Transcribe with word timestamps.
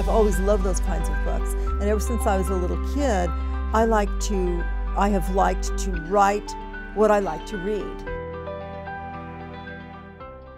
I've 0.00 0.08
always 0.08 0.38
loved 0.38 0.64
those 0.64 0.80
kinds 0.80 1.10
of 1.10 1.14
books. 1.26 1.52
And 1.78 1.82
ever 1.82 2.00
since 2.00 2.26
I 2.26 2.38
was 2.38 2.48
a 2.48 2.54
little 2.54 2.78
kid, 2.94 3.28
I 3.74 3.84
like 3.84 4.08
to, 4.28 4.64
I 4.96 5.10
have 5.10 5.34
liked 5.34 5.76
to 5.84 5.90
write 6.08 6.50
what 6.94 7.10
I 7.10 7.18
like 7.18 7.44
to 7.48 7.58
read. 7.58 7.84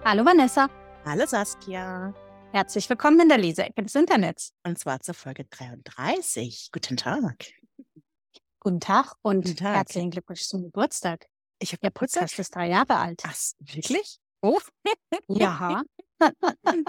Hallo 0.04 0.22
Vanessa, 0.22 0.70
Hallo 1.04 1.26
Saskia. 1.26 2.14
herzlich 2.52 2.88
willkommen 2.88 3.18
in 3.18 3.28
der 3.28 3.38
Leseecke 3.38 3.82
des 3.82 3.96
Internets. 3.96 4.52
Und 4.64 4.78
zwar 4.78 5.00
zur 5.00 5.14
Folge 5.14 5.44
33. 5.50 6.70
Guten 6.70 6.96
Tag. 6.96 7.46
Guten 8.60 8.78
Tag 8.78 9.16
und 9.22 9.44
Guten 9.44 9.56
Tag. 9.56 9.74
herzlichen 9.74 10.12
Glückwunsch 10.12 10.42
zum 10.42 10.62
Geburtstag. 10.62 11.26
Ich 11.58 11.72
habe 11.72 11.80
Der 11.80 11.90
Podcast 11.90 12.38
ist 12.38 12.54
drei 12.54 12.68
Jahre 12.68 12.94
alt. 12.94 13.20
Ach, 13.26 13.34
wirklich? 13.58 14.18
Oh, 14.40 14.60
Ja, 15.26 15.82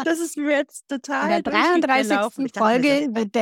das 0.04 0.20
ist 0.20 0.38
mir 0.38 0.52
jetzt 0.58 0.90
in 0.92 1.02
total 1.02 1.30
der 1.30 1.42
durch 1.42 1.56
die 1.56 1.82
33. 1.82 2.10
gelaufen. 2.10 2.46
Ich 2.46 2.52
dachte 2.52 2.80
mir 2.80 2.90
Folge 2.90 3.16
wird 3.16 3.36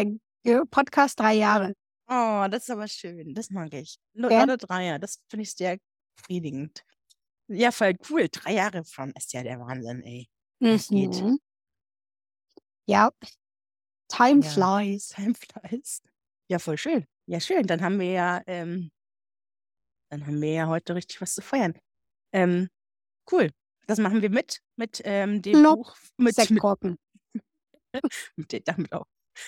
der 0.45 0.66
Podcast 0.66 1.20
drei 1.20 1.34
Jahre. 1.36 1.73
Oh, 2.08 2.45
das 2.49 2.63
ist 2.63 2.70
aber 2.70 2.88
schön. 2.88 3.34
Das 3.34 3.49
mag 3.52 3.73
ich. 3.73 3.98
Nur 4.13 4.30
Gell? 4.30 4.40
alle 4.40 4.58
Dreier. 4.58 4.99
Das 4.99 5.20
finde 5.30 5.44
ich 5.44 5.54
sehr 5.54 5.77
befriedigend. 6.18 6.84
Ja, 7.48 7.72
voll 7.72 7.96
cool. 8.09 8.27
Drei 8.30 8.54
Jahre 8.55 8.84
von 8.84 9.12
ist 9.12 9.34
ja 9.34 9.44
der 9.44 9.59
Wahnsinn, 9.59 10.04
ey. 10.04 10.30
Das 10.59 10.90
geht. 10.90 11.22
Mhm. 11.22 11.40
Ja, 12.88 13.12
time 14.10 14.44
Ja. 14.44 14.49
flies. 14.49 15.10
Time 15.10 15.34
flies. 15.35 16.02
Ja, 16.49 16.60
voll 16.60 16.77
schön. 16.77 17.05
Ja, 17.27 17.40
schön. 17.40 17.66
Dann 17.66 17.82
haben 17.82 17.99
wir 17.99 18.12
ja, 18.12 18.41
ähm, 18.48 18.91
dann 20.10 20.26
haben 20.26 20.41
wir 20.41 20.52
ja 20.52 20.68
heute 20.68 20.96
richtig 20.96 21.21
was 21.21 21.34
zu 21.34 21.41
feiern. 21.41 21.77
Ähm, 22.34 22.70
cool. 23.32 23.52
Das 23.91 24.00
machen 24.00 24.22
wir 24.22 24.30
mit, 24.30 24.62
mit 24.77 25.02
ähm, 25.04 25.41
dem 25.41 25.59
Plopp, 25.59 25.76
Buch, 25.76 25.98
mit, 26.16 26.34
Sektkorken. 26.36 26.98
mit 28.38 28.54
damit 28.66 28.93
auch. 28.93 29.05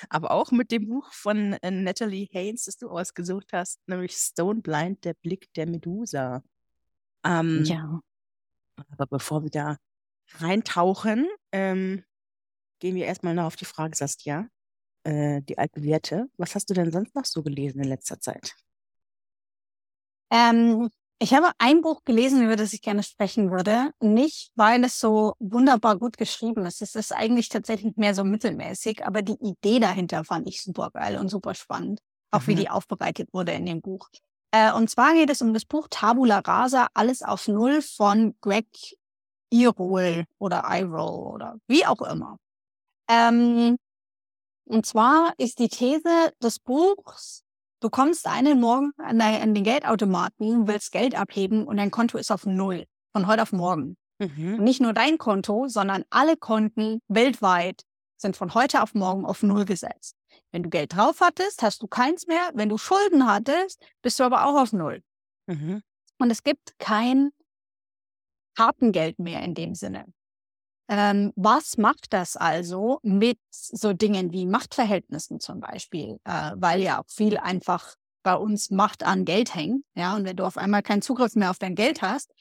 Aber 0.09 0.31
auch 0.31 0.51
mit 0.51 0.69
dem 0.69 0.89
Buch 0.89 1.13
von 1.13 1.53
äh, 1.53 1.71
Natalie 1.71 2.27
Haynes, 2.29 2.65
das 2.65 2.75
du 2.75 2.89
ausgesucht 2.89 3.53
hast, 3.53 3.79
nämlich 3.87 4.11
Stone 4.17 4.59
Blind, 4.59 5.05
der 5.05 5.13
Blick 5.13 5.47
der 5.53 5.65
Medusa. 5.65 6.43
Ähm, 7.23 7.63
Ja, 7.63 8.01
aber 8.89 9.07
bevor 9.07 9.43
wir 9.43 9.49
da 9.49 9.77
reintauchen, 10.39 11.25
ähm, 11.53 12.03
gehen 12.79 12.95
wir 12.95 13.05
erstmal 13.05 13.35
noch 13.35 13.45
auf 13.45 13.55
die 13.55 13.63
Frage, 13.63 13.95
Saskia, 13.95 14.49
äh, 15.05 15.41
die 15.41 15.57
altbewährte. 15.57 16.27
Was 16.35 16.53
hast 16.53 16.69
du 16.69 16.73
denn 16.73 16.91
sonst 16.91 17.15
noch 17.15 17.23
so 17.23 17.43
gelesen 17.43 17.81
in 17.81 17.87
letzter 17.87 18.19
Zeit? 18.19 18.53
ähm, 20.29 20.89
ich 21.19 21.33
habe 21.33 21.51
ein 21.57 21.81
Buch 21.81 22.03
gelesen, 22.03 22.43
über 22.43 22.55
das 22.57 22.73
ich 22.73 22.81
gerne 22.81 23.03
sprechen 23.03 23.49
würde. 23.51 23.91
Nicht, 24.01 24.51
weil 24.55 24.83
es 24.83 24.99
so 24.99 25.35
wunderbar 25.39 25.97
gut 25.97 26.17
geschrieben 26.17 26.65
ist. 26.65 26.81
Es 26.81 26.95
ist 26.95 27.13
eigentlich 27.13 27.47
tatsächlich 27.49 27.95
mehr 27.95 28.13
so 28.13 28.23
mittelmäßig, 28.25 29.05
aber 29.05 29.21
die 29.21 29.37
Idee 29.41 29.79
dahinter 29.79 30.23
fand 30.25 30.47
ich 30.47 30.61
super 30.63 30.89
geil 30.91 31.17
und 31.17 31.29
super 31.29 31.53
spannend. 31.55 31.99
Auch 32.31 32.47
wie 32.47 32.53
Mhm. 32.53 32.57
die 32.57 32.69
aufbereitet 32.69 33.29
wurde 33.33 33.53
in 33.53 33.65
dem 33.65 33.81
Buch. 33.81 34.09
Äh, 34.51 34.73
und 34.73 34.89
zwar 34.89 35.13
geht 35.13 35.29
es 35.29 35.41
um 35.41 35.53
das 35.53 35.65
Buch 35.65 35.87
Tabula 35.89 36.39
Rasa, 36.39 36.87
alles 36.93 37.21
auf 37.21 37.47
Null 37.47 37.81
von 37.81 38.35
Greg 38.41 38.67
Irol 39.49 40.25
oder 40.39 40.63
Irol 40.69 41.33
oder 41.35 41.55
wie 41.67 41.85
auch 41.85 42.01
immer. 42.01 42.37
Ähm, 43.09 43.77
und 44.65 44.85
zwar 44.85 45.33
ist 45.37 45.59
die 45.59 45.69
These 45.69 46.33
des 46.41 46.59
Buchs, 46.59 47.42
du 47.83 47.89
kommst 47.89 48.27
einen 48.27 48.61
Morgen 48.61 48.93
an, 48.97 49.19
den 49.53 49.63
Geldautomaten, 49.63 50.67
willst 50.67 50.91
Geld 50.91 51.15
abheben 51.15 51.67
und 51.67 51.77
dein 51.77 51.91
Konto 51.91 52.17
ist 52.17 52.31
auf 52.31 52.45
Null. 52.45 52.85
Von 53.11 53.27
heute 53.27 53.43
auf 53.43 53.51
morgen. 53.51 53.97
Mhm. 54.19 54.55
Und 54.55 54.63
nicht 54.63 54.81
nur 54.81 54.93
dein 54.93 55.17
Konto, 55.17 55.67
sondern 55.67 56.03
alle 56.09 56.37
Konten 56.37 56.99
weltweit 57.07 57.83
sind 58.17 58.37
von 58.37 58.53
heute 58.53 58.81
auf 58.81 58.93
morgen 58.93 59.25
auf 59.25 59.43
Null 59.43 59.65
gesetzt. 59.65 60.15
Wenn 60.51 60.63
du 60.63 60.69
Geld 60.69 60.95
drauf 60.95 61.19
hattest, 61.19 61.61
hast 61.61 61.81
du 61.83 61.87
keins 61.87 62.25
mehr. 62.25 62.49
Wenn 62.53 62.69
du 62.69 62.77
Schulden 62.77 63.27
hattest, 63.27 63.83
bist 64.01 64.19
du 64.19 64.23
aber 64.23 64.45
auch 64.47 64.61
auf 64.61 64.71
Null. 64.71 65.03
Mhm. 65.47 65.83
Und 66.19 66.31
es 66.31 66.43
gibt 66.43 66.79
kein 66.79 67.31
Kartengeld 68.55 69.19
mehr 69.19 69.41
in 69.41 69.53
dem 69.53 69.75
Sinne. 69.75 70.05
Ähm, 70.89 71.31
was 71.35 71.77
macht 71.77 72.11
das 72.11 72.35
also 72.35 72.99
mit 73.03 73.37
so 73.49 73.93
Dingen 73.93 74.31
wie 74.31 74.45
Machtverhältnissen 74.45 75.39
zum 75.39 75.59
Beispiel? 75.59 76.19
Äh, 76.25 76.51
weil 76.55 76.81
ja 76.81 77.01
auch 77.01 77.09
viel 77.09 77.37
einfach 77.37 77.95
bei 78.23 78.35
uns 78.35 78.69
Macht 78.69 79.03
an 79.03 79.25
Geld 79.25 79.53
hängt. 79.55 79.83
Ja, 79.95 80.15
und 80.15 80.25
wenn 80.25 80.35
du 80.35 80.45
auf 80.45 80.57
einmal 80.57 80.81
keinen 80.81 81.01
Zugriff 81.01 81.35
mehr 81.35 81.51
auf 81.51 81.59
dein 81.59 81.75
Geld 81.75 82.01
hast, 82.01 82.31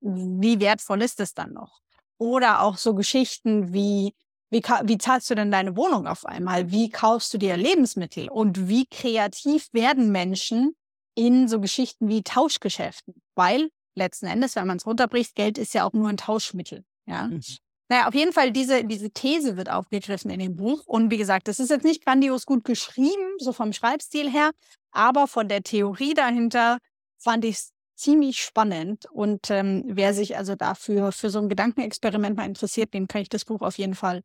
wie 0.00 0.60
wertvoll 0.60 1.02
ist 1.02 1.20
es 1.20 1.34
dann 1.34 1.52
noch? 1.52 1.80
Oder 2.18 2.62
auch 2.62 2.76
so 2.76 2.94
Geschichten 2.94 3.72
wie, 3.72 4.14
wie, 4.50 4.60
wie 4.60 4.98
zahlst 4.98 5.30
du 5.30 5.34
denn 5.34 5.50
deine 5.50 5.76
Wohnung 5.76 6.06
auf 6.06 6.26
einmal? 6.26 6.70
Wie 6.70 6.90
kaufst 6.90 7.32
du 7.34 7.38
dir 7.38 7.56
Lebensmittel? 7.56 8.28
Und 8.28 8.68
wie 8.68 8.86
kreativ 8.86 9.68
werden 9.72 10.10
Menschen 10.10 10.74
in 11.14 11.48
so 11.48 11.60
Geschichten 11.60 12.08
wie 12.08 12.22
Tauschgeschäften? 12.22 13.14
Weil 13.34 13.70
letzten 13.94 14.26
Endes, 14.26 14.56
wenn 14.56 14.66
man 14.66 14.78
es 14.78 14.86
runterbricht, 14.86 15.34
Geld 15.34 15.58
ist 15.58 15.74
ja 15.74 15.84
auch 15.84 15.92
nur 15.92 16.08
ein 16.08 16.16
Tauschmittel. 16.16 16.84
Ja. 17.06 17.28
Mhm. 17.28 17.42
Naja, 17.88 18.06
auf 18.06 18.14
jeden 18.14 18.32
Fall, 18.32 18.52
diese, 18.52 18.84
diese 18.84 19.10
These 19.10 19.56
wird 19.56 19.70
aufgegriffen 19.70 20.30
in 20.30 20.40
dem 20.40 20.56
Buch. 20.56 20.84
Und 20.86 21.10
wie 21.10 21.16
gesagt, 21.16 21.48
das 21.48 21.58
ist 21.58 21.70
jetzt 21.70 21.84
nicht 21.84 22.04
grandios 22.04 22.44
gut 22.44 22.64
geschrieben, 22.64 23.36
so 23.38 23.52
vom 23.52 23.72
Schreibstil 23.72 24.30
her, 24.30 24.50
aber 24.90 25.26
von 25.26 25.48
der 25.48 25.62
Theorie 25.62 26.12
dahinter 26.14 26.78
fand 27.18 27.44
ich 27.44 27.56
es 27.56 27.72
ziemlich 27.96 28.42
spannend. 28.42 29.06
Und 29.10 29.50
ähm, 29.50 29.84
wer 29.86 30.12
sich 30.12 30.36
also 30.36 30.54
dafür 30.54 31.12
für 31.12 31.30
so 31.30 31.38
ein 31.40 31.48
Gedankenexperiment 31.48 32.36
mal 32.36 32.46
interessiert, 32.46 32.92
dem 32.92 33.08
kann 33.08 33.22
ich 33.22 33.28
das 33.28 33.44
Buch 33.44 33.62
auf 33.62 33.78
jeden 33.78 33.94
Fall 33.94 34.22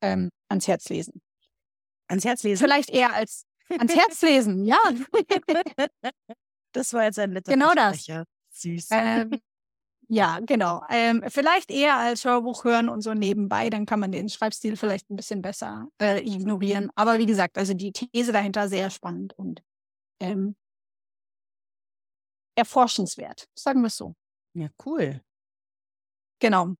ähm, 0.00 0.30
ans 0.48 0.68
Herz 0.68 0.88
lesen. 0.88 1.20
Ans 2.08 2.24
Herz 2.24 2.42
lesen. 2.44 2.62
Vielleicht 2.62 2.90
eher 2.90 3.12
als 3.12 3.44
ans 3.68 3.94
Herz 3.94 4.22
lesen, 4.22 4.64
ja. 4.64 4.78
Das 6.72 6.92
war 6.92 7.02
jetzt 7.02 7.18
ein 7.18 7.30
netter 7.30 7.52
Genau 7.52 7.72
das. 7.74 8.04
Versprecher. 8.04 8.24
Süß. 8.52 8.88
ähm, 8.92 9.40
ja, 10.12 10.40
genau. 10.40 10.82
Ähm, 10.90 11.22
vielleicht 11.28 11.70
eher 11.70 11.96
als 11.96 12.24
Hörbuch 12.24 12.64
hören 12.64 12.88
und 12.88 13.00
so 13.00 13.14
nebenbei, 13.14 13.70
dann 13.70 13.86
kann 13.86 14.00
man 14.00 14.10
den 14.10 14.28
Schreibstil 14.28 14.76
vielleicht 14.76 15.08
ein 15.08 15.14
bisschen 15.14 15.40
besser 15.40 15.86
äh, 16.02 16.18
ignorieren. 16.18 16.90
Aber 16.96 17.18
wie 17.18 17.26
gesagt, 17.26 17.56
also 17.56 17.74
die 17.74 17.92
These 17.92 18.32
dahinter 18.32 18.68
sehr 18.68 18.90
spannend 18.90 19.38
und 19.38 19.62
ähm, 20.18 20.56
erforschenswert, 22.56 23.48
sagen 23.54 23.82
wir 23.82 23.86
es 23.86 23.96
so. 23.96 24.16
Ja, 24.54 24.68
cool. 24.84 25.20
Genau. 26.40 26.74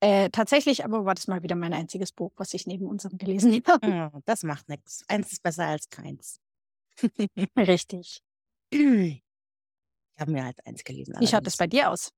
Äh, 0.00 0.28
tatsächlich 0.28 0.84
aber 0.84 1.06
war 1.06 1.14
das 1.14 1.28
mal 1.28 1.42
wieder 1.42 1.56
mein 1.56 1.72
einziges 1.72 2.12
Buch, 2.12 2.32
was 2.36 2.52
ich 2.52 2.66
neben 2.66 2.86
unserem 2.86 3.16
gelesen 3.16 3.62
habe. 3.66 4.10
Oh, 4.14 4.20
das 4.26 4.42
macht 4.42 4.68
nichts. 4.68 5.02
Eins 5.08 5.32
ist 5.32 5.42
besser 5.42 5.64
als 5.64 5.88
keins. 5.88 6.40
Richtig. 7.56 8.20
Ich 8.70 9.22
habe 10.18 10.30
mir 10.30 10.44
halt 10.44 10.58
eins 10.66 10.84
gelesen. 10.84 11.14
Wie 11.18 11.26
schaut 11.26 11.46
das 11.46 11.56
bei 11.56 11.66
dir 11.66 11.90
aus? 11.90 12.12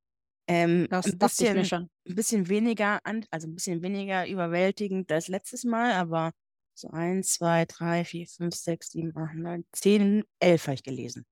Ähm, 0.48 0.88
Das 0.90 1.06
ein 1.06 1.18
dachte 1.18 1.44
ich 1.44 1.52
mir 1.52 1.64
bisschen, 1.64 1.64
schon. 1.64 1.88
ein 2.08 2.14
bisschen 2.14 2.48
weniger 2.48 3.00
an, 3.04 3.24
also 3.30 3.48
ein 3.48 3.54
bisschen 3.54 3.82
weniger 3.82 4.26
überwältigend 4.26 5.10
als 5.12 5.28
letztes 5.28 5.64
Mal, 5.64 5.92
aber 5.92 6.32
so 6.74 6.88
eins, 6.88 7.34
zwei, 7.34 7.64
drei, 7.66 8.04
vier, 8.04 8.26
fünf, 8.26 8.54
sechs, 8.54 8.90
sieben, 8.90 9.16
acht, 9.16 9.34
neun, 9.34 9.64
zehn, 9.72 10.24
elf 10.40 10.66
habe 10.66 10.74
ich 10.74 10.82
gelesen. 10.82 11.24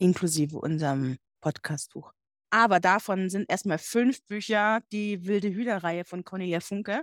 Inklusive 0.00 0.58
unserem 0.58 1.18
Podcastbuch. 1.40 2.12
Aber 2.50 2.80
davon 2.80 3.30
sind 3.30 3.50
erstmal 3.50 3.78
fünf 3.78 4.24
Bücher 4.26 4.80
die 4.92 5.26
Wilde 5.26 5.50
Hühnerreihe 5.50 6.04
von 6.04 6.24
Cornelia 6.24 6.60
Funke. 6.60 7.02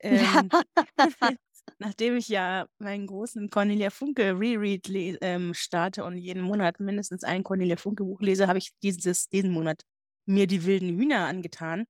Ähm, 0.00 0.50
nachdem 1.78 2.16
ich 2.16 2.28
ja 2.28 2.66
meinen 2.78 3.06
großen 3.06 3.50
Cornelia 3.50 3.90
Funke 3.90 4.38
Reread 4.38 4.88
le- 4.88 5.18
ähm, 5.20 5.54
starte 5.54 6.04
und 6.04 6.16
jeden 6.18 6.42
Monat 6.42 6.80
mindestens 6.80 7.24
ein 7.24 7.42
Cornelia 7.44 7.76
Funke 7.76 8.04
Buch 8.04 8.20
lese, 8.20 8.48
habe 8.48 8.58
ich 8.58 8.70
dieses, 8.82 9.28
diesen 9.28 9.50
Monat 9.50 9.82
mir 10.26 10.46
die 10.46 10.64
wilden 10.64 10.98
Hühner 10.98 11.26
angetan. 11.26 11.86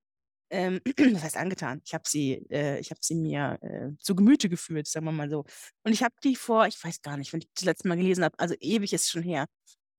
Ähm, 0.51 0.81
was 1.13 1.23
heißt 1.23 1.37
angetan? 1.37 1.81
Ich 1.85 1.93
habe 1.93 2.03
sie, 2.07 2.45
äh, 2.51 2.79
ich 2.79 2.91
habe 2.91 2.99
sie 3.03 3.15
mir 3.15 3.57
äh, 3.61 3.97
zu 4.01 4.15
Gemüte 4.15 4.49
geführt, 4.49 4.87
sagen 4.87 5.05
wir 5.05 5.11
mal 5.11 5.29
so. 5.29 5.45
Und 5.83 5.93
ich 5.93 6.03
habe 6.03 6.15
die 6.23 6.35
vor, 6.35 6.67
ich 6.67 6.83
weiß 6.83 7.01
gar 7.01 7.17
nicht, 7.17 7.33
wenn 7.33 7.41
ich 7.41 7.49
das 7.55 7.65
letzte 7.65 7.87
Mal 7.87 7.97
gelesen 7.97 8.23
habe, 8.23 8.37
also 8.39 8.55
ewig 8.59 8.93
ist 8.93 9.09
schon 9.11 9.23
her. 9.23 9.47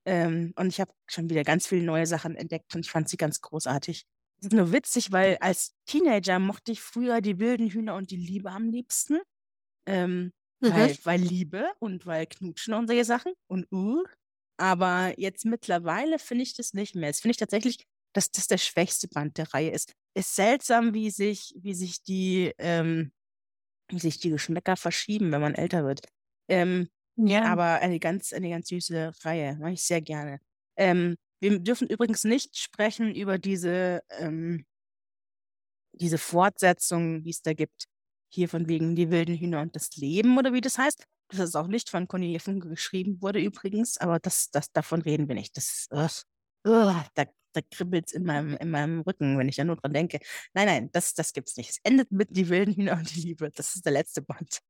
Ähm, 0.07 0.53
und 0.57 0.69
ich 0.69 0.81
habe 0.81 0.93
schon 1.09 1.29
wieder 1.31 1.43
ganz 1.45 1.67
viele 1.67 1.85
neue 1.85 2.07
Sachen 2.07 2.37
entdeckt 2.37 2.75
und 2.75 2.83
ich 2.87 2.91
fand 2.91 3.09
sie 3.09 3.17
ganz 3.17 3.41
großartig. 3.41 4.05
Es 4.39 4.47
ist 4.47 4.53
nur 4.53 4.73
witzig, 4.73 5.13
weil 5.13 5.37
als 5.41 5.75
Teenager 5.87 6.39
mochte 6.39 6.73
ich 6.73 6.81
früher 6.81 7.21
die 7.21 7.39
wilden 7.41 7.71
Hühner 7.71 7.97
und 7.97 8.11
die 8.11 8.17
Liebe 8.17 8.51
am 8.51 8.71
liebsten. 8.71 9.19
Ähm, 9.87 10.33
Mhm. 10.61 10.71
weil, 10.73 10.99
weil 11.05 11.21
Liebe 11.21 11.71
und 11.81 12.07
weil 12.07 12.27
Knutschen 12.27 12.73
und 12.75 12.87
solche 12.87 13.05
Sachen 13.05 13.33
und 13.47 13.71
uh. 13.73 14.05
Aber 14.59 15.13
jetzt 15.19 15.45
mittlerweile 15.45 16.19
finde 16.19 16.45
ich 16.45 16.55
das 16.55 16.73
nicht 16.73 16.95
mehr. 16.95 17.11
Das 17.11 17.21
finde 17.21 17.33
ich 17.33 17.37
tatsächlich, 17.37 17.85
dass 18.17 18.31
das 18.31 18.47
der 18.49 18.59
schwächste 18.59 19.09
Band 19.09 19.39
der 19.39 19.53
Reihe 19.55 19.71
ist. 19.71 19.93
Ist 20.15 20.35
seltsam, 20.37 20.95
wie 20.95 21.11
sich, 21.11 21.55
wie 21.59 21.75
sich 21.75 22.03
die, 22.03 22.53
ähm, 22.59 23.13
wie 23.91 23.99
sich 24.01 24.19
die 24.21 24.31
Geschmäcker 24.31 24.77
verschieben, 24.77 25.33
wenn 25.33 25.41
man 25.41 25.55
älter 25.55 25.85
wird. 25.85 26.01
Ähm, 26.49 26.89
Ja. 27.17 27.45
aber 27.45 27.81
eine 27.81 27.99
ganz, 28.01 28.33
eine 28.33 28.51
ganz 28.51 28.69
süße 28.69 29.13
Reihe, 29.25 29.57
mache 29.59 29.73
ich 29.73 29.83
sehr 29.85 30.03
gerne. 30.03 30.41
Ähm, 30.77 31.17
wir 31.41 31.59
dürfen 31.61 31.89
übrigens 31.89 32.25
nicht 32.25 32.57
sprechen 32.59 33.15
über 33.15 33.39
diese, 33.39 34.03
ähm, 34.19 34.65
diese 35.93 36.19
Fortsetzung, 36.19 37.23
die 37.23 37.31
es 37.31 37.43
da 37.43 37.53
gibt. 37.55 37.85
hier 38.33 38.49
von 38.49 38.69
wegen 38.69 38.97
die 38.97 39.11
wilden 39.11 39.37
Hühner 39.37 39.61
und 39.63 39.77
das 39.77 39.97
Leben 39.97 40.37
oder 40.37 40.53
wie 40.53 40.61
das 40.61 40.79
heißt. 40.79 41.05
Das 41.31 41.41
ist 41.41 41.55
auch 41.57 41.69
nicht 41.69 41.89
von 41.91 42.09
Cornelia 42.09 42.41
Funke 42.41 42.69
geschrieben 42.69 43.23
wurde 43.23 43.41
übrigens, 43.41 43.99
aber 43.99 44.19
das, 44.19 44.51
das, 44.51 44.71
davon 44.73 45.01
reden 45.03 45.29
wir 45.29 45.35
nicht. 45.37 45.57
Das, 45.57 45.87
uh, 45.93 46.09
uh, 46.69 46.93
da, 47.15 47.25
da 47.57 47.63
kribbelt 47.71 48.07
es 48.07 48.13
in 48.13 48.25
meinem, 48.25 48.57
in 48.57 48.71
meinem 48.71 49.01
Rücken, 49.01 49.39
wenn 49.39 49.49
ich 49.49 49.57
ja 49.57 49.65
nur 49.65 49.77
dran 49.77 49.93
denke. 49.93 50.19
Nein, 50.55 50.67
nein, 50.67 50.91
das, 50.93 51.15
das 51.15 51.33
es 51.35 51.57
nicht. 51.57 51.71
Es 51.71 51.79
endet 51.83 52.11
mit 52.13 52.37
die 52.37 52.49
wilden 52.49 52.75
Hühner 52.75 52.95
und 52.95 53.15
die 53.15 53.21
Liebe. 53.21 53.51
Das 53.51 53.75
ist 53.75 53.85
der 53.85 53.93
letzte 53.93 54.23
Band. 54.23 54.61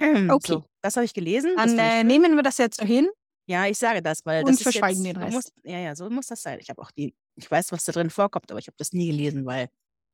Okay. 0.00 0.52
So, 0.52 0.64
das 0.82 0.96
habe 0.96 1.04
ich 1.04 1.14
gelesen. 1.14 1.54
Dann 1.56 1.78
äh, 1.78 2.02
nehmen 2.02 2.34
wir 2.34 2.42
das 2.42 2.58
jetzt 2.58 2.80
so 2.80 2.86
hin. 2.86 3.08
Ja, 3.46 3.66
ich 3.66 3.78
sage 3.78 4.02
das, 4.02 4.24
weil 4.24 4.42
und 4.44 4.52
das 4.52 4.62
verschweigen 4.62 5.04
jetzt, 5.04 5.16
den 5.16 5.22
Rest. 5.22 5.34
Muss, 5.34 5.52
ja, 5.64 5.78
ja, 5.78 5.94
so 5.94 6.08
muss 6.08 6.26
das 6.26 6.42
sein. 6.42 6.58
Ich 6.60 6.70
habe 6.70 6.80
auch 6.80 6.90
die, 6.90 7.14
ich 7.36 7.50
weiß, 7.50 7.72
was 7.72 7.84
da 7.84 7.92
drin 7.92 8.10
vorkommt, 8.10 8.50
aber 8.50 8.58
ich 8.58 8.66
habe 8.66 8.76
das 8.78 8.92
nie 8.92 9.08
gelesen, 9.08 9.44
weil, 9.44 9.68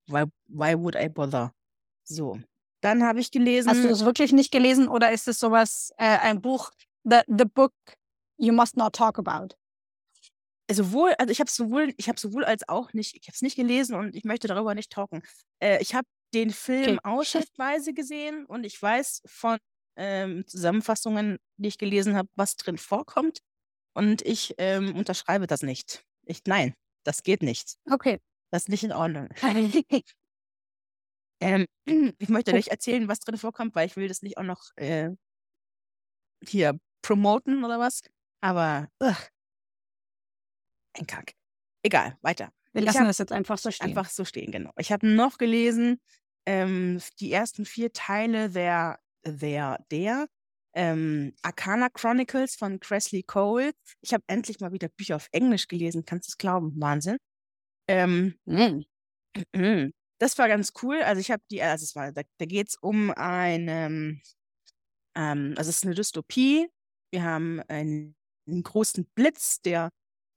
why, 0.08 0.24
why 0.48 0.76
would 0.76 0.96
I 0.96 1.08
bother? 1.08 1.54
So, 2.04 2.40
dann 2.80 3.04
habe 3.04 3.20
ich 3.20 3.30
gelesen. 3.30 3.70
Hast 3.70 3.84
du 3.84 3.88
das 3.88 4.04
wirklich 4.04 4.32
nicht 4.32 4.50
gelesen 4.50 4.88
oder 4.88 5.12
ist 5.12 5.28
es 5.28 5.38
sowas, 5.38 5.92
äh, 5.96 6.18
ein 6.18 6.40
Buch, 6.40 6.70
the, 7.04 7.20
the 7.28 7.44
book 7.44 7.72
you 8.36 8.52
must 8.52 8.76
not 8.76 8.94
talk 8.94 9.18
about? 9.18 9.54
Sowohl, 10.70 11.14
also 11.18 11.32
ich 11.32 11.40
habe 11.40 11.50
sowohl, 11.50 11.94
ich 11.96 12.08
habe 12.08 12.18
sowohl 12.20 12.44
als 12.44 12.68
auch 12.68 12.92
nicht, 12.92 13.16
ich 13.16 13.26
habe 13.26 13.34
es 13.34 13.42
nicht 13.42 13.56
gelesen 13.56 13.94
und 13.96 14.14
ich 14.14 14.24
möchte 14.24 14.48
darüber 14.48 14.74
nicht 14.74 14.90
talken. 14.92 15.22
Äh, 15.60 15.80
ich 15.82 15.94
habe 15.94 16.06
den 16.32 16.50
Film 16.50 16.98
Okay. 16.98 17.10
ausschnittweise 17.10 17.92
gesehen 17.92 18.46
und 18.46 18.64
ich 18.64 18.80
weiß 18.80 19.22
von 19.26 19.58
ähm, 19.96 20.46
Zusammenfassungen, 20.46 21.38
die 21.56 21.68
ich 21.68 21.78
gelesen 21.78 22.16
habe, 22.16 22.28
was 22.36 22.56
drin 22.56 22.78
vorkommt. 22.78 23.40
Und 23.94 24.22
ich 24.22 24.54
ähm, 24.58 24.94
unterschreibe 24.94 25.46
das 25.48 25.62
nicht. 25.62 26.04
Ich, 26.24 26.42
nein, 26.46 26.74
das 27.04 27.22
geht 27.24 27.42
nicht. 27.42 27.74
Okay. 27.90 28.20
Das 28.52 28.62
ist 28.62 28.68
nicht 28.68 28.84
in 28.84 28.92
Ordnung. 28.92 29.28
Ähm, 31.42 31.64
ich 32.18 32.28
möchte 32.28 32.50
Guck. 32.50 32.58
nicht 32.58 32.68
erzählen, 32.68 33.08
was 33.08 33.20
drin 33.20 33.38
vorkommt, 33.38 33.74
weil 33.74 33.86
ich 33.86 33.96
will 33.96 34.08
das 34.08 34.22
nicht 34.22 34.36
auch 34.38 34.42
noch 34.42 34.62
äh, 34.76 35.10
hier 36.46 36.78
promoten 37.02 37.64
oder 37.64 37.78
was. 37.78 38.02
Aber 38.42 38.88
ugh, 39.02 39.16
ein 41.00 41.06
Kack. 41.06 41.32
Egal, 41.82 42.16
weiter. 42.22 42.52
Wir 42.72 42.82
lassen 42.82 43.00
hab 43.00 43.06
das 43.06 43.18
jetzt 43.18 43.32
einfach 43.32 43.58
so 43.58 43.70
stehen. 43.70 43.88
Einfach 43.88 44.08
so 44.08 44.24
stehen, 44.24 44.52
genau. 44.52 44.70
Ich 44.76 44.92
habe 44.92 45.06
noch 45.06 45.38
gelesen, 45.38 46.00
ähm, 46.46 47.00
die 47.18 47.32
ersten 47.32 47.64
vier 47.64 47.92
Teile 47.92 48.50
der, 48.50 49.00
der, 49.24 49.84
der 49.90 50.28
ähm, 50.74 51.34
Arcana 51.42 51.88
Chronicles 51.88 52.54
von 52.54 52.78
Cressley 52.78 53.24
Cole. 53.24 53.72
Ich 54.02 54.14
habe 54.14 54.22
endlich 54.28 54.60
mal 54.60 54.72
wieder 54.72 54.88
Bücher 54.88 55.16
auf 55.16 55.28
Englisch 55.32 55.66
gelesen, 55.66 56.04
kannst 56.04 56.28
du 56.28 56.30
es 56.32 56.38
glauben? 56.38 56.74
Wahnsinn. 56.80 57.16
Ähm, 57.88 58.34
Mm. 59.54 59.90
Das 60.18 60.36
war 60.38 60.48
ganz 60.48 60.72
cool. 60.82 61.02
Also 61.02 61.20
ich 61.20 61.30
habe 61.30 61.42
die, 61.50 61.62
also 61.62 61.84
es 61.84 61.94
war, 61.96 62.12
da, 62.12 62.22
da 62.38 62.46
geht 62.46 62.68
es 62.68 62.76
um 62.76 63.10
einen, 63.12 64.20
ähm, 65.14 65.54
also 65.56 65.70
es 65.70 65.78
ist 65.78 65.84
eine 65.84 65.94
Dystopie. 65.94 66.68
Wir 67.10 67.24
haben 67.24 67.60
einen, 67.68 68.16
einen 68.46 68.62
großen 68.62 69.06
Blitz, 69.14 69.60
der 69.62 69.90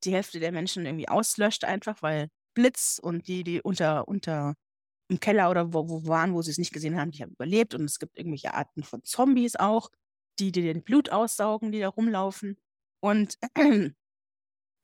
die 0.05 0.13
Hälfte 0.13 0.39
der 0.39 0.51
Menschen 0.51 0.85
irgendwie 0.85 1.09
auslöscht, 1.09 1.63
einfach 1.63 2.01
weil 2.01 2.29
Blitz 2.53 2.99
und 3.01 3.27
die, 3.27 3.43
die 3.43 3.61
unter, 3.61 4.07
unter 4.07 4.55
im 5.09 5.19
Keller 5.19 5.49
oder 5.49 5.73
wo, 5.73 5.89
wo 5.89 6.07
waren, 6.07 6.33
wo 6.33 6.41
sie 6.41 6.51
es 6.51 6.57
nicht 6.57 6.73
gesehen 6.73 6.97
haben, 6.97 7.11
die 7.11 7.21
haben 7.21 7.31
überlebt. 7.31 7.73
Und 7.73 7.85
es 7.85 7.99
gibt 7.99 8.17
irgendwelche 8.17 8.53
Arten 8.53 8.83
von 8.83 9.03
Zombies 9.03 9.55
auch, 9.55 9.89
die 10.39 10.51
dir 10.51 10.73
den 10.73 10.83
Blut 10.83 11.09
aussaugen, 11.09 11.71
die 11.71 11.79
da 11.79 11.89
rumlaufen. 11.89 12.57
Und 13.01 13.37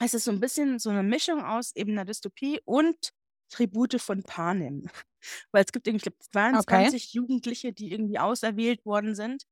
es 0.01 0.13
ist 0.13 0.25
so 0.25 0.31
ein 0.31 0.39
bisschen 0.39 0.79
so 0.79 0.89
eine 0.89 1.03
Mischung 1.03 1.43
aus 1.43 1.75
eben 1.75 1.91
einer 1.91 2.05
Dystopie 2.05 2.59
und 2.65 3.11
Tribute 3.49 3.99
von 3.99 4.23
Panem. 4.23 4.87
Weil 5.51 5.65
es 5.65 5.71
gibt 5.71 5.87
irgendwie, 5.87 6.09
ich 6.09 6.31
glaube, 6.31 6.53
22 6.63 7.13
Jugendliche, 7.13 7.73
die 7.73 7.91
irgendwie 7.91 8.19
auserwählt 8.19 8.85
worden 8.85 9.15
sind 9.15 9.43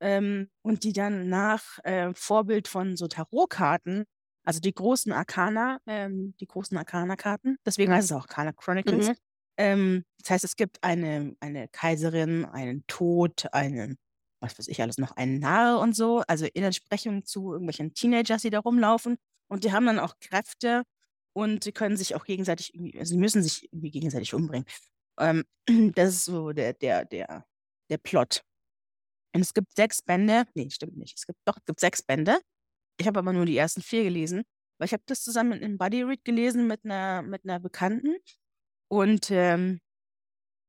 ähm, 0.00 0.50
und 0.62 0.84
die 0.84 0.92
dann 0.92 1.28
nach 1.28 1.78
äh, 1.84 2.12
Vorbild 2.14 2.68
von 2.68 2.96
so 2.96 3.08
Tarotkarten, 3.08 4.04
also 4.44 4.60
die 4.60 4.74
großen 4.74 5.12
Arcana, 5.12 5.80
ähm, 5.86 6.34
die 6.38 6.46
großen 6.46 6.76
Arcana-Karten, 6.76 7.56
deswegen 7.64 7.92
heißt 7.92 8.10
es 8.10 8.12
auch 8.12 8.22
Arcana 8.22 8.52
Chronicles. 8.52 9.08
Mhm. 9.08 9.14
Ähm, 9.56 10.04
das 10.18 10.30
heißt, 10.30 10.44
es 10.44 10.56
gibt 10.56 10.82
eine, 10.82 11.36
eine 11.40 11.68
Kaiserin, 11.68 12.44
einen 12.44 12.84
Tod, 12.86 13.46
einen, 13.52 13.98
was 14.40 14.58
weiß 14.58 14.68
ich 14.68 14.82
alles 14.82 14.98
noch, 14.98 15.12
einen 15.12 15.38
Narr 15.38 15.80
und 15.80 15.94
so, 15.96 16.22
also 16.26 16.46
in 16.46 16.64
Entsprechung 16.64 17.24
zu 17.24 17.52
irgendwelchen 17.52 17.94
Teenagers, 17.94 18.42
die 18.42 18.50
da 18.50 18.58
rumlaufen. 18.60 19.16
Und 19.48 19.64
die 19.64 19.72
haben 19.72 19.86
dann 19.86 19.98
auch 19.98 20.18
Kräfte 20.20 20.82
und 21.34 21.64
sie 21.64 21.72
können 21.72 21.96
sich 21.96 22.14
auch 22.14 22.24
gegenseitig, 22.24 22.72
also 22.98 23.10
sie 23.10 23.18
müssen 23.18 23.42
sich 23.42 23.68
irgendwie 23.72 23.90
gegenseitig 23.90 24.34
umbringen. 24.34 24.66
Ähm, 25.18 25.44
das 25.94 26.10
ist 26.10 26.24
so 26.24 26.52
der, 26.52 26.72
der, 26.74 27.04
der, 27.04 27.46
der 27.90 27.98
Plot. 27.98 28.42
Und 29.34 29.40
es 29.40 29.52
gibt 29.52 29.74
sechs 29.74 30.02
Bände. 30.02 30.44
Nee, 30.54 30.70
stimmt 30.70 30.96
nicht. 30.96 31.18
Es 31.18 31.26
gibt 31.26 31.38
doch, 31.44 31.56
es 31.56 31.64
gibt 31.64 31.80
sechs 31.80 32.02
Bände. 32.02 32.38
Ich 32.98 33.06
habe 33.06 33.18
aber 33.18 33.32
nur 33.32 33.46
die 33.46 33.56
ersten 33.56 33.82
vier 33.82 34.04
gelesen, 34.04 34.44
weil 34.78 34.86
ich 34.86 34.92
habe 34.92 35.02
das 35.06 35.22
zusammen 35.22 35.60
in 35.60 35.78
Buddy 35.78 36.02
Read 36.02 36.24
gelesen 36.24 36.66
mit 36.66 36.84
einer, 36.84 37.22
mit 37.22 37.44
einer 37.44 37.60
Bekannten. 37.60 38.16
Und 38.88 39.30
ähm, 39.30 39.80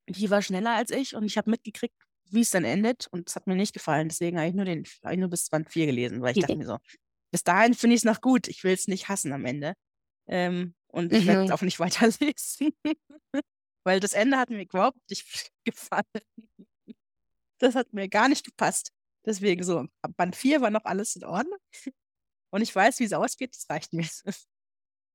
die 0.09 0.29
war 0.29 0.41
schneller 0.41 0.71
als 0.75 0.91
ich 0.91 1.15
und 1.15 1.23
ich 1.23 1.37
habe 1.37 1.49
mitgekriegt, 1.49 1.95
wie 2.31 2.41
es 2.41 2.51
dann 2.51 2.63
endet. 2.63 3.07
Und 3.11 3.29
es 3.29 3.35
hat 3.35 3.47
mir 3.47 3.55
nicht 3.55 3.73
gefallen. 3.73 4.09
Deswegen 4.09 4.37
habe 4.37 4.49
ich 4.49 4.55
nur, 4.55 4.65
den, 4.65 4.83
habe 5.03 5.13
ich 5.13 5.19
nur 5.19 5.29
bis 5.29 5.49
Band 5.49 5.69
4 5.69 5.85
gelesen, 5.87 6.21
weil 6.21 6.35
ich 6.35 6.41
dachte 6.41 6.55
mir 6.57 6.65
so, 6.65 6.77
bis 7.31 7.43
dahin 7.43 7.73
finde 7.73 7.95
ich 7.95 8.01
es 8.01 8.05
noch 8.05 8.21
gut. 8.21 8.47
Ich 8.47 8.63
will 8.63 8.73
es 8.73 8.87
nicht 8.87 9.09
hassen 9.09 9.33
am 9.33 9.45
Ende. 9.45 9.73
Ähm, 10.27 10.73
und 10.87 11.11
ich 11.13 11.25
werde 11.27 11.43
es 11.43 11.49
Mhm. 11.49 11.53
auch 11.53 11.61
nicht 11.61 11.79
weiterlesen. 11.79 12.71
weil 13.83 13.99
das 13.99 14.13
Ende 14.13 14.37
hat 14.37 14.49
mir 14.49 14.63
überhaupt 14.63 14.97
nicht 15.09 15.51
gefallen. 15.65 16.03
Das 17.59 17.75
hat 17.75 17.93
mir 17.93 18.09
gar 18.09 18.27
nicht 18.29 18.45
gepasst. 18.45 18.91
Deswegen 19.25 19.63
so, 19.63 19.85
Band 20.17 20.35
4 20.35 20.61
war 20.61 20.69
noch 20.71 20.85
alles 20.85 21.15
in 21.15 21.23
Ordnung. 21.23 21.59
Und 22.55 22.61
ich 22.61 22.73
weiß, 22.73 23.01
wie 23.01 23.03
es 23.03 23.11
ausgeht, 23.11 23.53
das 23.53 23.69
reicht 23.69 23.91
mir. 23.91 24.07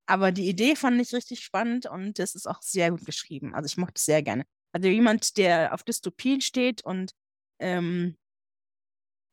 Aber 0.07 0.31
die 0.31 0.47
Idee 0.47 0.77
fand 0.77 1.01
ich 1.01 1.15
richtig 1.15 1.43
spannend 1.43 1.87
und 1.87 2.19
es 2.19 2.35
ist 2.35 2.47
auch 2.47 2.61
sehr 2.61 2.91
gut 2.91 3.07
geschrieben. 3.07 3.55
Also 3.55 3.65
ich 3.65 3.79
mochte 3.79 3.95
es 3.97 4.05
sehr 4.05 4.23
gerne. 4.23 4.45
Also 4.73 4.89
jemand, 4.89 5.39
der 5.39 5.73
auf 5.73 5.83
Dystopien 5.83 6.43
steht 6.43 6.85
und 6.85 7.13
ähm, 7.59 8.19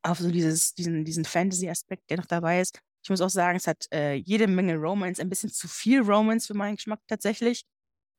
auf 0.02 0.20
so 0.20 0.30
dieses, 0.30 0.72
diesen, 0.72 1.04
diesen 1.04 1.26
Fantasy-Aspekt, 1.26 2.08
der 2.08 2.16
noch 2.16 2.24
dabei 2.24 2.62
ist. 2.62 2.80
Ich 3.04 3.10
muss 3.10 3.20
auch 3.20 3.28
sagen, 3.28 3.58
es 3.58 3.66
hat 3.66 3.86
äh, 3.92 4.14
jede 4.14 4.46
Menge 4.46 4.76
Romance, 4.76 5.20
ein 5.20 5.28
bisschen 5.28 5.50
zu 5.50 5.68
viel 5.68 6.00
Romance 6.00 6.46
für 6.46 6.54
meinen 6.54 6.76
Geschmack 6.76 7.00
tatsächlich. 7.08 7.66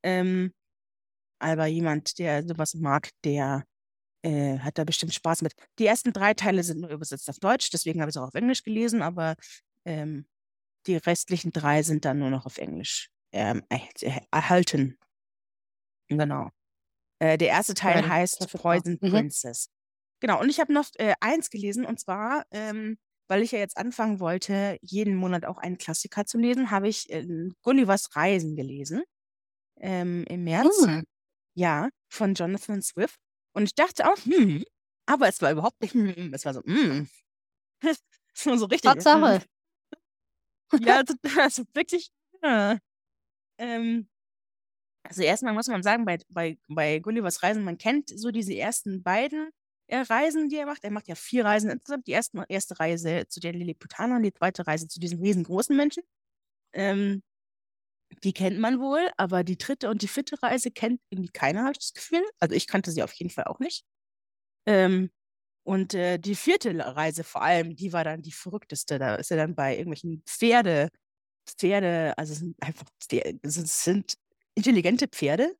Ähm, 0.04 0.52
aber 1.40 1.66
jemand, 1.66 2.20
der 2.20 2.46
sowas 2.46 2.74
mag, 2.74 3.10
der 3.24 3.64
äh, 4.22 4.60
hat 4.60 4.78
da 4.78 4.84
bestimmt 4.84 5.14
Spaß 5.14 5.42
mit. 5.42 5.54
Die 5.80 5.86
ersten 5.86 6.12
drei 6.12 6.34
Teile 6.34 6.62
sind 6.62 6.80
nur 6.80 6.90
übersetzt 6.90 7.28
auf 7.28 7.40
Deutsch, 7.40 7.70
deswegen 7.70 8.00
habe 8.00 8.10
ich 8.10 8.14
es 8.14 8.22
auch 8.22 8.28
auf 8.28 8.34
Englisch 8.34 8.62
gelesen, 8.62 9.02
aber 9.02 9.34
ähm, 9.84 10.26
die 10.86 10.96
restlichen 10.96 11.52
drei 11.52 11.82
sind 11.82 12.04
dann 12.04 12.18
nur 12.18 12.30
noch 12.30 12.46
auf 12.46 12.58
Englisch 12.58 13.10
ähm, 13.32 13.62
er- 13.70 14.22
erhalten. 14.32 14.98
Genau. 16.08 16.50
Äh, 17.20 17.38
der 17.38 17.48
erste 17.48 17.74
Teil 17.74 18.02
Ja, 18.02 18.08
heißt. 18.08 18.48
Poison 18.54 18.98
Mhm. 19.00 19.10
Princess. 19.10 19.68
Genau, 20.20 20.40
und 20.40 20.50
ich 20.50 20.60
habe 20.60 20.72
noch 20.72 20.86
äh, 20.96 21.14
eins 21.20 21.50
gelesen, 21.50 21.86
und 21.86 22.00
zwar, 22.00 22.44
ähm, 22.50 22.98
weil 23.28 23.42
ich 23.42 23.52
ja 23.52 23.58
jetzt 23.58 23.76
anfangen 23.76 24.20
wollte, 24.20 24.78
jeden 24.82 25.14
Monat 25.16 25.44
auch 25.46 25.58
einen 25.58 25.78
Klassiker 25.78 26.26
zu 26.26 26.38
lesen, 26.38 26.70
habe 26.70 26.88
ich 26.88 27.10
äh, 27.10 27.26
Gullivers 27.62 28.14
Reisen 28.16 28.56
gelesen 28.56 29.02
ähm, 29.80 30.24
im 30.28 30.44
März. 30.44 30.86
Mm. 30.86 31.02
Ja, 31.54 31.90
von 32.08 32.34
Jonathan 32.34 32.82
Swift. 32.82 33.20
Und 33.54 33.64
ich 33.64 33.74
dachte 33.74 34.10
auch, 34.10 34.16
hm, 34.18 34.64
aber 35.06 35.28
es 35.28 35.42
war 35.42 35.52
überhaupt 35.52 35.80
nicht, 35.82 35.94
hm, 35.94 36.32
es 36.34 36.44
war 36.44 36.54
so, 36.54 36.62
hm. 36.64 37.08
So 38.34 38.66
richtig. 38.66 38.90
Tatsache. 38.90 39.42
Ja, 40.78 40.98
also, 40.98 41.14
also 41.40 41.64
wirklich. 41.74 42.10
Ja. 42.42 42.78
Ähm, 43.58 44.08
also 45.04 45.22
erstmal 45.22 45.54
muss 45.54 45.68
man 45.68 45.82
sagen, 45.82 46.04
bei, 46.04 46.18
bei, 46.30 46.58
bei 46.68 46.98
Gullivers 47.00 47.42
Reisen, 47.42 47.64
man 47.64 47.78
kennt 47.78 48.10
so 48.18 48.30
diese 48.30 48.54
ersten 48.56 49.02
beiden 49.02 49.50
äh, 49.88 49.98
Reisen, 49.98 50.48
die 50.48 50.56
er 50.56 50.66
macht. 50.66 50.84
Er 50.84 50.90
macht 50.90 51.08
ja 51.08 51.14
vier 51.14 51.44
Reisen 51.44 51.70
insgesamt. 51.70 52.06
Die 52.06 52.12
erste, 52.12 52.44
erste 52.48 52.78
Reise 52.80 53.26
zu 53.28 53.40
den 53.40 53.54
Lilliputanern, 53.54 54.22
die 54.22 54.32
zweite 54.32 54.66
Reise 54.66 54.88
zu 54.88 55.00
diesen 55.00 55.20
riesengroßen 55.20 55.76
Menschen. 55.76 56.02
Ähm, 56.74 57.22
die 58.24 58.32
kennt 58.32 58.58
man 58.58 58.80
wohl, 58.80 59.08
aber 59.16 59.44
die 59.44 59.56
dritte 59.58 59.88
und 59.90 60.02
die 60.02 60.08
vierte 60.08 60.42
Reise 60.42 60.70
kennt 60.70 61.00
irgendwie 61.10 61.30
keiner, 61.32 61.60
habe 61.62 61.72
ich 61.72 61.78
das 61.78 61.92
Gefühl. 61.94 62.22
Also 62.40 62.54
ich 62.54 62.66
kannte 62.66 62.90
sie 62.90 63.02
auf 63.02 63.12
jeden 63.14 63.30
Fall 63.30 63.44
auch 63.44 63.58
nicht. 63.60 63.84
Ähm, 64.66 65.10
und 65.64 65.94
äh, 65.94 66.18
die 66.18 66.34
vierte 66.34 66.76
Reise 66.78 67.24
vor 67.24 67.42
allem, 67.42 67.76
die 67.76 67.92
war 67.92 68.04
dann 68.04 68.22
die 68.22 68.32
verrückteste. 68.32 68.98
Da 68.98 69.16
ist 69.16 69.30
er 69.30 69.36
dann 69.38 69.54
bei 69.54 69.72
irgendwelchen 69.76 70.22
Pferde, 70.26 70.90
Pferde, 71.46 72.14
also 72.18 72.34
sind 72.34 72.56
einfach, 72.62 72.86
Pferde- 73.02 73.38
es 73.42 73.54
sind- 73.54 73.66
es 73.66 73.84
sind 73.84 74.14
intelligente 74.56 75.08
Pferde. 75.08 75.56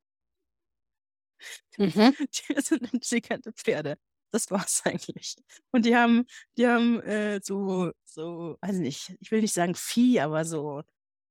Mhm. 1.79 2.15
Die 2.49 2.61
sind 2.61 2.93
intelligente 2.93 3.53
Pferde. 3.53 3.97
Das 4.33 4.51
war's 4.51 4.83
eigentlich. 4.85 5.37
Und 5.73 5.85
die 5.87 5.97
haben, 5.97 6.25
die 6.57 6.67
haben 6.67 7.01
äh, 7.03 7.41
so, 7.43 7.91
so, 8.05 8.57
weiß 8.61 8.77
nicht, 8.77 9.13
ich 9.21 9.31
will 9.33 9.41
nicht 9.41 9.55
sagen 9.55 9.75
Vieh, 9.75 10.21
aber 10.21 10.45
so 10.45 10.83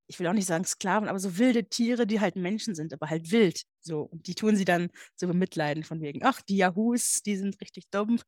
ich 0.07 0.19
will 0.19 0.27
auch 0.27 0.33
nicht 0.33 0.47
sagen 0.47 0.65
Sklaven, 0.65 1.07
aber 1.09 1.21
so 1.21 1.39
wilde 1.39 1.69
Tiere, 1.69 2.05
die 2.07 2.19
halt 2.19 2.35
Menschen 2.35 2.75
sind, 2.75 2.93
aber 2.93 3.09
halt 3.09 3.31
wild. 3.31 3.63
So. 3.81 4.01
Und 4.03 4.27
die 4.27 4.35
tun 4.35 4.57
sie 4.57 4.65
dann 4.65 4.89
so 5.15 5.27
bemitleiden 5.29 5.85
von 5.85 6.01
wegen, 6.01 6.25
ach, 6.25 6.41
die 6.43 6.57
Yahoos, 6.57 7.23
die 7.23 7.37
sind 7.37 7.61
richtig 7.61 7.89
dumm. 7.91 8.19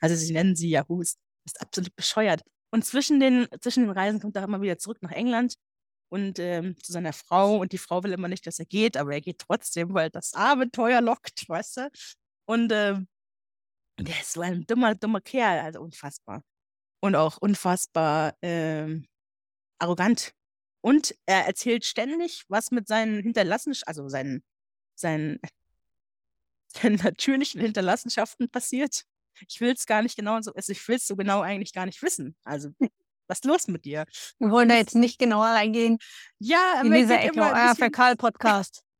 Also 0.00 0.14
sie 0.16 0.32
nennen 0.32 0.56
sie 0.56 0.70
Yahoos. 0.70 1.16
Ist 1.44 1.60
absolut 1.60 1.94
bescheuert. 1.96 2.42
Und 2.70 2.84
zwischen 2.84 3.20
den, 3.20 3.48
zwischen 3.60 3.84
den 3.84 3.90
Reisen 3.90 4.20
kommt 4.20 4.36
er 4.36 4.44
immer 4.44 4.62
wieder 4.62 4.78
zurück 4.78 4.98
nach 5.02 5.10
England 5.10 5.54
und 6.08 6.38
ähm, 6.38 6.76
zu 6.82 6.92
seiner 6.92 7.12
Frau. 7.12 7.56
Und 7.58 7.72
die 7.72 7.78
Frau 7.78 8.02
will 8.02 8.12
immer 8.12 8.28
nicht, 8.28 8.46
dass 8.46 8.58
er 8.58 8.66
geht, 8.66 8.96
aber 8.96 9.12
er 9.12 9.20
geht 9.20 9.38
trotzdem, 9.38 9.94
weil 9.94 10.10
das 10.10 10.34
Abenteuer 10.34 11.00
lockt, 11.00 11.48
weißt 11.48 11.78
du? 11.78 11.90
Und 12.46 12.72
ähm, 12.72 13.08
der 13.98 14.20
ist 14.20 14.32
so 14.32 14.40
ein 14.40 14.66
dummer, 14.66 14.94
dummer 14.94 15.20
Kerl, 15.20 15.60
also 15.60 15.80
unfassbar. 15.80 16.42
Und 17.00 17.16
auch 17.16 17.38
unfassbar 17.38 18.36
ähm, 18.42 19.06
arrogant. 19.78 20.32
Und 20.82 21.14
er 21.26 21.46
erzählt 21.46 21.84
ständig, 21.84 22.44
was 22.48 22.70
mit 22.70 22.88
seinen 22.88 23.22
Hinterlassenschaften, 23.22 23.88
also 23.88 24.08
seinen, 24.08 24.44
seinen, 24.94 25.40
seinen 26.68 26.96
natürlichen 26.96 27.60
Hinterlassenschaften 27.60 28.50
passiert. 28.50 29.04
Ich 29.48 29.60
will 29.60 29.72
es 29.72 29.86
gar 29.86 30.02
nicht 30.02 30.16
genau 30.16 30.40
so, 30.40 30.52
also 30.52 30.72
ich 30.72 30.86
will 30.88 30.96
es 30.96 31.06
so 31.06 31.16
genau 31.16 31.40
eigentlich 31.40 31.72
gar 31.72 31.86
nicht 31.86 32.02
wissen. 32.02 32.36
Also, 32.44 32.70
was 33.26 33.38
ist 33.38 33.44
los 33.44 33.68
mit 33.68 33.84
dir? 33.84 34.04
Wir 34.38 34.50
wollen 34.50 34.68
da 34.68 34.76
jetzt 34.76 34.94
nicht 34.94 35.18
genauer 35.18 35.46
reingehen. 35.46 35.98
Ja, 36.38 36.80
in 36.82 36.92
dieser 36.92 37.20
Ecke, 37.20 37.40
euer 37.40 37.74
Fäkal-Podcast. 37.74 38.82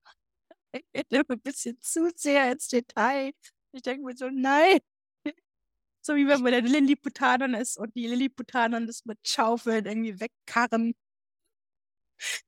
Ich 0.94 1.04
immer 1.10 1.24
ein 1.28 1.40
bisschen 1.42 1.78
zu 1.82 2.10
sehr 2.16 2.50
ins 2.50 2.66
Detail. 2.68 3.32
Ich 3.72 3.82
denke 3.82 4.06
mir 4.06 4.16
so, 4.16 4.30
nein. 4.30 4.78
So 6.00 6.16
wie 6.16 6.26
wenn 6.26 6.40
man 6.40 6.52
der 6.52 6.62
Lilliputanern 6.62 7.52
ist 7.52 7.76
und 7.76 7.94
die 7.94 8.06
Lilliputanern 8.06 8.86
das 8.86 9.04
mit 9.04 9.18
Schaufeln 9.22 9.84
irgendwie 9.84 10.18
wegkarren. 10.18 10.94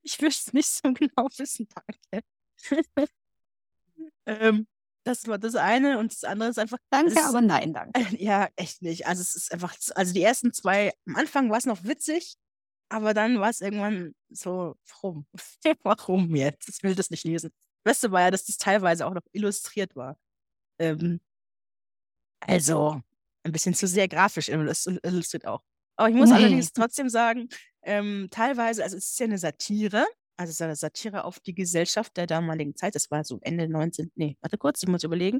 Ich 0.01 0.19
will 0.21 0.29
es 0.29 0.51
nicht 0.53 0.67
so 0.67 0.91
genau 0.93 1.29
wissen, 1.37 1.67
danke. 1.73 2.25
ähm, 4.25 4.67
das 5.05 5.27
war 5.27 5.37
das 5.37 5.55
eine 5.55 5.99
und 5.99 6.11
das 6.11 6.23
andere 6.23 6.49
ist 6.49 6.59
einfach. 6.59 6.79
Danke, 6.89 7.13
ist, 7.13 7.19
aber 7.19 7.41
nein, 7.41 7.73
danke. 7.73 7.93
Ja, 8.19 8.49
echt 8.55 8.81
nicht. 8.81 9.07
Also 9.07 9.21
es 9.21 9.35
ist 9.35 9.53
einfach, 9.53 9.75
also 9.93 10.13
die 10.13 10.21
ersten 10.23 10.51
zwei, 10.51 10.91
am 11.07 11.15
Anfang 11.15 11.49
war 11.49 11.57
es 11.57 11.65
noch 11.65 11.83
witzig, 11.83 12.35
aber 12.89 13.13
dann 13.13 13.39
war 13.39 13.49
es 13.49 13.61
irgendwann 13.61 14.15
so, 14.29 14.75
warum? 14.89 15.27
warum 15.83 16.35
jetzt? 16.35 16.67
Ich 16.69 16.83
will 16.83 16.95
das 16.95 17.11
nicht 17.11 17.23
lesen. 17.23 17.51
Das 17.83 17.93
Beste 17.93 18.11
war 18.11 18.21
ja, 18.21 18.31
dass 18.31 18.45
das 18.45 18.57
teilweise 18.57 19.05
auch 19.05 19.13
noch 19.13 19.21
illustriert 19.31 19.95
war. 19.95 20.17
Ähm, 20.79 21.21
also, 22.39 23.01
ein 23.43 23.51
bisschen 23.51 23.75
zu 23.75 23.87
sehr 23.87 24.07
grafisch 24.07 24.49
illustriert 24.49 25.45
auch. 25.45 25.61
Aber 25.97 26.09
ich 26.09 26.15
muss 26.15 26.31
allerdings 26.31 26.73
trotzdem 26.73 27.09
sagen, 27.09 27.47
ähm, 27.83 28.27
teilweise, 28.31 28.83
also 28.83 28.97
es 28.97 29.11
ist 29.11 29.19
ja 29.19 29.25
eine 29.25 29.37
Satire, 29.37 30.05
also 30.37 30.49
es 30.49 30.55
ist 30.55 30.61
eine 30.61 30.75
Satire 30.75 31.23
auf 31.25 31.39
die 31.39 31.55
Gesellschaft 31.55 32.17
der 32.17 32.27
damaligen 32.27 32.75
Zeit. 32.75 32.95
Das 32.95 33.11
war 33.11 33.23
so 33.23 33.39
Ende 33.41 33.67
19. 33.69 34.11
Nee, 34.15 34.37
warte 34.41 34.57
kurz, 34.57 34.83
ich 34.83 34.89
muss 34.89 35.03
überlegen. 35.03 35.39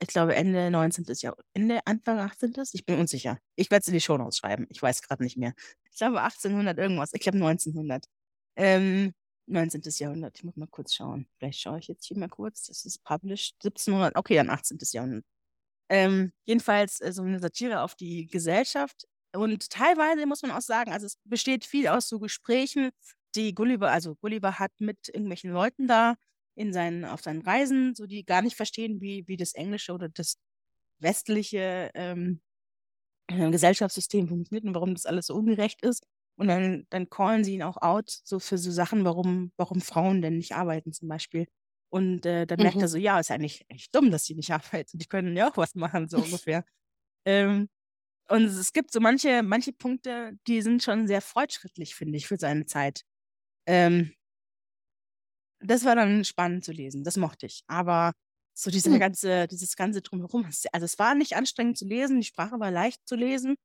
Ich 0.00 0.08
glaube 0.08 0.34
Ende 0.36 0.70
19. 0.70 1.04
Jahrhundert, 1.20 1.46
Ende, 1.54 1.80
Anfang 1.86 2.18
18. 2.20 2.54
Ich 2.72 2.86
bin 2.86 2.98
unsicher. 2.98 3.38
Ich 3.56 3.70
werde 3.70 3.82
es 3.82 3.88
in 3.88 3.94
die 3.94 4.00
Show 4.00 4.16
schreiben. 4.30 4.66
Ich 4.70 4.80
weiß 4.80 5.02
gerade 5.02 5.24
nicht 5.24 5.36
mehr. 5.36 5.54
Ich 5.90 5.98
glaube 5.98 6.22
1800 6.22 6.78
irgendwas. 6.78 7.12
Ich 7.12 7.20
glaube 7.20 7.38
1900. 7.38 8.04
Ähm, 8.56 9.12
19. 9.46 9.82
Jahrhundert. 9.98 10.36
Ich 10.38 10.44
muss 10.44 10.56
mal 10.56 10.68
kurz 10.68 10.94
schauen. 10.94 11.26
Vielleicht 11.38 11.60
schaue 11.60 11.78
ich 11.80 11.88
jetzt 11.88 12.06
hier 12.06 12.16
mal 12.18 12.28
kurz. 12.28 12.66
Das 12.66 12.84
ist 12.84 13.02
published. 13.02 13.56
1700. 13.64 14.16
Okay, 14.16 14.36
dann 14.36 14.50
18. 14.50 14.78
Jahrhundert. 14.92 15.24
Ähm, 15.90 16.32
jedenfalls 16.44 17.00
äh, 17.00 17.12
so 17.12 17.22
eine 17.22 17.40
Satire 17.40 17.82
auf 17.82 17.94
die 17.94 18.26
Gesellschaft. 18.26 19.06
Und 19.32 19.70
teilweise 19.70 20.26
muss 20.26 20.42
man 20.42 20.52
auch 20.52 20.60
sagen, 20.60 20.92
also 20.92 21.06
es 21.06 21.18
besteht 21.24 21.64
viel 21.64 21.88
aus 21.88 22.08
so 22.08 22.18
Gesprächen, 22.18 22.90
die 23.34 23.54
Gulliver, 23.54 23.90
also 23.90 24.14
Gulliver 24.16 24.58
hat 24.58 24.72
mit 24.80 25.08
irgendwelchen 25.08 25.50
Leuten 25.50 25.86
da 25.86 26.14
in 26.54 26.72
seinen, 26.72 27.04
auf 27.04 27.22
seinen 27.22 27.42
Reisen, 27.42 27.94
so 27.94 28.06
die 28.06 28.24
gar 28.24 28.42
nicht 28.42 28.56
verstehen, 28.56 29.00
wie, 29.00 29.26
wie 29.28 29.36
das 29.36 29.54
englische 29.54 29.92
oder 29.92 30.08
das 30.08 30.36
westliche 30.98 31.90
ähm, 31.94 32.40
äh, 33.28 33.50
Gesellschaftssystem 33.50 34.28
funktioniert 34.28 34.64
und 34.64 34.74
warum 34.74 34.94
das 34.94 35.06
alles 35.06 35.26
so 35.26 35.34
ungerecht 35.34 35.82
ist. 35.82 36.04
Und 36.36 36.48
dann, 36.48 36.86
dann 36.90 37.10
callen 37.10 37.44
sie 37.44 37.54
ihn 37.54 37.62
auch 37.62 37.78
out, 37.78 38.10
so 38.24 38.38
für 38.38 38.58
so 38.58 38.70
Sachen, 38.70 39.04
warum, 39.04 39.52
warum 39.56 39.80
Frauen 39.80 40.22
denn 40.22 40.36
nicht 40.36 40.54
arbeiten 40.54 40.92
zum 40.92 41.08
Beispiel. 41.08 41.46
Und 41.90 42.26
äh, 42.26 42.46
dann 42.46 42.60
merkt 42.60 42.76
er 42.76 42.82
mhm. 42.82 42.88
so, 42.88 42.98
ja, 42.98 43.18
ist 43.18 43.30
eigentlich 43.30 43.64
echt 43.68 43.94
dumm, 43.94 44.10
dass 44.10 44.24
sie 44.24 44.34
nicht 44.34 44.50
arbeiten. 44.52 44.98
Die 44.98 45.06
können 45.06 45.36
ja 45.36 45.50
auch 45.50 45.56
was 45.56 45.74
machen, 45.74 46.08
so 46.08 46.18
ungefähr. 46.18 46.64
ähm, 47.26 47.68
und 48.28 48.44
es 48.44 48.72
gibt 48.72 48.92
so 48.92 49.00
manche, 49.00 49.42
manche 49.42 49.72
Punkte, 49.72 50.32
die 50.46 50.60
sind 50.62 50.82
schon 50.82 51.06
sehr 51.06 51.22
fortschrittlich, 51.22 51.94
finde 51.94 52.18
ich, 52.18 52.28
für 52.28 52.36
seine 52.38 52.66
Zeit. 52.66 53.02
Ähm, 53.68 54.14
das 55.60 55.84
war 55.84 55.94
dann 55.94 56.24
spannend 56.24 56.64
zu 56.64 56.72
lesen, 56.72 57.04
das 57.04 57.16
mochte 57.16 57.46
ich. 57.46 57.62
Aber 57.66 58.12
so 58.54 58.70
diese 58.70 58.90
mhm. 58.90 58.98
ganze, 58.98 59.46
dieses 59.46 59.76
ganze 59.76 60.02
Drumherum, 60.02 60.44
also 60.44 60.84
es 60.84 60.98
war 60.98 61.14
nicht 61.14 61.36
anstrengend 61.36 61.78
zu 61.78 61.84
lesen, 61.84 62.20
die 62.20 62.26
Sprache 62.26 62.58
war 62.58 62.70
leicht 62.70 63.06
zu 63.06 63.14
lesen. 63.14 63.56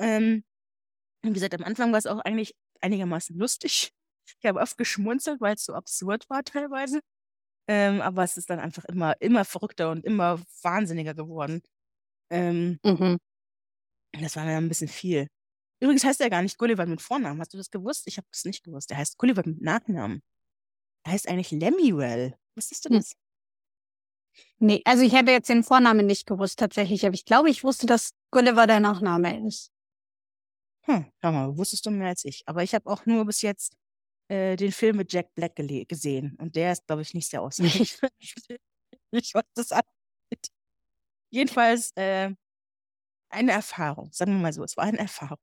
Ähm, 0.00 0.44
wie 1.22 1.32
gesagt, 1.32 1.54
am 1.54 1.64
Anfang 1.64 1.92
war 1.92 1.98
es 1.98 2.06
auch 2.06 2.20
eigentlich 2.20 2.54
einigermaßen 2.80 3.36
lustig. 3.36 3.92
Ich 4.40 4.46
habe 4.46 4.60
oft 4.60 4.76
geschmunzelt, 4.76 5.40
weil 5.40 5.54
es 5.54 5.64
so 5.64 5.74
absurd 5.74 6.28
war 6.30 6.44
teilweise. 6.44 7.00
Ähm, 7.68 8.00
aber 8.00 8.24
es 8.24 8.36
ist 8.36 8.50
dann 8.50 8.60
einfach 8.60 8.84
immer, 8.86 9.20
immer 9.20 9.44
verrückter 9.44 9.90
und 9.90 10.04
immer 10.04 10.40
wahnsinniger 10.62 11.14
geworden. 11.14 11.62
Ähm, 12.30 12.78
mhm. 12.84 13.18
Das 14.12 14.36
war 14.36 14.44
mir 14.44 14.56
ein 14.56 14.68
bisschen 14.68 14.88
viel. 14.88 15.28
Übrigens 15.80 16.04
heißt 16.04 16.20
er 16.20 16.30
gar 16.30 16.42
nicht 16.42 16.58
Gulliver 16.58 16.86
mit 16.86 17.00
Vornamen. 17.00 17.40
Hast 17.40 17.54
du 17.54 17.58
das 17.58 17.70
gewusst? 17.70 18.06
Ich 18.06 18.16
habe 18.16 18.26
es 18.32 18.44
nicht 18.44 18.64
gewusst. 18.64 18.90
Er 18.90 18.98
heißt 18.98 19.16
Gulliver 19.18 19.42
mit 19.44 19.60
Nachnamen. 19.60 20.22
Er 21.04 21.12
heißt 21.12 21.28
eigentlich 21.28 21.50
Lemuel. 21.52 22.36
Wusstest 22.56 22.84
du 22.84 22.90
hm. 22.90 22.96
das? 22.96 23.12
Nee, 24.58 24.82
also 24.84 25.02
ich 25.02 25.12
hätte 25.12 25.30
jetzt 25.32 25.48
den 25.48 25.62
Vornamen 25.62 26.06
nicht 26.06 26.26
gewusst 26.26 26.58
tatsächlich, 26.58 27.04
aber 27.06 27.14
ich 27.14 27.24
glaube, 27.24 27.50
ich 27.50 27.64
wusste, 27.64 27.86
dass 27.86 28.12
Gulliver 28.30 28.66
der 28.66 28.80
Nachname 28.80 29.46
ist. 29.46 29.72
Hm, 30.82 31.06
schau 31.20 31.32
mal, 31.32 31.56
wusstest 31.56 31.86
du 31.86 31.90
mehr 31.90 32.08
als 32.08 32.24
ich. 32.24 32.42
Aber 32.46 32.62
ich 32.62 32.74
habe 32.74 32.88
auch 32.90 33.04
nur 33.06 33.24
bis 33.24 33.42
jetzt 33.42 33.76
äh, 34.28 34.56
den 34.56 34.72
Film 34.72 34.96
mit 34.96 35.12
Jack 35.12 35.34
Black 35.34 35.56
gesehen. 35.56 36.36
Und 36.40 36.56
der 36.56 36.72
ist, 36.72 36.86
glaube 36.86 37.02
ich, 37.02 37.14
nicht 37.14 37.28
sehr 37.28 37.42
aussagekräftig. 37.42 38.00
ich 39.12 39.34
weiß 39.34 39.44
das 39.54 39.72
angeht. 39.72 40.50
Jedenfalls 41.30 41.92
äh, 41.96 42.34
eine 43.30 43.52
Erfahrung, 43.52 44.10
sagen 44.12 44.32
wir 44.32 44.40
mal 44.40 44.52
so, 44.52 44.64
es 44.64 44.76
war 44.76 44.84
eine 44.84 44.98
Erfahrung. 44.98 45.38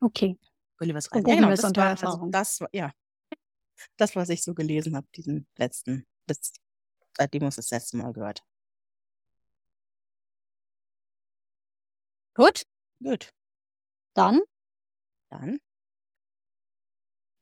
Okay. 0.00 0.38
Gullivers 0.78 1.12
Reise. 1.12 1.28
Ja, 1.28 1.34
genau, 1.36 1.50
das, 1.50 1.62
war, 1.62 1.86
also, 1.90 2.26
das 2.30 2.60
war, 2.60 2.68
ja, 2.72 2.92
das, 3.96 4.16
was 4.16 4.28
ich 4.28 4.42
so 4.42 4.54
gelesen 4.54 4.96
habe, 4.96 5.06
diesen 5.14 5.46
letzten, 5.56 6.06
das, 6.26 6.52
seitdem 7.16 7.44
uns 7.44 7.56
das 7.56 7.70
letzte 7.70 7.96
Mal 7.96 8.12
gehört. 8.12 8.42
Gut. 12.34 12.62
Gut. 13.00 13.32
Dann 14.14 14.40
dann 15.32 15.58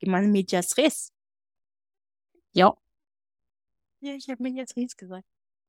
wir 0.01 0.23
in 0.23 0.33
Medias 0.33 0.77
Res. 0.77 1.13
Ja. 2.53 2.75
Ja, 4.01 4.15
ich 4.15 4.29
habe 4.29 4.43
Medias 4.43 4.77
Res 4.77 4.97
gesagt. 4.97 5.27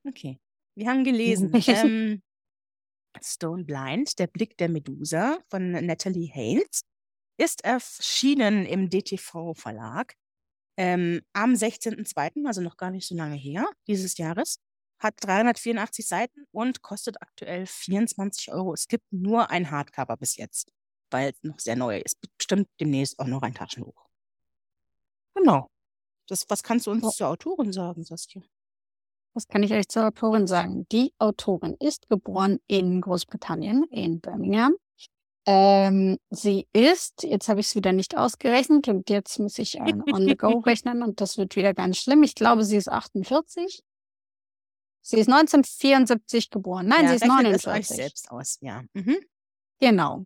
Okay. 0.08 0.40
Wir 0.76 0.88
haben 0.88 1.04
gelesen 1.04 1.52
ähm, 1.68 2.22
Stone 3.22 3.66
Blind, 3.66 4.20
der 4.20 4.28
Blick 4.28 4.58
der 4.58 4.70
Medusa 4.70 5.40
von 5.50 5.72
Natalie 5.72 6.32
Haynes, 6.32 6.82
ist 7.38 7.64
erschienen 7.64 8.66
im 8.66 8.90
DTV-Verlag 8.90 10.14
ähm, 10.78 11.22
am 11.34 11.54
16.02., 11.54 12.46
also 12.46 12.62
noch 12.62 12.78
gar 12.78 12.92
nicht 12.92 13.08
so 13.08 13.16
lange 13.16 13.36
her, 13.36 13.66
dieses 13.88 14.18
Jahres. 14.18 14.60
Hat 15.00 15.16
384 15.22 16.08
Seiten 16.08 16.46
und 16.52 16.84
kostet 16.84 17.22
aktuell 17.22 17.66
24 17.66 18.52
Euro. 18.52 18.74
Es 18.74 18.88
gibt 18.88 19.06
nur 19.12 19.50
ein 19.50 19.72
Hardcover 19.72 20.16
bis 20.16 20.38
jetzt 20.38 20.72
weil 21.12 21.32
es 21.32 21.44
noch 21.44 21.60
sehr 21.60 21.76
neu 21.76 22.00
ist. 22.00 22.18
Bestimmt 22.38 22.68
demnächst 22.80 23.20
auch 23.20 23.28
noch 23.28 23.42
ein 23.42 23.54
Taschenbuch. 23.54 24.10
Genau. 25.36 25.70
Das, 26.28 26.50
was 26.50 26.64
kannst 26.64 26.88
du 26.88 26.92
uns 26.92 27.16
zur 27.16 27.28
Autorin 27.28 27.74
sagen, 27.74 28.04
Saskia? 28.04 28.42
Was 29.34 29.48
kann 29.48 29.64
ich 29.64 29.72
euch 29.74 29.88
zur 29.88 30.08
Autorin 30.08 30.46
sagen? 30.46 30.86
Die 30.92 31.14
Autorin 31.18 31.76
ist 31.80 32.10
geboren 32.10 32.60
in 32.68 33.00
Großbritannien, 33.02 33.84
in 33.86 34.20
Birmingham. 34.20 34.76
Ähm, 35.48 36.18
sie 36.30 36.68
ist, 36.74 37.24
jetzt 37.24 37.50
habe 37.50 37.62
ich 37.62 37.68
es 37.68 37.76
wieder 37.76 37.94
nicht 37.94 38.16
ausgerechnet 38.16 38.88
und 38.90 39.10
jetzt 39.10 39.40
muss 39.40 39.58
ich 39.58 39.82
ein 39.82 40.04
On 40.14 40.28
the 40.28 40.36
Go 40.36 40.60
rechnen 40.66 41.02
und 41.02 41.20
das 41.20 41.38
wird 41.38 41.56
wieder 41.56 41.74
ganz 41.74 41.98
schlimm. 41.98 42.24
Ich 42.24 42.36
glaube, 42.36 42.64
sie 42.64 42.78
ist 42.78 42.90
48. 42.90 43.82
Sie 45.04 45.18
ist 45.18 45.30
1974 45.30 46.52
geboren. 46.52 46.88
Nein, 46.88 47.06
ja, 47.06 47.10
sie 47.10 47.16
ist 47.16 47.26
49. 47.26 47.56
Es 47.56 47.68
euch 47.68 47.88
selbst 47.88 48.32
aus, 48.32 48.58
ja. 48.62 48.84
Mhm. 48.94 49.18
Genau. 49.80 50.26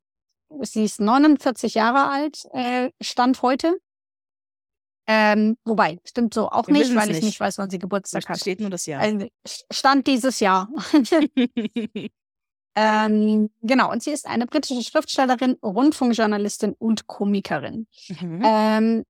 Sie 0.61 0.83
ist 0.83 0.99
49 0.99 1.75
Jahre 1.75 2.09
alt, 2.09 2.43
äh, 2.51 2.91
Stand 3.01 3.41
heute. 3.41 3.77
Ähm, 5.07 5.57
wobei, 5.63 5.99
stimmt 6.03 6.33
so 6.33 6.49
auch 6.49 6.67
Wir 6.67 6.73
nicht, 6.73 6.95
weil 6.95 7.11
ich 7.11 7.21
nicht. 7.21 7.39
weiß, 7.39 7.57
wann 7.59 7.69
sie 7.69 7.77
Geburtstag 7.79 8.27
hat. 8.27 8.39
Steht 8.39 8.59
nur 8.59 8.71
das 8.71 8.85
Jahr. 8.85 9.01
Also, 9.01 9.27
Stand 9.71 10.07
dieses 10.07 10.39
Jahr. 10.39 10.69
Ähm, 12.77 13.49
genau, 13.61 13.89
und 13.89 14.03
sie 14.03 14.11
ist 14.11 14.27
eine 14.27 14.45
britische 14.45 14.83
Schriftstellerin, 14.83 15.53
Rundfunkjournalistin 15.63 16.73
und 16.73 17.07
Komikerin. 17.07 17.87
Mhm. 18.19 18.41
Ähm, 18.45 19.03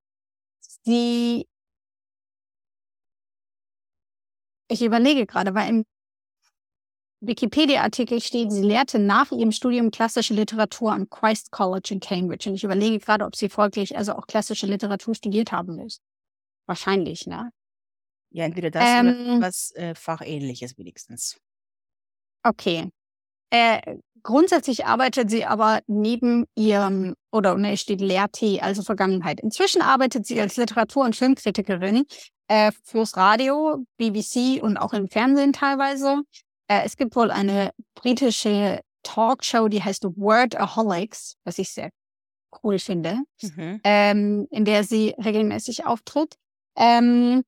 sie, 0.83 1.47
ich 4.67 4.83
überlege 4.83 5.25
gerade, 5.25 5.55
weil 5.55 5.69
im 5.69 5.85
Wikipedia-Artikel 7.27 8.21
steht, 8.21 8.51
sie 8.51 8.61
lehrte 8.61 8.99
nach 8.99 9.31
ihrem 9.31 9.51
Studium 9.51 9.91
klassische 9.91 10.33
Literatur 10.33 10.91
am 10.91 11.09
Christ 11.09 11.51
College 11.51 11.89
in 11.91 11.99
Cambridge. 11.99 12.49
Und 12.49 12.55
ich 12.55 12.63
überlege 12.63 12.99
gerade, 12.99 13.25
ob 13.25 13.35
sie 13.35 13.49
folglich 13.49 13.97
also 13.97 14.13
auch 14.13 14.27
klassische 14.27 14.67
Literatur 14.67 15.15
studiert 15.15 15.51
haben 15.51 15.75
muss. 15.75 15.99
Wahrscheinlich, 16.67 17.27
ne? 17.27 17.51
Ja, 18.31 18.45
entweder 18.45 18.71
das 18.71 18.83
Ähm. 18.85 19.07
oder 19.07 19.41
was 19.41 19.71
äh, 19.75 19.95
Fachähnliches 19.95 20.77
wenigstens. 20.77 21.37
Okay. 22.43 22.89
Äh, 23.49 23.97
grundsätzlich 24.23 24.85
arbeitet 24.85 25.29
sie 25.29 25.45
aber 25.45 25.79
neben 25.87 26.45
ihrem, 26.55 27.15
oder 27.31 27.55
ne, 27.55 27.77
steht 27.77 28.01
Lehr-T, 28.01 28.59
also 28.61 28.81
Vergangenheit. 28.81 29.39
Inzwischen 29.39 29.81
arbeitet 29.81 30.25
sie 30.25 30.39
als 30.41 30.57
Literatur- 30.57 31.05
und 31.05 31.15
Filmkritikerin 31.15 32.05
äh, 32.47 32.71
fürs 32.83 33.15
Radio, 33.15 33.85
BBC 33.97 34.61
und 34.61 34.77
auch 34.77 34.93
im 34.93 35.07
Fernsehen 35.07 35.53
teilweise. 35.53 36.21
Äh, 36.67 36.83
es 36.85 36.97
gibt 36.97 37.15
wohl 37.15 37.31
eine 37.31 37.71
britische 37.95 38.81
Talkshow, 39.03 39.67
die 39.67 39.83
heißt 39.83 40.03
Wordaholics, 40.03 41.35
was 41.43 41.59
ich 41.59 41.69
sehr 41.69 41.89
cool 42.63 42.79
finde, 42.79 43.19
Mhm. 43.41 43.81
ähm, 43.83 44.47
in 44.49 44.65
der 44.65 44.83
sie 44.83 45.13
regelmäßig 45.17 45.85
auftritt. 45.85 46.35
Ähm, 46.77 47.43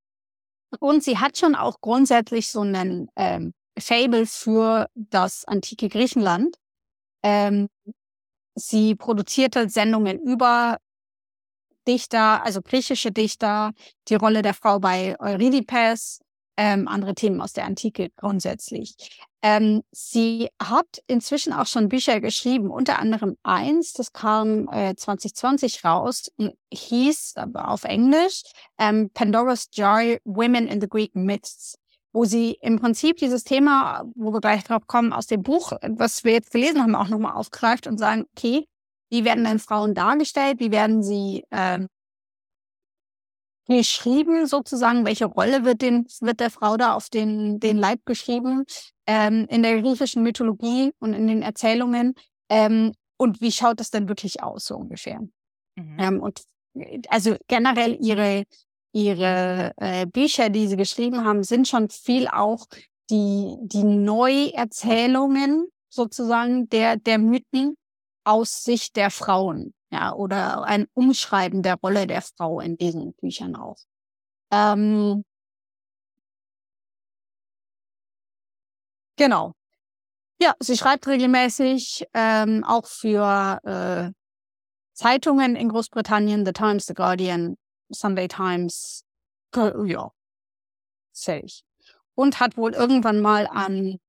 und 0.80 1.04
sie 1.04 1.18
hat 1.18 1.38
schon 1.38 1.56
auch 1.56 1.80
grundsätzlich 1.82 2.50
so 2.50 2.62
einen 2.62 3.10
ähm, 3.16 3.54
Fable 3.80 4.26
für 4.26 4.88
das 4.96 5.46
antike 5.46 5.88
Griechenland. 5.90 6.58
Ähm, 7.24 7.70
sie 8.56 8.96
produzierte 8.96 9.70
Sendungen 9.70 10.20
über 10.20 10.78
Dichter, 11.88 12.44
also 12.44 12.62
griechische 12.62 13.12
Dichter, 13.12 13.72
die 14.10 14.16
Rolle 14.16 14.42
der 14.42 14.54
Frau 14.54 14.80
bei 14.80 15.16
Euridippes, 15.20 16.20
ähm, 16.58 16.88
andere 16.88 17.14
Themen 17.14 17.40
aus 17.40 17.54
der 17.54 17.66
Antike 17.66 18.10
grundsätzlich. 18.18 18.96
Ähm, 19.44 19.84
sie 19.92 20.50
hat 20.62 21.02
inzwischen 21.06 21.54
auch 21.54 21.68
schon 21.68 21.90
Bücher 21.90 22.20
geschrieben, 22.20 22.72
unter 22.72 23.00
anderem 23.00 23.38
eins, 23.44 23.94
das 23.94 24.12
kam 24.12 24.68
äh, 24.70 24.96
2020 24.96 25.86
raus, 25.86 26.32
und 26.38 26.54
hieß 26.74 27.34
aber 27.36 27.70
auf 27.70 27.84
Englisch 27.84 28.42
ähm, 28.80 29.12
Pandora's 29.14 29.70
Jar 29.72 30.18
Women 30.26 30.68
in 30.68 30.82
the 30.82 30.90
Greek 30.90 31.16
Myths, 31.16 31.78
wo 32.12 32.26
sie 32.26 32.58
im 32.62 32.80
Prinzip 32.80 33.18
dieses 33.18 33.44
Thema, 33.44 34.04
wo 34.16 34.34
wir 34.34 34.42
gleich 34.42 34.64
drauf 34.64 34.88
kommen, 34.88 35.14
aus 35.14 35.28
dem 35.28 35.44
Buch, 35.44 35.74
was 35.84 36.24
wir 36.24 36.34
jetzt 36.34 36.52
gelesen 36.52 36.82
haben, 36.82 36.96
auch 36.96 37.10
nochmal 37.10 37.34
aufgreift 37.34 37.86
und 37.86 38.00
sagen, 38.00 38.26
okay, 38.36 38.68
wie 39.10 39.24
werden 39.24 39.44
denn 39.44 39.60
Frauen 39.60 39.94
dargestellt, 39.94 40.60
wie 40.60 40.72
werden 40.72 41.04
sie 41.04 41.46
ähm, 41.52 41.88
geschrieben 43.68 44.48
sozusagen, 44.48 45.06
welche 45.06 45.26
Rolle 45.26 45.66
wird, 45.66 45.82
den, 45.82 46.08
wird 46.22 46.40
der 46.40 46.50
Frau 46.50 46.78
da 46.78 46.94
auf 46.94 47.10
den, 47.10 47.60
den 47.60 47.78
Leib 47.78 48.06
geschrieben 48.06 48.66
ähm, 49.06 49.46
in 49.50 49.64
der 49.64 49.82
griechischen 49.82 50.24
Mythologie 50.24 50.92
und 51.00 51.14
in 51.14 51.28
den 51.28 51.42
Erzählungen 51.42 52.14
ähm, 52.50 52.94
und 53.18 53.42
wie 53.42 53.52
schaut 53.52 53.80
das 53.80 53.90
denn 53.90 54.08
wirklich 54.08 54.44
aus, 54.44 54.66
so 54.66 54.78
ungefähr. 54.78 55.20
Mhm. 55.76 55.98
Ähm, 56.00 56.22
und 56.22 56.42
also 57.10 57.36
generell 57.48 57.98
ihre, 58.00 58.44
ihre 58.94 59.74
äh, 59.78 60.06
Bücher, 60.06 60.50
die 60.50 60.68
sie 60.68 60.78
geschrieben 60.78 61.26
haben, 61.26 61.44
sind 61.44 61.68
schon 61.68 61.90
viel 61.90 62.28
auch 62.28 62.68
die, 63.10 63.58
die 63.62 63.84
Neuerzählungen 63.84 65.68
sozusagen 65.90 66.70
der, 66.70 66.98
der 66.98 67.18
Mythen 67.18 67.76
aus 68.24 68.64
Sicht 68.64 68.96
der 68.96 69.10
Frauen. 69.10 69.74
Ja, 69.92 70.14
oder 70.14 70.64
ein 70.64 70.88
Umschreiben 70.94 71.64
der 71.64 71.76
Rolle 71.76 72.08
der 72.08 72.22
Frau 72.22 72.60
in 72.60 72.78
diesen 72.78 73.14
Büchern 73.14 73.56
auch. 73.56 73.78
Ähm, 74.52 75.24
genau. 79.18 79.54
Ja, 80.42 80.54
sie 80.60 80.78
schreibt 80.78 81.08
regelmäßig 81.08 82.06
ähm, 82.14 82.64
auch 82.64 82.86
für 82.88 83.60
äh, 83.64 84.12
Zeitungen 84.94 85.56
in 85.56 85.70
Großbritannien, 85.70 86.46
The 86.46 86.54
Times, 86.54 86.88
The 86.88 86.94
Guardian, 86.94 87.58
Sunday 87.92 88.28
Times, 88.28 89.04
Ge- 89.54 89.88
ja, 89.88 90.12
fähig. 91.14 91.64
Und 92.16 92.40
hat 92.40 92.58
wohl 92.58 92.74
irgendwann 92.74 93.22
mal 93.22 93.48
an 93.48 94.00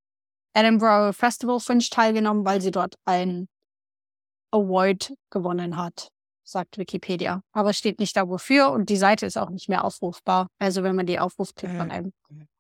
Edinburgh 0.55 1.13
Festival 1.13 1.61
Fringe 1.61 1.85
teilgenommen, 1.91 2.45
weil 2.45 2.61
sie 2.61 2.71
dort 2.71 2.97
ein 3.05 3.49
Award 4.51 5.15
gewonnen 5.31 5.77
hat, 5.77 6.11
sagt 6.45 6.79
Wikipedia. 6.79 7.43
Aber 7.53 7.73
steht 7.73 7.99
nicht 8.01 8.17
da 8.17 8.29
wofür 8.29 8.71
und 8.71 8.89
die 8.89 8.97
Seite 8.97 9.27
ist 9.27 9.37
auch 9.37 9.51
nicht 9.51 9.69
mehr 9.69 9.85
aufrufbar. 9.85 10.49
Also 10.59 10.83
wenn 10.83 10.97
man 10.97 11.07
die 11.07 11.19
aufruft, 11.19 11.57
kriegt 11.57 11.75
man 11.75 11.91
Äh, 11.91 11.95
einen 11.95 12.13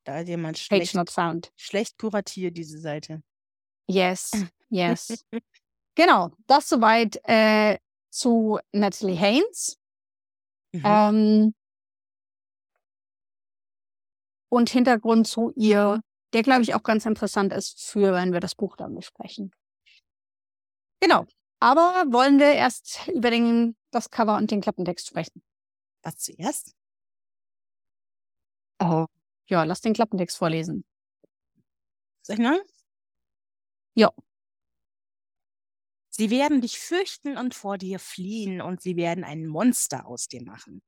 Da 0.04 0.16
hat 0.16 0.28
jemand 0.28 0.56
Page 0.56 0.66
schlecht, 0.66 0.94
not 0.94 1.10
found. 1.10 1.50
schlecht 1.56 1.98
kuratiert, 1.98 2.56
diese 2.56 2.78
Seite. 2.78 3.22
Yes, 3.86 4.30
yes. 4.68 5.24
genau, 5.94 6.30
das 6.46 6.68
soweit 6.68 7.20
äh, 7.24 7.78
zu 8.10 8.58
Natalie 8.72 9.16
Haynes. 9.16 9.78
Mhm. 10.72 10.82
Ähm, 10.84 11.54
und 14.50 14.70
Hintergrund 14.70 15.26
zu 15.26 15.52
ihr, 15.56 16.00
der 16.32 16.42
glaube 16.42 16.62
ich 16.62 16.74
auch 16.74 16.82
ganz 16.82 17.06
interessant 17.06 17.52
ist 17.52 17.82
für, 17.82 18.12
wenn 18.12 18.32
wir 18.32 18.40
das 18.40 18.54
Buch 18.54 18.76
dann 18.76 18.94
besprechen. 18.94 19.52
Genau. 21.00 21.26
Aber 21.60 22.04
wollen 22.12 22.38
wir 22.38 22.52
erst 22.52 23.08
über 23.08 23.30
den, 23.30 23.76
das 23.90 24.10
Cover 24.10 24.36
und 24.36 24.50
den 24.50 24.60
Klappentext 24.60 25.08
sprechen? 25.08 25.42
Was 26.02 26.18
zuerst? 26.18 26.74
Oh. 28.80 29.06
Ja, 29.48 29.64
lass 29.64 29.80
den 29.80 29.94
Klappentext 29.94 30.36
vorlesen. 30.36 30.84
Soll 32.22 32.36
ich 32.36 32.42
noch? 32.42 32.58
Ja. 33.94 34.12
Sie 36.10 36.30
werden 36.30 36.60
dich 36.60 36.78
fürchten 36.78 37.36
und 37.36 37.54
vor 37.54 37.78
dir 37.78 37.98
fliehen 37.98 38.60
und 38.60 38.80
sie 38.82 38.96
werden 38.96 39.24
ein 39.24 39.46
Monster 39.46 40.06
aus 40.06 40.28
dir 40.28 40.42
machen. 40.42 40.82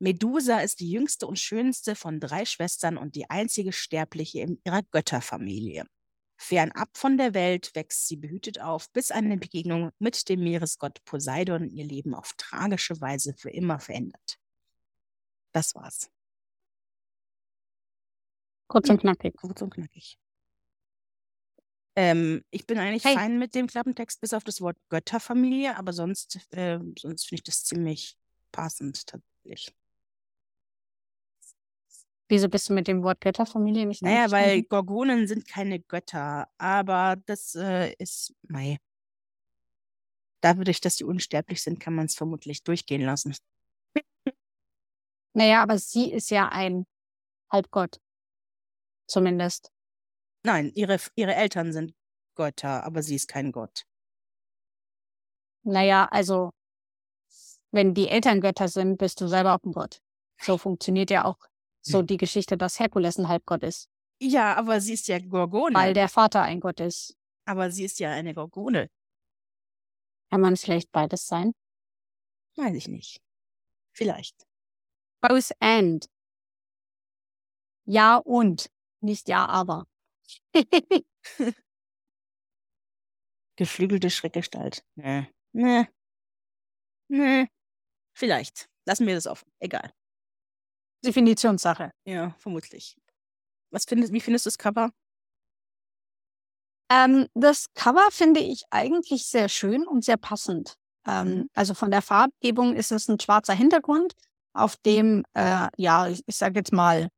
Medusa 0.00 0.60
ist 0.60 0.80
die 0.80 0.90
jüngste 0.90 1.26
und 1.26 1.38
schönste 1.38 1.94
von 1.96 2.20
drei 2.20 2.44
Schwestern 2.44 2.98
und 2.98 3.14
die 3.16 3.30
einzige 3.30 3.72
Sterbliche 3.72 4.40
in 4.40 4.60
ihrer 4.64 4.82
Götterfamilie. 4.82 5.86
Fernab 6.36 6.88
von 6.96 7.16
der 7.16 7.34
Welt 7.34 7.74
wächst 7.74 8.08
sie 8.08 8.16
behütet 8.16 8.60
auf, 8.60 8.90
bis 8.90 9.10
eine 9.10 9.36
Begegnung 9.36 9.90
mit 9.98 10.28
dem 10.28 10.40
Meeresgott 10.42 11.04
Poseidon 11.04 11.68
ihr 11.68 11.84
Leben 11.84 12.14
auf 12.14 12.32
tragische 12.36 13.00
Weise 13.00 13.34
für 13.36 13.50
immer 13.50 13.78
verändert. 13.78 14.38
Das 15.52 15.74
war's. 15.74 16.10
Kurz 18.66 18.88
und 18.88 19.00
knackig. 19.00 19.36
Kurz 19.36 19.62
und 19.62 19.72
knackig. 19.72 20.18
Ähm, 21.96 22.42
ich 22.50 22.66
bin 22.66 22.78
eigentlich 22.78 23.04
Hey. 23.04 23.14
fein 23.14 23.38
mit 23.38 23.54
dem 23.54 23.68
Klappentext, 23.68 24.20
bis 24.20 24.32
auf 24.34 24.42
das 24.42 24.60
Wort 24.60 24.76
Götterfamilie, 24.88 25.76
aber 25.76 25.92
sonst, 25.92 26.40
äh, 26.50 26.80
sonst 26.98 27.28
finde 27.28 27.40
ich 27.40 27.44
das 27.44 27.64
ziemlich 27.64 28.16
passend 28.50 29.06
tatsächlich. 29.06 29.72
Wieso 32.28 32.48
bist 32.48 32.68
du 32.68 32.72
mit 32.72 32.88
dem 32.88 33.02
Wort 33.02 33.20
Götterfamilie 33.20 33.86
nicht 33.86 34.02
Naja, 34.02 34.30
weil? 34.30 34.62
Gorgonen 34.62 35.28
sind 35.28 35.46
keine 35.46 35.80
Götter, 35.80 36.48
aber 36.56 37.16
das 37.26 37.54
äh, 37.54 37.92
ist, 37.98 38.34
mei. 38.42 38.78
Dadurch, 40.40 40.80
dass 40.80 40.96
die 40.96 41.04
unsterblich 41.04 41.62
sind, 41.62 41.80
kann 41.80 41.94
man 41.94 42.06
es 42.06 42.14
vermutlich 42.14 42.62
durchgehen 42.62 43.02
lassen. 43.02 43.34
Naja, 45.34 45.62
aber 45.62 45.78
sie 45.78 46.12
ist 46.12 46.30
ja 46.30 46.48
ein 46.48 46.86
Halbgott. 47.50 48.00
Zumindest. 49.06 49.72
Nein, 50.44 50.70
ihre, 50.74 50.98
ihre 51.16 51.34
Eltern 51.34 51.72
sind 51.72 51.94
Götter, 52.36 52.84
aber 52.84 53.02
sie 53.02 53.16
ist 53.16 53.28
kein 53.28 53.52
Gott. 53.52 53.84
Naja, 55.64 56.06
also, 56.10 56.50
wenn 57.72 57.94
die 57.94 58.08
Eltern 58.08 58.40
Götter 58.40 58.68
sind, 58.68 58.98
bist 58.98 59.20
du 59.20 59.26
selber 59.26 59.54
auch 59.54 59.64
ein 59.64 59.72
Gott. 59.72 60.00
So 60.38 60.58
funktioniert 60.58 61.10
ja 61.10 61.24
auch 61.24 61.38
so 61.86 62.02
die 62.02 62.16
Geschichte, 62.16 62.56
dass 62.56 62.78
Herkules 62.80 63.18
ein 63.18 63.28
Halbgott 63.28 63.62
ist, 63.62 63.88
Ja, 64.20 64.56
aber 64.56 64.80
sie 64.80 64.94
ist 64.94 65.06
ja 65.08 65.18
Gorgone. 65.18 65.74
weil 65.74 65.92
der 65.94 66.08
Vater 66.08 66.42
ein 66.42 66.60
Gott 66.60 66.80
ist. 66.80 67.16
aber 67.46 67.70
sie 67.70 67.84
ist 67.84 67.98
ja 68.00 68.10
eine 68.10 68.34
Gorgone. 68.34 68.90
Kann 70.30 70.40
man 70.40 70.56
vielleicht 70.56 70.90
beides 70.92 71.26
sein? 71.26 71.52
Weiß 72.56 72.74
ich 72.74 72.88
nicht. 72.88 73.20
Vielleicht. 73.92 74.46
Both 75.20 75.52
and. 75.60 76.06
Ja 77.86 78.16
und, 78.16 78.70
nicht 79.00 79.28
ja 79.28 79.46
aber. 79.46 79.86
Geflügelte 83.56 84.10
Schreckgestalt. 84.10 84.84
Nee. 84.96 85.28
Nee. 85.52 85.86
Nee. 87.08 87.46
Vielleicht. 88.16 88.68
Lassen 88.86 89.06
wir 89.06 89.14
das 89.14 89.26
offen. 89.26 89.50
Egal. 89.60 89.92
Definitionssache. 91.04 91.90
Ja, 92.04 92.34
vermutlich. 92.38 92.96
Was 93.70 93.84
findest, 93.84 94.12
wie 94.12 94.20
findest 94.20 94.46
du 94.46 94.48
das 94.48 94.58
Cover? 94.58 94.90
Ähm, 96.90 97.26
das 97.34 97.66
Cover 97.74 98.08
finde 98.10 98.40
ich 98.40 98.64
eigentlich 98.70 99.26
sehr 99.26 99.48
schön 99.48 99.86
und 99.86 100.04
sehr 100.04 100.16
passend. 100.16 100.74
Ähm, 101.06 101.28
Mhm. 101.28 101.50
also 101.54 101.74
von 101.74 101.90
der 101.90 102.02
Farbgebung 102.02 102.74
ist 102.74 102.92
es 102.92 103.08
ein 103.08 103.18
schwarzer 103.20 103.54
Hintergrund, 103.54 104.14
auf 104.54 104.76
dem, 104.76 105.24
äh, 105.34 105.68
ja, 105.76 106.08
ich, 106.08 106.22
ich 106.26 106.36
sage 106.36 106.60
jetzt 106.60 106.72
mal, 106.72 107.08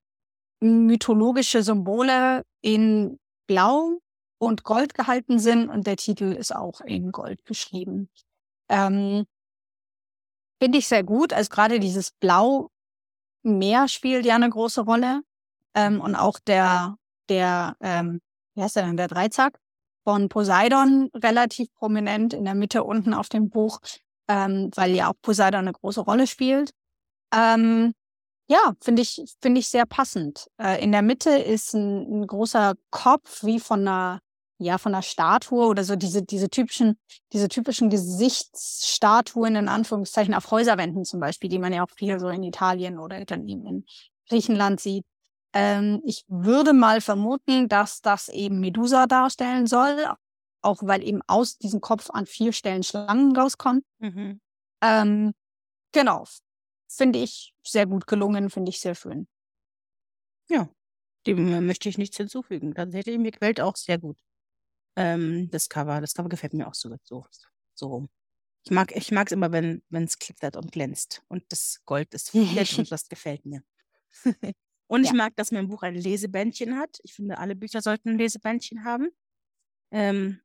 mythologische 0.61 1.63
Symbole 1.63 2.43
in 2.63 3.19
Blau 3.47 3.99
und 4.39 4.65
Gold 4.65 4.95
gehalten 4.95 5.39
sind 5.39 5.69
und 5.69 5.87
der 5.87 5.97
Titel 5.97 6.33
ist 6.33 6.55
auch 6.55 6.81
in 6.81 7.13
Gold 7.13 7.45
geschrieben. 7.45 8.09
Ähm, 8.71 9.27
Finde 10.63 10.79
ich 10.79 10.89
sehr 10.89 11.05
gut. 11.05 11.33
Also 11.33 11.51
gerade 11.51 11.79
dieses 11.79 12.13
Blau 12.13 12.71
Meer 13.47 13.89
spielt 13.89 14.27
ja 14.27 14.35
eine 14.35 14.51
große 14.51 14.83
Rolle. 14.83 15.23
Ähm, 15.75 16.01
und 16.01 16.15
auch 16.15 16.39
der, 16.39 16.97
der, 17.29 17.77
ähm, 17.81 18.21
wie 18.55 18.63
heißt 18.63 18.77
der 18.77 18.87
denn, 18.87 18.97
der 18.97 19.09
Dreizack 19.09 19.59
von 20.05 20.29
Poseidon 20.29 21.11
relativ 21.15 21.73
prominent 21.75 22.33
in 22.33 22.45
der 22.45 22.55
Mitte 22.55 22.85
unten 22.85 23.13
auf 23.13 23.29
dem 23.29 23.51
Buch, 23.51 23.81
ähm, 24.29 24.71
weil 24.75 24.93
ja 24.93 25.11
auch 25.11 25.21
Poseidon 25.21 25.63
eine 25.63 25.73
große 25.73 26.01
Rolle 26.01 26.27
spielt. 26.27 26.71
Ähm, 27.35 27.93
ja, 28.49 28.75
finde 28.81 29.03
ich, 29.03 29.23
finde 29.43 29.61
ich 29.61 29.69
sehr 29.69 29.87
passend. 29.87 30.47
Äh, 30.61 30.83
in 30.83 30.93
der 30.93 31.03
Mitte 31.03 31.31
ist 31.31 31.75
ein, 31.75 32.23
ein 32.23 32.27
großer 32.27 32.75
Kopf 32.91 33.43
wie 33.45 33.59
von 33.59 33.81
einer, 33.81 34.21
ja, 34.59 34.79
von 34.79 34.95
einer 34.95 35.03
Statue 35.03 35.67
oder 35.67 35.85
so 35.85 35.97
diese, 35.97 36.23
diese 36.23 36.49
typischen, 36.49 36.99
diese 37.33 37.49
typischen 37.49 37.91
Gesichtsstatuen 37.91 39.57
in 39.57 39.69
Anführungszeichen 39.69 40.35
auf 40.35 40.51
Häuserwänden 40.51 41.05
zum 41.05 41.21
Beispiel, 41.21 41.51
die 41.51 41.59
man 41.59 41.73
ja 41.73 41.85
auch 41.85 41.91
viel 41.91 42.19
so 42.19 42.29
in 42.29 42.43
Italien 42.43 42.99
oder 42.99 43.25
dann 43.25 43.47
eben 43.47 43.67
in 43.67 43.87
Griechenland 44.29 44.81
sieht. 44.81 45.05
Ähm, 45.53 46.01
ich 46.05 46.25
würde 46.29 46.73
mal 46.73 47.01
vermuten, 47.01 47.69
dass 47.69 48.01
das 48.01 48.29
eben 48.29 48.61
Medusa 48.61 49.07
darstellen 49.07 49.67
soll, 49.67 50.07
auch 50.63 50.79
weil 50.83 51.03
eben 51.03 51.21
aus 51.27 51.59
diesem 51.59 51.81
Kopf 51.81 52.11
an 52.11 52.27
vier 52.27 52.53
Stellen 52.53 52.83
Schlangen 52.83 53.37
rauskommen. 53.37 53.85
Mhm. 53.99 54.41
Ähm, 54.83 55.35
genau. 55.93 56.25
Finde 56.89 57.19
ich 57.19 57.53
sehr 57.63 57.87
gut 57.87 58.07
gelungen, 58.07 58.49
finde 58.49 58.71
ich 58.71 58.81
sehr 58.81 58.95
schön. 58.95 59.29
Ja, 60.49 60.69
dem 61.27 61.53
äh, 61.53 61.61
möchte 61.61 61.89
ich 61.89 61.99
nichts 61.99 62.17
hinzufügen. 62.17 62.75
Tatsächlich, 62.75 63.19
mir 63.19 63.33
gefällt 63.33 63.61
auch 63.61 63.77
sehr 63.77 63.99
gut 63.99 64.17
ähm, 64.97 65.49
das 65.51 65.69
Cover. 65.69 66.01
Das 66.01 66.15
Cover 66.15 66.29
gefällt 66.29 66.55
mir 66.55 66.67
auch 66.69 66.75
so, 66.75 66.95
so, 67.05 67.27
so 67.75 67.87
rum. 67.89 68.09
Ich 68.65 68.73
mag 68.73 68.95
ich 68.97 69.13
mag's 69.13 69.33
immer, 69.33 69.53
wenn 69.53 69.83
es 69.91 70.19
glitzert 70.19 70.57
und 70.57 70.73
glänzt 70.73 71.23
und 71.29 71.45
das 71.51 71.83
Gold 71.87 72.15
ist 72.15 72.31
fett 72.71 72.79
und 72.79 72.91
das 72.93 73.09
gefällt 73.09 73.47
mir. 73.47 73.63
und 74.89 75.05
ich 75.05 75.11
Ja. 75.11 75.17
mag, 75.17 75.37
dass 75.37 75.53
mein 75.53 75.69
Buch 75.69 75.83
ein 75.83 75.95
Lesebändchen 75.95 76.79
hat. 76.79 76.99
Ich 77.05 77.15
finde, 77.15 77.39
alle 77.39 77.57
Bücher 77.57 77.83
sollten 77.83 78.11
ein 78.11 78.19
Lesebändchen 78.19 78.85
haben. 78.85 79.09
Ähm, 79.93 80.41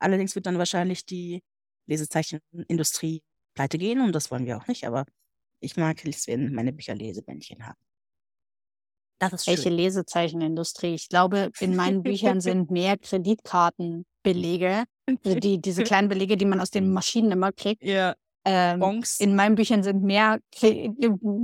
allerdings 0.00 0.34
wird 0.34 0.46
dann 0.46 0.58
wahrscheinlich 0.58 1.06
die 1.06 1.42
Lesezeichenindustrie 1.86 3.22
pleite 3.54 3.78
gehen 3.78 4.00
und 4.00 4.12
das 4.12 4.30
wollen 4.30 4.46
wir 4.46 4.56
auch 4.58 4.66
nicht, 4.68 4.86
aber 4.86 5.06
ich 5.60 5.76
mag 5.76 6.04
es, 6.06 6.26
wenn 6.28 6.52
meine 6.54 6.72
Bücher 6.72 6.94
Lesebändchen 6.94 7.66
haben. 7.66 7.78
Welche 9.32 9.62
schön. 9.62 9.72
Lesezeichenindustrie? 9.72 10.94
Ich 10.94 11.08
glaube, 11.08 11.50
in 11.60 11.76
meinen 11.76 12.02
Büchern 12.02 12.40
sind 12.40 12.70
mehr 12.70 12.96
Kreditkartenbelege, 12.98 14.84
also 15.24 15.38
die, 15.38 15.60
diese 15.60 15.82
kleinen 15.84 16.08
Belege, 16.08 16.36
die 16.36 16.44
man 16.44 16.60
aus 16.60 16.70
den 16.70 16.92
Maschinen 16.92 17.32
immer 17.32 17.52
kriegt. 17.52 17.82
Ja, 17.82 18.14
Ähm, 18.46 19.02
in 19.18 19.34
meinen 19.36 19.54
Büchern 19.54 19.82
sind 19.82 20.02
mehr 20.02 20.38
Kre 20.54 20.94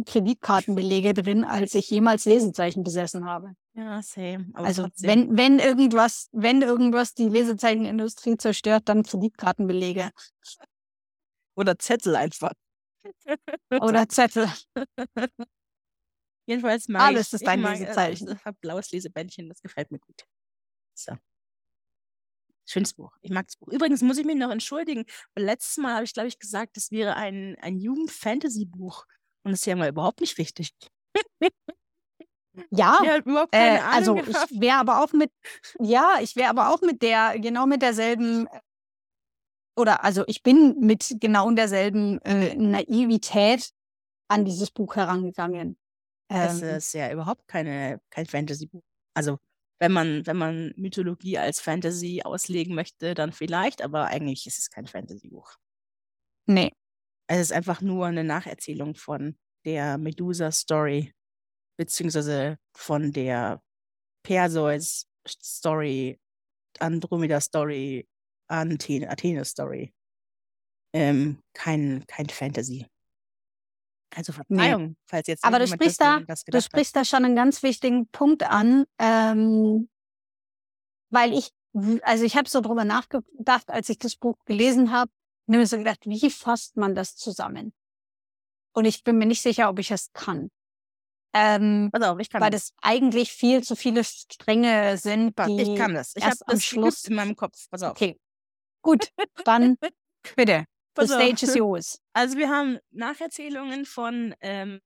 Kreditkartenbelege 0.04 1.14
drin, 1.14 1.44
als 1.44 1.74
ich 1.74 1.88
jemals 1.90 2.26
Lesezeichen 2.26 2.82
besessen 2.82 3.24
habe. 3.24 3.54
Ja, 3.74 4.02
same. 4.02 4.50
Aber 4.52 4.66
Also 4.66 4.88
wenn, 4.98 5.36
wenn 5.36 5.58
irgendwas, 5.58 6.28
wenn 6.32 6.60
irgendwas 6.60 7.14
die 7.14 7.28
Lesezeichenindustrie 7.28 8.36
zerstört, 8.36 8.82
dann 8.86 9.02
Kreditkartenbelege 9.02 10.10
Oder 11.54 11.78
Zettel 11.78 12.16
einfach. 12.16 12.52
oder 13.70 14.08
Zettel. 14.08 14.48
Jedenfalls 16.50 16.88
mag 16.88 17.02
Alles 17.02 17.28
ich, 17.28 17.34
ist 17.34 17.42
ich 17.42 17.48
ein 17.48 17.60
mag, 17.60 17.76
äh, 17.76 17.78
Lesezeichen. 17.78 18.32
Ich 18.32 18.44
habe 18.44 18.56
blaues 18.60 18.90
Lesebändchen, 18.90 19.48
das 19.48 19.62
gefällt 19.62 19.92
mir 19.92 20.00
gut. 20.00 20.24
So. 20.94 21.16
Schönes 22.66 22.92
Buch. 22.92 23.12
Ich 23.20 23.30
mag 23.30 23.46
das 23.46 23.56
Buch. 23.56 23.68
Übrigens 23.68 24.02
muss 24.02 24.18
ich 24.18 24.26
mich 24.26 24.34
noch 24.34 24.50
entschuldigen, 24.50 25.04
letztes 25.36 25.76
Mal 25.76 25.94
habe 25.94 26.04
ich, 26.04 26.12
glaube 26.12 26.26
ich, 26.26 26.40
gesagt, 26.40 26.76
das 26.76 26.90
wäre 26.90 27.14
ein, 27.14 27.56
ein 27.60 27.78
Jugend-Fantasy-Buch. 27.78 29.04
Und 29.44 29.52
das 29.52 29.60
ist 29.60 29.66
ja 29.66 29.76
mal 29.76 29.90
überhaupt 29.90 30.20
nicht 30.20 30.38
richtig. 30.38 30.72
Ja, 32.70 32.98
überhaupt 33.24 33.54
äh, 33.54 33.78
also 33.78 34.16
gehabt. 34.16 34.50
ich 34.50 34.60
wäre 34.60 34.78
aber 34.78 35.04
auch 35.04 35.12
mit, 35.12 35.30
ja, 35.78 36.16
ich 36.20 36.34
wäre 36.34 36.50
aber 36.50 36.70
auch 36.70 36.80
mit 36.80 37.00
der, 37.00 37.38
genau 37.38 37.66
mit 37.66 37.80
derselben, 37.80 38.48
oder 39.76 40.02
also 40.02 40.24
ich 40.26 40.42
bin 40.42 40.80
mit 40.80 41.14
genau 41.20 41.48
derselben 41.52 42.20
äh, 42.22 42.56
Naivität 42.56 43.70
an 44.26 44.44
dieses 44.44 44.72
Buch 44.72 44.96
herangegangen. 44.96 45.79
Es 46.32 46.62
Ähm, 46.62 46.76
ist 46.76 46.92
ja 46.94 47.12
überhaupt 47.12 47.48
keine, 47.48 48.00
kein 48.10 48.26
Fantasy-Buch. 48.26 48.82
Also, 49.14 49.38
wenn 49.80 49.92
man, 49.92 50.26
wenn 50.26 50.36
man 50.36 50.72
Mythologie 50.76 51.38
als 51.38 51.60
Fantasy 51.60 52.22
auslegen 52.22 52.74
möchte, 52.74 53.14
dann 53.14 53.32
vielleicht, 53.32 53.82
aber 53.82 54.06
eigentlich 54.06 54.46
ist 54.46 54.58
es 54.58 54.70
kein 54.70 54.86
Fantasy-Buch. 54.86 55.56
nee, 56.46 56.70
Es 57.28 57.40
ist 57.40 57.52
einfach 57.52 57.80
nur 57.80 58.06
eine 58.06 58.24
Nacherzählung 58.24 58.94
von 58.94 59.38
der 59.64 59.98
Medusa-Story, 59.98 61.12
beziehungsweise 61.78 62.58
von 62.76 63.12
der 63.12 63.62
Perseus-Story, 64.24 66.20
Andromeda-Story, 66.80 68.08
Athen 68.48 69.08
Athene-Story. 69.08 69.94
Ähm, 70.92 71.38
kein, 71.54 72.04
kein 72.06 72.28
Fantasy. 72.28 72.86
Also 74.14 74.32
Verzeihung, 74.32 74.96
falls 75.06 75.28
jetzt 75.28 75.44
Aber 75.44 75.58
du 75.58 75.66
sprichst 75.66 76.00
da, 76.00 76.18
du 76.18 76.26
gedacht 76.26 76.46
hat. 76.46 76.62
sprichst 76.62 76.96
da 76.96 77.04
schon 77.04 77.24
einen 77.24 77.36
ganz 77.36 77.62
wichtigen 77.62 78.08
Punkt 78.08 78.42
an, 78.42 78.84
ähm, 78.98 79.88
weil 81.10 81.32
ich, 81.32 81.50
also 82.02 82.24
ich 82.24 82.36
habe 82.36 82.48
so 82.48 82.60
drüber 82.60 82.84
nachgedacht, 82.84 83.70
als 83.70 83.88
ich 83.88 83.98
das 83.98 84.16
Buch 84.16 84.36
gelesen 84.46 84.90
habe, 84.90 85.10
mir 85.46 85.66
so 85.66 85.78
gedacht, 85.78 86.06
wie 86.06 86.30
fasst 86.30 86.76
man 86.76 86.94
das 86.94 87.16
zusammen? 87.16 87.72
Und 88.72 88.84
ich 88.84 89.02
bin 89.02 89.18
mir 89.18 89.26
nicht 89.26 89.42
sicher, 89.42 89.68
ob 89.68 89.78
ich 89.78 89.90
es 89.90 90.12
kann. 90.12 90.50
Ähm, 91.32 91.90
auf, 91.92 92.18
ich 92.18 92.28
kann 92.28 92.40
weil 92.40 92.50
das. 92.50 92.70
das 92.70 92.74
eigentlich 92.82 93.32
viel 93.32 93.62
zu 93.62 93.76
viele 93.76 94.02
Stränge 94.02 94.96
sind, 94.96 95.38
die 95.38 95.60
Ich 95.60 95.76
kann 95.76 95.94
das. 95.94 96.14
Ich 96.16 96.24
habe 96.24 96.36
am 96.46 96.54
das 96.54 96.64
Schluss. 96.64 97.00
Schluss 97.00 97.04
in 97.04 97.14
meinem 97.14 97.36
Kopf. 97.36 97.68
Pass 97.70 97.82
auf. 97.82 97.92
Okay, 97.92 98.18
gut, 98.82 99.12
dann 99.44 99.76
bitte. 100.36 100.64
The 100.96 101.02
auf. 101.02 101.08
stage 101.08 101.42
is 101.44 101.54
yours. 101.54 102.00
Also 102.12 102.36
wir 102.36 102.48
haben 102.48 102.78
Nacherzählungen 102.90 103.84
von 103.84 104.34
ähm, 104.40 104.80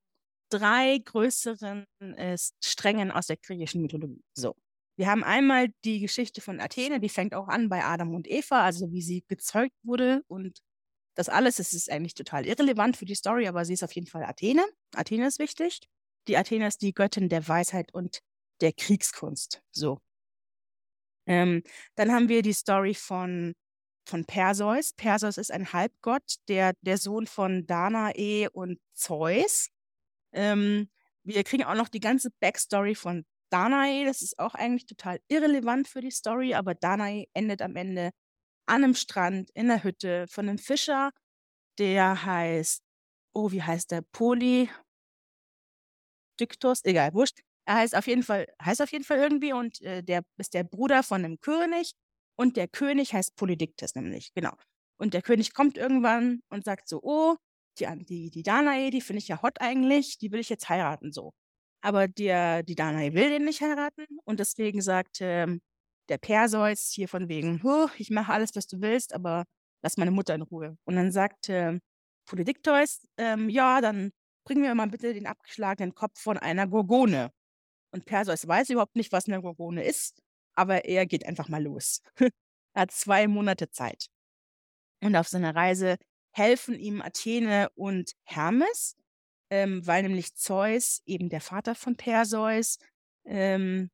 drei 0.51 0.99
größeren 0.99 1.87
äh, 2.01 2.37
Strängen 2.63 3.11
aus 3.11 3.27
der 3.27 3.37
griechischen 3.37 3.83
Mythologie. 3.83 4.23
So. 4.35 4.55
Wir 4.97 5.09
haben 5.09 5.25
einmal 5.25 5.69
die 5.85 5.99
Geschichte 6.01 6.41
von 6.41 6.61
Athene, 6.61 7.01
die 7.01 7.09
fängt 7.09 7.35
auch 7.35 7.49
an 7.49 7.69
bei 7.69 7.85
Adam 7.85 8.15
und 8.15 8.29
Eva, 8.29 8.63
also 8.63 8.93
wie 8.93 9.03
sie 9.03 9.25
gezeugt 9.27 9.75
wurde 9.83 10.23
und 10.29 10.61
das 11.17 11.29
alles, 11.29 11.57
das 11.57 11.73
ist 11.73 11.91
eigentlich 11.91 12.15
total 12.15 12.47
irrelevant 12.47 12.97
für 12.97 13.05
die 13.05 13.15
Story, 13.15 13.47
aber 13.47 13.65
sie 13.65 13.75
ist 13.75 13.85
auf 13.85 13.93
jeden 13.93 14.07
Fall 14.07 14.25
Athene. 14.25 14.65
Athene 14.95 15.27
ist 15.27 15.39
wichtig. 15.39 15.81
Die 16.27 16.37
Athene 16.37 16.67
ist 16.67 16.83
die 16.83 16.93
Göttin 16.93 17.29
der 17.29 17.47
Weisheit 17.47 17.93
und 17.93 18.21
der 18.61 18.73
Kriegskunst. 18.73 19.63
So. 19.71 20.01
Ähm, 21.27 21.63
dann 21.95 22.13
haben 22.13 22.29
wir 22.29 22.43
die 22.43 22.53
Story 22.53 22.95
von 22.95 23.55
von 24.05 24.25
Perseus. 24.25 24.93
Perseus 24.93 25.39
ist 25.39 25.51
ein 25.51 25.73
Halbgott, 25.73 26.37
der, 26.49 26.75
der 26.81 26.99
Sohn 26.99 27.27
von 27.27 27.67
Danae 27.67 28.49
und 28.53 28.79
Zeus. 28.93 29.69
Ähm, 30.33 30.89
wir 31.23 31.45
kriegen 31.45 31.65
auch 31.65 31.75
noch 31.75 31.89
die 31.89 32.01
ganze 32.01 32.31
Backstory 32.41 32.95
von 32.95 33.25
Danae. 33.51 34.05
Das 34.05 34.23
ist 34.23 34.39
auch 34.39 34.55
eigentlich 34.55 34.87
total 34.87 35.21
irrelevant 35.29 35.89
für 35.89 36.01
die 36.01 36.11
Story, 36.11 36.55
aber 36.55 36.75
Danae 36.75 37.27
endet 37.35 37.63
am 37.63 37.77
Ende 37.77 38.11
an 38.67 38.85
einem 38.85 38.95
Strand 38.95 39.51
in 39.51 39.69
der 39.69 39.85
Hütte 39.85 40.27
von 40.29 40.49
einem 40.49 40.59
Fischer, 40.59 41.11
der 41.79 42.25
heißt, 42.25 42.83
oh, 43.35 43.51
wie 43.51 43.63
heißt 43.63 43.91
der? 43.91 44.03
Poly 44.03 44.71
Dyktos, 46.41 46.85
egal, 46.85 47.15
wurscht. 47.15 47.41
Er 47.67 47.77
heißt 47.77 47.95
auf 47.97 48.07
jeden 48.07 48.23
Fall, 48.23 48.47
heißt 48.63 48.83
auf 48.83 48.93
jeden 48.93 49.05
Fall 49.05 49.19
irgendwie 49.19 49.53
und 49.53 49.81
äh, 49.83 50.03
der 50.03 50.25
ist 50.37 50.55
der 50.55 50.65
Bruder 50.65 51.03
von 51.03 51.25
einem 51.25 51.41
König 51.41 51.95
und 52.37 52.57
der 52.57 52.69
König 52.69 53.15
heißt 53.15 53.37
Polydiktes 53.37 53.95
nämlich, 53.95 54.33
genau. 54.35 54.53
Und 54.99 55.15
der 55.15 55.23
König 55.23 55.55
kommt 55.55 55.77
irgendwann 55.77 56.41
und 56.51 56.65
sagt 56.65 56.89
so, 56.89 57.01
oh, 57.03 57.37
die, 57.79 57.87
die, 58.05 58.31
die 58.31 58.43
Danae, 58.43 58.91
die 58.91 59.01
finde 59.01 59.19
ich 59.19 59.29
ja 59.29 59.43
hot 59.43 59.61
eigentlich, 59.61 60.19
die 60.19 60.31
will 60.33 60.41
ich 60.41 60.49
jetzt 60.49 60.69
heiraten, 60.69 61.13
so. 61.13 61.33
Aber 61.83 62.09
der, 62.09 62.63
die 62.63 62.75
Danae 62.77 63.15
will 63.15 63.31
den 63.31 63.45
nicht 63.45 63.61
heiraten 63.61 64.07
und 64.25 64.41
deswegen 64.41 64.81
sagt 64.83 65.19
ähm, 65.21 65.61
der 66.09 66.19
Perseus 66.19 66.91
hier 66.95 67.09
von 67.09 67.29
wegen, 67.29 67.63
huh, 67.63 67.89
ich 67.99 68.11
mache 68.11 68.33
alles, 68.33 68.55
was 68.55 68.67
du 68.67 68.81
willst, 68.81 69.15
aber 69.15 69.45
lass 69.83 69.97
meine 69.97 70.11
Mutter 70.11 70.35
in 70.35 70.43
Ruhe. 70.43 70.77
Und 70.85 70.97
dann 70.97 71.13
sagt 71.13 71.49
äh, 71.49 71.79
Polydikteus, 72.27 73.07
ähm, 73.19 73.49
ja, 73.51 73.81
dann 73.81 74.13
bring 74.47 74.61
mir 74.61 74.75
mal 74.75 74.89
bitte 74.89 75.15
den 75.15 75.27
abgeschlagenen 75.27 75.95
Kopf 75.95 76.21
von 76.21 76.39
einer 76.39 76.67
Gorgone. 76.67 77.31
Und 77.93 78.07
Perseus 78.07 78.47
weiß 78.47 78.71
überhaupt 78.71 78.97
nicht, 78.97 79.13
was 79.13 79.27
eine 79.29 79.41
Gorgone 79.41 79.85
ist 79.85 80.24
aber 80.55 80.85
er 80.85 81.07
geht 81.07 81.27
einfach 81.27 81.49
mal 81.49 81.63
los. 81.63 82.01
er 82.75 82.83
hat 82.83 82.91
zwei 82.91 83.27
Monate 83.29 83.71
Zeit. 83.71 84.07
Und 85.03 85.17
auf 85.17 85.29
seiner 85.29 85.55
Reise 85.55 85.97
helfen 86.33 86.79
ihm 86.79 87.03
Athene 87.03 87.69
und 87.75 88.13
Hermes, 88.25 88.97
ähm, 89.51 89.87
weil 89.87 90.03
nämlich 90.03 90.35
Zeus, 90.35 91.03
eben 91.07 91.29
der 91.29 91.41
Vater 91.41 91.75
von 91.75 91.97
Perseus, 91.97 92.79
ähm, 93.25 93.91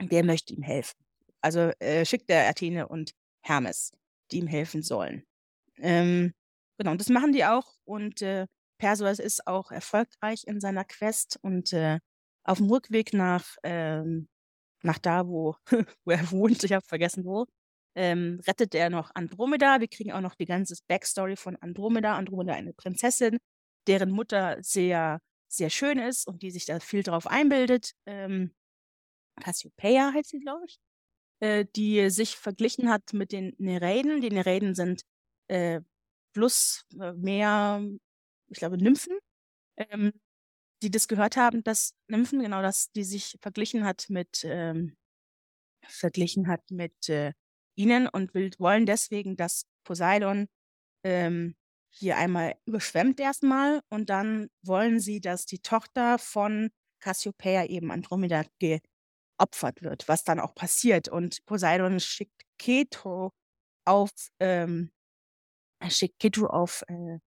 der 0.00 0.24
möchte 0.24 0.54
ihm 0.54 0.62
helfen. 0.62 0.98
Also 1.40 1.70
äh, 1.78 2.04
schickt 2.04 2.28
er 2.30 2.48
Athene 2.48 2.88
und 2.88 3.12
Hermes, 3.42 3.92
die 4.30 4.38
ihm 4.38 4.46
helfen 4.46 4.82
sollen. 4.82 5.24
Ähm, 5.78 6.34
genau, 6.76 6.92
und 6.92 7.00
das 7.00 7.08
machen 7.08 7.32
die 7.32 7.44
auch. 7.44 7.74
Und 7.84 8.22
äh, 8.22 8.46
Perseus 8.78 9.18
ist 9.18 9.46
auch 9.46 9.70
erfolgreich 9.70 10.44
in 10.46 10.60
seiner 10.60 10.84
Quest 10.84 11.38
und 11.42 11.72
äh, 11.72 11.98
auf 12.44 12.58
dem 12.58 12.70
Rückweg 12.70 13.12
nach, 13.12 13.56
ähm, 13.62 14.28
nach 14.82 14.98
da, 14.98 15.26
wo, 15.26 15.56
wo 16.04 16.10
er 16.10 16.30
wohnt, 16.30 16.64
ich 16.64 16.72
habe 16.72 16.84
vergessen 16.86 17.24
wo, 17.24 17.46
ähm, 17.94 18.40
rettet 18.46 18.74
er 18.74 18.90
noch 18.90 19.10
Andromeda. 19.14 19.80
Wir 19.80 19.88
kriegen 19.88 20.12
auch 20.12 20.20
noch 20.20 20.34
die 20.36 20.44
ganze 20.46 20.76
Backstory 20.88 21.36
von 21.36 21.56
Andromeda. 21.56 22.16
Andromeda, 22.16 22.54
eine 22.54 22.72
Prinzessin, 22.72 23.38
deren 23.86 24.10
Mutter 24.10 24.56
sehr, 24.62 25.20
sehr 25.48 25.70
schön 25.70 25.98
ist 25.98 26.26
und 26.28 26.42
die 26.42 26.50
sich 26.50 26.64
da 26.66 26.80
viel 26.80 27.02
drauf 27.02 27.26
einbildet. 27.26 27.92
Ähm, 28.06 28.54
Cassiopeia 29.40 30.12
heißt 30.14 30.30
sie, 30.30 30.40
glaube 30.40 30.64
ich, 30.66 30.78
äh, 31.40 31.64
die 31.76 32.10
sich 32.10 32.36
verglichen 32.36 32.90
hat 32.90 33.12
mit 33.12 33.32
den 33.32 33.54
Nereiden. 33.58 34.20
Die 34.20 34.30
Nereiden 34.30 34.74
sind 34.74 35.02
äh, 35.48 35.80
plus 36.32 36.84
äh, 37.00 37.12
mehr, 37.14 37.82
ich 38.48 38.58
glaube, 38.58 38.78
Nymphen, 38.78 39.18
ähm, 39.76 40.12
die 40.82 40.90
das 40.90 41.08
gehört 41.08 41.36
haben, 41.36 41.62
dass 41.64 41.94
Nymphen, 42.08 42.40
genau 42.40 42.62
das, 42.62 42.90
die 42.92 43.04
sich 43.04 43.36
verglichen 43.40 43.84
hat 43.84 44.06
mit, 44.08 44.44
ähm, 44.44 44.96
verglichen 45.86 46.48
hat 46.48 46.70
mit 46.70 47.08
äh, 47.08 47.32
ihnen 47.76 48.08
und 48.08 48.34
will, 48.34 48.50
wollen 48.58 48.86
deswegen, 48.86 49.36
dass 49.36 49.66
Poseidon 49.84 50.48
ähm, 51.04 51.56
hier 51.90 52.16
einmal 52.16 52.56
überschwemmt 52.66 53.18
erstmal 53.20 53.80
und 53.88 54.10
dann 54.10 54.48
wollen 54.62 55.00
sie, 55.00 55.20
dass 55.20 55.46
die 55.46 55.60
Tochter 55.60 56.18
von 56.18 56.70
Cassiopeia 57.00 57.64
eben 57.66 57.90
Andromeda 57.90 58.44
geopfert 58.58 59.82
wird, 59.82 60.08
was 60.08 60.24
dann 60.24 60.40
auch 60.40 60.54
passiert. 60.54 61.08
Und 61.08 61.44
Poseidon 61.46 62.00
schickt 62.00 62.42
Keto 62.58 63.32
auf, 63.84 64.10
ähm, 64.40 64.90
schickt 65.88 66.18
Keto 66.18 66.46
auf 66.46 66.82
äh, 66.88 67.18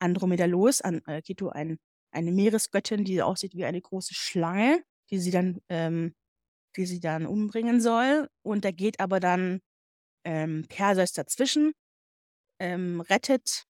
Andromeda 0.00 0.46
los. 0.46 0.80
An, 0.80 1.02
äh, 1.06 1.20
Keto, 1.22 1.50
ein, 1.50 1.78
eine 2.18 2.32
Meeresgöttin, 2.32 3.04
die 3.04 3.22
aussieht 3.22 3.54
wie 3.54 3.64
eine 3.64 3.80
große 3.80 4.14
Schlange, 4.14 4.82
die 5.10 5.18
sie 5.18 5.30
dann, 5.30 5.60
ähm, 5.68 6.14
die 6.76 6.84
sie 6.84 7.00
dann 7.00 7.26
umbringen 7.26 7.80
soll. 7.80 8.28
Und 8.42 8.64
da 8.64 8.72
geht 8.72 9.00
aber 9.00 9.20
dann 9.20 9.60
ähm, 10.24 10.66
Perseus 10.68 11.12
dazwischen, 11.12 11.72
ähm, 12.60 13.00
rettet 13.02 13.64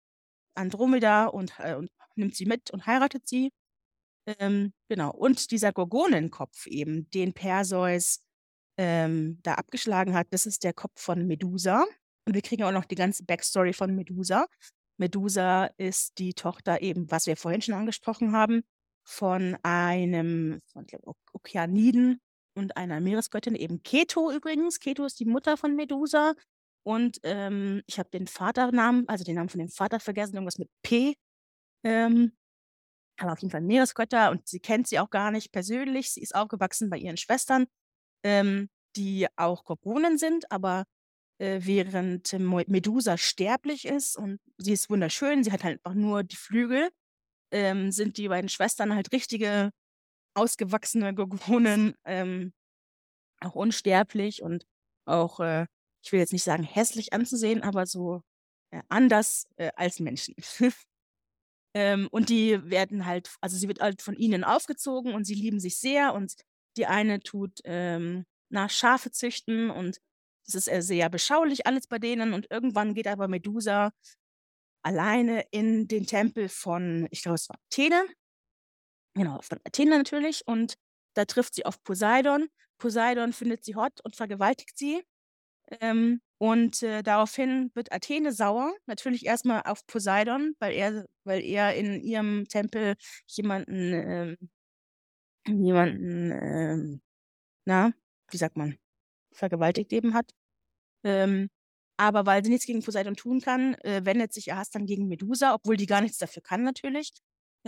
Andromeda 0.54 1.26
und, 1.26 1.52
äh, 1.58 1.74
und 1.74 1.90
nimmt 2.14 2.36
sie 2.36 2.46
mit 2.46 2.70
und 2.70 2.86
heiratet 2.86 3.26
sie. 3.28 3.52
Ähm, 4.38 4.72
genau. 4.88 5.10
Und 5.10 5.50
dieser 5.50 5.72
Gorgonenkopf 5.72 6.66
eben, 6.66 7.10
den 7.10 7.32
Perseus 7.32 8.20
ähm, 8.78 9.40
da 9.42 9.54
abgeschlagen 9.54 10.14
hat, 10.14 10.28
das 10.30 10.46
ist 10.46 10.64
der 10.64 10.72
Kopf 10.72 11.00
von 11.00 11.26
Medusa. 11.26 11.84
Und 12.26 12.34
wir 12.34 12.42
kriegen 12.42 12.64
auch 12.64 12.72
noch 12.72 12.84
die 12.84 12.96
ganze 12.96 13.24
Backstory 13.24 13.72
von 13.72 13.94
Medusa. 13.94 14.46
Medusa 14.98 15.66
ist 15.76 16.18
die 16.18 16.34
Tochter 16.34 16.82
eben, 16.82 17.10
was 17.10 17.26
wir 17.26 17.36
vorhin 17.36 17.62
schon 17.62 17.74
angesprochen 17.74 18.32
haben, 18.32 18.62
von 19.04 19.56
einem 19.62 20.60
von 20.72 20.86
Okeaniden 21.32 22.20
und 22.54 22.76
einer 22.76 23.00
Meeresgöttin, 23.00 23.54
eben 23.54 23.82
Keto 23.82 24.32
übrigens. 24.32 24.80
Keto 24.80 25.04
ist 25.04 25.20
die 25.20 25.26
Mutter 25.26 25.56
von 25.56 25.76
Medusa. 25.76 26.34
Und 26.82 27.18
ähm, 27.24 27.82
ich 27.86 27.98
habe 27.98 28.10
den 28.10 28.26
Vaternamen, 28.26 29.08
also 29.08 29.24
den 29.24 29.34
Namen 29.34 29.48
von 29.48 29.58
dem 29.58 29.68
Vater 29.68 30.00
vergessen, 30.00 30.34
irgendwas 30.34 30.58
mit 30.58 30.70
P. 30.82 31.16
Ähm, 31.84 32.32
aber 33.18 33.32
auf 33.32 33.40
jeden 33.40 33.50
Fall 33.50 33.60
Meeresgötter 33.60 34.30
und 34.30 34.46
sie 34.46 34.60
kennt 34.60 34.86
sie 34.88 34.98
auch 34.98 35.10
gar 35.10 35.30
nicht 35.30 35.52
persönlich. 35.52 36.12
Sie 36.12 36.20
ist 36.20 36.34
aufgewachsen 36.34 36.90
bei 36.90 36.98
ihren 36.98 37.16
Schwestern, 37.16 37.66
ähm, 38.24 38.68
die 38.94 39.26
auch 39.36 39.64
Gorgonen 39.64 40.18
sind, 40.18 40.50
aber 40.50 40.84
äh, 41.38 41.60
während 41.62 42.32
Medusa 42.68 43.18
sterblich 43.18 43.84
ist 43.86 44.16
und 44.16 44.40
sie 44.58 44.72
ist 44.72 44.90
wunderschön, 44.90 45.44
sie 45.44 45.52
hat 45.52 45.64
halt 45.64 45.80
einfach 45.84 45.94
nur 45.94 46.22
die 46.22 46.36
Flügel, 46.36 46.90
ähm, 47.50 47.92
sind 47.92 48.16
die 48.16 48.28
beiden 48.28 48.48
Schwestern 48.48 48.94
halt 48.94 49.12
richtige 49.12 49.70
ausgewachsene 50.34 51.14
Gorgonen, 51.14 51.94
ähm, 52.04 52.52
auch 53.40 53.54
unsterblich 53.54 54.42
und 54.42 54.66
auch, 55.06 55.40
äh, 55.40 55.66
ich 56.04 56.12
will 56.12 56.20
jetzt 56.20 56.32
nicht 56.32 56.44
sagen 56.44 56.62
hässlich 56.62 57.12
anzusehen, 57.12 57.62
aber 57.62 57.86
so 57.86 58.22
äh, 58.70 58.82
anders 58.88 59.46
äh, 59.56 59.70
als 59.76 60.00
Menschen. 60.00 60.34
ähm, 61.74 62.08
und 62.10 62.28
die 62.28 62.58
werden 62.70 63.06
halt, 63.06 63.34
also 63.40 63.56
sie 63.56 63.68
wird 63.68 63.80
halt 63.80 64.02
von 64.02 64.16
ihnen 64.16 64.44
aufgezogen 64.44 65.14
und 65.14 65.24
sie 65.24 65.34
lieben 65.34 65.60
sich 65.60 65.78
sehr 65.78 66.14
und 66.14 66.34
die 66.76 66.86
eine 66.86 67.20
tut 67.20 67.60
ähm, 67.64 68.26
nach 68.50 68.70
Schafe 68.70 69.10
züchten 69.10 69.70
und 69.70 69.98
das 70.46 70.54
ist 70.54 70.68
äh, 70.68 70.82
sehr 70.82 71.08
beschaulich 71.10 71.66
alles 71.66 71.86
bei 71.86 71.98
denen 71.98 72.32
und 72.34 72.46
irgendwann 72.50 72.94
geht 72.94 73.06
aber 73.08 73.28
Medusa 73.28 73.92
alleine 74.82 75.44
in 75.50 75.88
den 75.88 76.06
Tempel 76.06 76.48
von, 76.48 77.08
ich 77.10 77.22
glaube, 77.22 77.34
es 77.36 77.48
war 77.48 77.56
Athene, 77.70 78.06
Genau, 79.16 79.40
von 79.40 79.58
Athena 79.64 79.96
natürlich. 79.96 80.46
Und 80.46 80.74
da 81.14 81.24
trifft 81.24 81.54
sie 81.54 81.64
auf 81.64 81.82
Poseidon. 81.82 82.48
Poseidon 82.78 83.32
findet 83.32 83.64
sie 83.64 83.74
hot 83.74 84.00
und 84.04 84.14
vergewaltigt 84.14 84.76
sie. 84.76 85.02
Ähm, 85.80 86.20
und 86.38 86.82
äh, 86.82 87.02
daraufhin 87.02 87.70
wird 87.74 87.92
Athene 87.92 88.32
sauer. 88.32 88.74
Natürlich 88.86 89.26
erstmal 89.26 89.62
auf 89.62 89.86
Poseidon, 89.86 90.54
weil 90.60 90.74
er, 90.74 91.06
weil 91.24 91.42
er 91.42 91.74
in 91.74 92.02
ihrem 92.02 92.46
Tempel 92.48 92.96
jemanden, 93.26 93.92
ähm, 93.94 94.36
jemanden, 95.48 96.30
ähm, 96.32 97.00
na, 97.66 97.92
wie 98.30 98.36
sagt 98.38 98.56
man, 98.56 98.78
vergewaltigt 99.36 99.92
eben 99.92 100.14
hat. 100.14 100.32
Ähm, 101.04 101.48
aber 101.98 102.26
weil 102.26 102.44
sie 102.44 102.50
nichts 102.50 102.66
gegen 102.66 102.82
Poseidon 102.82 103.16
tun 103.16 103.40
kann, 103.40 103.74
äh, 103.76 104.04
wendet 104.04 104.32
sich 104.32 104.48
ihr 104.48 104.56
Hass 104.56 104.70
dann 104.70 104.86
gegen 104.86 105.08
Medusa, 105.08 105.54
obwohl 105.54 105.76
die 105.76 105.86
gar 105.86 106.02
nichts 106.02 106.18
dafür 106.18 106.42
kann 106.42 106.62
natürlich 106.62 107.12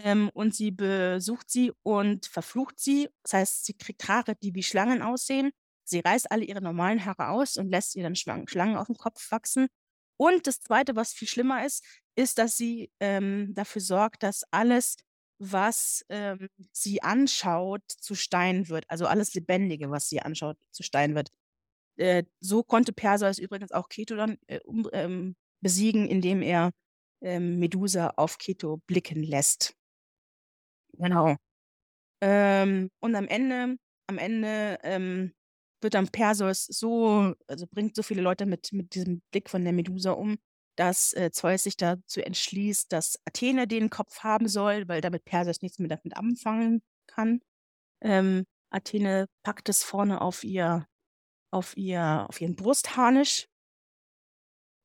ähm, 0.04 0.31
und 0.35 0.54
sie 0.54 0.70
besucht 0.70 1.50
sie 1.50 1.72
und 1.83 2.26
verflucht 2.26 2.78
sie. 2.78 3.09
Das 3.22 3.33
heißt, 3.35 3.64
sie 3.66 3.74
kriegt 3.74 4.09
Haare, 4.09 4.35
die 4.37 4.54
wie 4.54 4.62
Schlangen 4.62 5.02
aussehen. 5.02 5.50
Sie 5.85 6.00
reißt 6.00 6.31
alle 6.31 6.44
ihre 6.44 6.61
normalen 6.61 7.04
Haare 7.04 7.28
aus 7.28 7.57
und 7.57 7.70
lässt 7.70 7.96
ihr 7.96 8.02
dann 8.02 8.14
Schlangen 8.16 8.76
auf 8.76 8.87
dem 8.87 8.96
Kopf 8.96 9.31
wachsen. 9.31 9.68
Und 10.16 10.46
das 10.46 10.61
Zweite, 10.61 10.96
was 10.96 11.12
viel 11.12 11.28
schlimmer 11.28 11.64
ist, 11.64 11.85
ist, 12.16 12.38
dass 12.38 12.57
sie 12.57 12.90
ähm, 13.00 13.54
dafür 13.54 13.81
sorgt, 13.81 14.22
dass 14.22 14.42
alles, 14.50 14.96
was 15.38 16.04
ähm, 16.09 16.48
sie 16.72 17.02
anschaut, 17.02 17.83
zu 17.87 18.14
Stein 18.14 18.68
wird. 18.68 18.85
Also 18.88 19.07
alles 19.07 19.35
Lebendige, 19.35 19.90
was 19.90 20.09
sie 20.09 20.20
anschaut, 20.20 20.59
zu 20.72 20.83
Stein 20.83 21.14
wird. 21.14 21.31
Äh, 21.98 22.24
so 22.40 22.62
konnte 22.62 22.92
Perseus 22.92 23.38
übrigens 23.38 23.72
auch 23.72 23.88
Keto 23.88 24.16
dann 24.16 24.38
äh, 24.46 24.61
um, 24.64 24.88
ähm, 24.92 25.37
besiegen, 25.61 26.08
indem 26.08 26.42
er 26.42 26.70
ähm, 27.22 27.58
Medusa 27.58 28.12
auf 28.16 28.38
Keto 28.38 28.78
blicken 28.87 29.22
lässt. 29.22 29.74
Genau. 30.98 31.37
Ähm, 32.22 32.90
und 33.00 33.14
am 33.14 33.28
Ende 33.28 33.76
am 34.08 34.18
Ende, 34.18 34.78
ähm, 34.82 35.34
wird 35.82 35.94
dann 35.94 36.08
Perseus 36.08 36.66
so 36.66 37.34
also 37.46 37.66
bringt 37.70 37.94
so 37.96 38.02
viele 38.02 38.22
Leute 38.22 38.46
mit 38.46 38.72
mit 38.72 38.94
diesem 38.94 39.22
Blick 39.30 39.50
von 39.50 39.64
der 39.64 39.72
Medusa 39.72 40.12
um, 40.12 40.38
dass, 40.76 41.12
äh, 41.14 41.30
Zeus 41.32 41.64
sich 41.64 41.76
dazu 41.76 42.20
entschließt, 42.20 42.92
dass 42.92 43.18
Athene 43.26 43.66
den 43.68 43.90
Kopf 43.90 44.20
haben 44.20 44.48
soll, 44.48 44.88
weil 44.88 45.00
damit 45.00 45.24
Perseus 45.24 45.62
nichts 45.62 45.78
mehr 45.78 45.88
damit 45.88 46.16
anfangen 46.16 46.82
kann. 47.06 47.40
Ähm, 48.02 48.44
Athene 48.70 49.28
packt 49.44 49.68
es 49.68 49.84
vorne 49.84 50.20
auf 50.22 50.44
ihr 50.44 50.87
auf 51.50 51.76
ihr 51.76 52.26
auf 52.28 52.40
ihren 52.40 52.56
Brustharnisch 52.56 53.46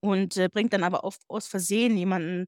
und, 0.01 0.37
äh, 0.37 0.49
bringt 0.49 0.73
dann 0.73 0.83
aber 0.83 1.03
auf 1.03 1.17
aus 1.27 1.47
Versehen 1.47 1.97
jemanden 1.97 2.45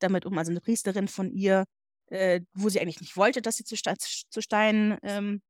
damit 0.00 0.26
um, 0.26 0.36
also 0.38 0.50
eine 0.50 0.60
Priesterin 0.60 1.08
von 1.08 1.30
ihr 1.30 1.64
äh, 2.10 2.40
wo 2.54 2.68
sie 2.68 2.80
eigentlich 2.80 3.00
nicht 3.00 3.16
wollte, 3.16 3.42
dass 3.42 3.56
sie 3.56 3.64
zu, 3.64 3.76
Stein, 3.76 3.96
zu 3.98 4.40
Stein, 4.42 4.98
ähm, 5.02 5.42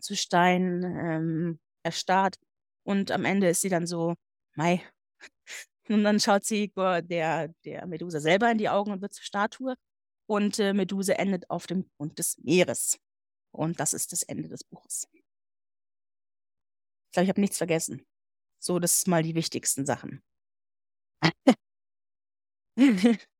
zu 0.00 0.16
Stein 0.16 0.82
ähm, 0.84 1.60
erstarrt. 1.82 2.36
Und 2.84 3.10
am 3.10 3.24
Ende 3.24 3.48
ist 3.48 3.62
sie 3.62 3.68
dann 3.68 3.86
so, 3.86 4.14
mei. 4.56 4.82
Und 5.88 6.04
dann 6.04 6.20
schaut 6.20 6.44
sie 6.44 6.70
der, 6.76 7.48
der 7.64 7.86
Medusa 7.86 8.20
selber 8.20 8.50
in 8.50 8.58
die 8.58 8.68
Augen 8.68 8.92
und 8.92 9.00
wird 9.00 9.14
zur 9.14 9.24
Statue. 9.24 9.74
Und 10.26 10.58
äh, 10.58 10.74
Medusa 10.74 11.14
endet 11.14 11.48
auf 11.48 11.66
dem 11.66 11.88
Grund 11.96 12.18
des 12.18 12.36
Meeres. 12.38 12.98
Und 13.52 13.80
das 13.80 13.94
ist 13.94 14.12
das 14.12 14.22
Ende 14.22 14.48
des 14.50 14.64
Buches. 14.64 15.08
Ich 17.18 17.20
glaube, 17.20 17.24
ich 17.24 17.30
habe 17.30 17.40
nichts 17.40 17.58
vergessen. 17.58 18.06
So, 18.60 18.78
das 18.78 19.00
sind 19.00 19.10
mal 19.10 19.22
die 19.24 19.34
wichtigsten 19.34 19.86
Sachen. 19.86 20.22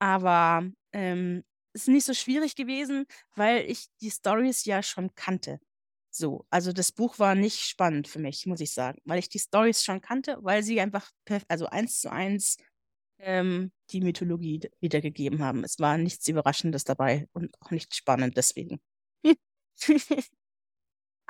Aber 0.00 0.68
ähm, 0.92 1.44
ist 1.74 1.88
nicht 1.88 2.04
so 2.04 2.14
schwierig 2.14 2.56
gewesen, 2.56 3.06
weil 3.34 3.64
ich 3.70 3.86
die 4.00 4.10
Stories 4.10 4.64
ja 4.64 4.82
schon 4.82 5.14
kannte. 5.14 5.60
So, 6.10 6.46
also 6.50 6.72
das 6.72 6.92
Buch 6.92 7.18
war 7.18 7.34
nicht 7.34 7.60
spannend 7.60 8.06
für 8.08 8.18
mich, 8.18 8.46
muss 8.46 8.60
ich 8.60 8.72
sagen, 8.74 8.98
weil 9.04 9.18
ich 9.18 9.30
die 9.30 9.38
Storys 9.38 9.82
schon 9.82 10.00
kannte, 10.02 10.36
weil 10.42 10.62
sie 10.62 10.80
einfach, 10.80 11.10
also 11.48 11.66
eins 11.66 12.00
zu 12.00 12.12
eins 12.12 12.58
ähm, 13.18 13.72
die 13.90 14.00
Mythologie 14.02 14.60
wiedergegeben 14.80 15.42
haben. 15.42 15.64
Es 15.64 15.78
war 15.80 15.96
nichts 15.98 16.28
Überraschendes 16.28 16.84
dabei 16.84 17.28
und 17.32 17.54
auch 17.60 17.70
nicht 17.70 17.94
spannend 17.94 18.36
deswegen. 18.36 18.80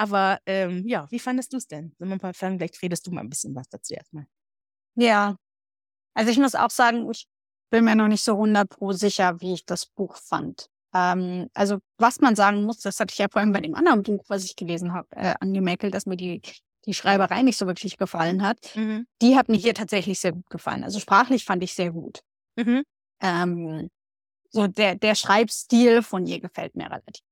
Aber 0.02 0.40
ähm, 0.46 0.82
ja, 0.84 1.06
wie 1.12 1.20
fandest 1.20 1.52
du 1.52 1.58
es 1.58 1.68
denn? 1.68 1.94
Sollen 1.96 2.10
wir 2.10 2.18
mal 2.20 2.34
vielleicht 2.34 2.82
redest 2.82 3.06
du 3.06 3.12
mal 3.12 3.20
ein 3.20 3.30
bisschen 3.30 3.54
was 3.54 3.68
dazu 3.68 3.94
erstmal. 3.94 4.26
Ja, 4.96 5.36
also 6.12 6.32
ich 6.32 6.38
muss 6.38 6.56
auch 6.56 6.70
sagen, 6.70 7.08
ich 7.08 7.28
bin 7.70 7.84
mir 7.84 7.94
noch 7.94 8.08
nicht 8.08 8.24
so 8.24 8.32
100 8.32 8.68
pro 8.68 8.90
sicher, 8.90 9.40
wie 9.40 9.54
ich 9.54 9.64
das 9.64 9.86
Buch 9.86 10.16
fand. 10.16 10.66
Ähm, 10.92 11.48
also 11.54 11.78
was 11.98 12.18
man 12.18 12.34
sagen 12.34 12.64
muss, 12.64 12.80
das 12.80 12.98
hatte 12.98 13.12
ich 13.12 13.18
ja 13.18 13.28
vorhin 13.30 13.52
bei 13.52 13.60
dem 13.60 13.76
anderen 13.76 14.02
Buch, 14.02 14.24
was 14.26 14.44
ich 14.44 14.56
gelesen 14.56 14.92
habe, 14.92 15.06
äh, 15.12 15.34
angemäkelt, 15.38 15.94
dass 15.94 16.06
mir 16.06 16.16
die, 16.16 16.42
die 16.84 16.94
Schreiberei 16.94 17.42
nicht 17.42 17.56
so 17.56 17.68
wirklich 17.68 17.96
gefallen 17.96 18.42
hat. 18.42 18.74
Mhm. 18.74 19.06
Die 19.22 19.36
hat 19.36 19.48
mir 19.48 19.56
hier 19.56 19.74
tatsächlich 19.74 20.18
sehr 20.18 20.32
gut 20.32 20.50
gefallen. 20.50 20.82
Also 20.82 20.98
sprachlich 20.98 21.44
fand 21.44 21.62
ich 21.62 21.74
sehr 21.74 21.92
gut. 21.92 22.22
Mhm. 22.56 22.82
Ähm, 23.20 23.88
so 24.50 24.66
der, 24.66 24.96
der 24.96 25.14
Schreibstil 25.14 26.02
von 26.02 26.26
ihr 26.26 26.40
gefällt 26.40 26.74
mir 26.74 26.86
relativ. 26.86 27.22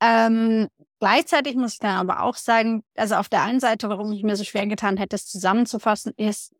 Ähm, 0.00 0.68
gleichzeitig 1.00 1.56
muss 1.56 1.74
ich 1.74 1.78
dann 1.78 1.96
aber 1.96 2.22
auch 2.22 2.36
sagen, 2.36 2.82
also 2.96 3.16
auf 3.16 3.28
der 3.28 3.42
einen 3.42 3.60
Seite, 3.60 3.88
warum 3.88 4.12
ich 4.12 4.22
mir 4.22 4.36
so 4.36 4.44
schwer 4.44 4.66
getan 4.66 4.96
hätte, 4.96 5.16
es 5.16 5.26
zusammenzufassen, 5.26 6.12
ist, 6.16 6.54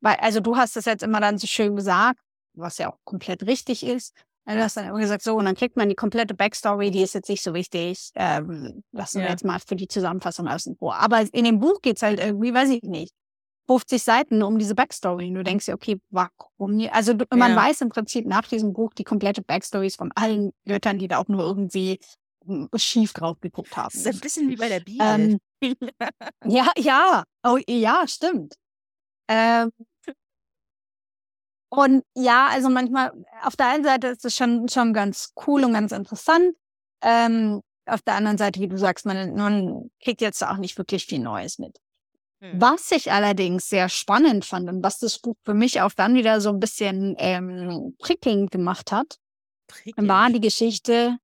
weil, 0.00 0.16
also 0.16 0.40
du 0.40 0.56
hast 0.56 0.76
es 0.76 0.84
jetzt 0.84 1.02
immer 1.02 1.20
dann 1.20 1.38
so 1.38 1.46
schön 1.46 1.76
gesagt, 1.76 2.18
was 2.54 2.78
ja 2.78 2.90
auch 2.90 2.98
komplett 3.04 3.46
richtig 3.46 3.84
ist. 3.84 4.14
Du 4.44 4.58
hast 4.58 4.76
dann 4.76 4.88
immer 4.88 4.98
gesagt, 4.98 5.22
so, 5.22 5.36
und 5.36 5.44
dann 5.44 5.54
kriegt 5.54 5.76
man 5.76 5.88
die 5.88 5.94
komplette 5.94 6.34
Backstory, 6.34 6.90
die 6.90 7.00
ist 7.02 7.14
jetzt 7.14 7.28
nicht 7.28 7.42
so 7.44 7.54
wichtig. 7.54 8.10
Ähm, 8.16 8.82
lassen 8.90 9.20
wir 9.20 9.26
Ja. 9.26 9.30
jetzt 9.30 9.44
mal 9.44 9.60
für 9.60 9.76
die 9.76 9.86
Zusammenfassung 9.86 10.48
außen 10.48 10.76
vor. 10.76 10.96
Aber 10.96 11.20
in 11.32 11.44
dem 11.44 11.60
Buch 11.60 11.80
geht's 11.80 12.02
halt 12.02 12.18
irgendwie, 12.18 12.52
weiß 12.52 12.70
ich 12.70 12.82
nicht, 12.82 13.12
50 13.68 14.02
Seiten 14.02 14.42
um 14.42 14.58
diese 14.58 14.74
Backstory. 14.74 15.28
Und 15.28 15.34
du 15.36 15.44
denkst 15.44 15.66
dir, 15.66 15.74
okay, 15.74 16.00
warum? 16.10 16.74
nie- 16.74 16.90
Also 16.90 17.14
du, 17.14 17.24
man 17.36 17.52
Ja. 17.52 17.56
weiß 17.56 17.82
im 17.82 17.90
Prinzip 17.90 18.26
nach 18.26 18.48
diesem 18.48 18.72
Buch 18.72 18.92
die 18.94 19.04
komplette 19.04 19.42
Backstories 19.42 19.94
von 19.94 20.10
allen 20.16 20.50
Göttern, 20.66 20.98
die 20.98 21.06
da 21.06 21.18
auch 21.18 21.28
nur 21.28 21.44
irgendwie 21.44 22.00
schief 22.76 23.12
drauf 23.12 23.40
geguckt 23.40 23.76
haben. 23.76 23.90
Das 23.92 24.06
ist 24.06 24.06
ein 24.06 24.20
bisschen 24.20 24.48
wie 24.48 24.56
bei 24.56 24.68
der 24.68 24.80
Bibel. 24.80 25.06
Ähm, 25.06 25.38
ja, 26.46 26.70
ja, 26.76 27.24
oh, 27.44 27.58
ja, 27.68 28.04
stimmt. 28.06 28.54
Ähm, 29.28 29.70
und 31.70 32.04
ja, 32.14 32.48
also 32.48 32.68
manchmal, 32.68 33.12
auf 33.42 33.56
der 33.56 33.68
einen 33.68 33.84
Seite 33.84 34.08
ist 34.08 34.24
es 34.24 34.36
schon, 34.36 34.68
schon 34.68 34.92
ganz 34.92 35.32
cool 35.46 35.64
und 35.64 35.72
ganz 35.72 35.92
interessant. 35.92 36.54
Ähm, 37.02 37.62
auf 37.86 38.02
der 38.02 38.14
anderen 38.14 38.38
Seite, 38.38 38.60
wie 38.60 38.68
du 38.68 38.76
sagst, 38.76 39.06
man, 39.06 39.34
man 39.34 39.90
kriegt 40.02 40.20
jetzt 40.20 40.44
auch 40.44 40.58
nicht 40.58 40.76
wirklich 40.76 41.06
viel 41.06 41.18
Neues 41.18 41.58
mit. 41.58 41.78
Hm. 42.42 42.60
Was 42.60 42.90
ich 42.90 43.10
allerdings 43.10 43.68
sehr 43.68 43.88
spannend 43.88 44.44
fand 44.44 44.68
und 44.68 44.82
was 44.82 44.98
das 44.98 45.18
Buch 45.18 45.36
für 45.44 45.54
mich 45.54 45.80
auch 45.80 45.92
dann 45.92 46.14
wieder 46.14 46.40
so 46.40 46.50
ein 46.50 46.60
bisschen 46.60 47.14
ähm, 47.18 47.96
prickelnd 47.98 48.50
gemacht 48.50 48.92
hat, 48.92 49.16
war 49.96 50.28
die 50.28 50.40
Geschichte 50.40 51.16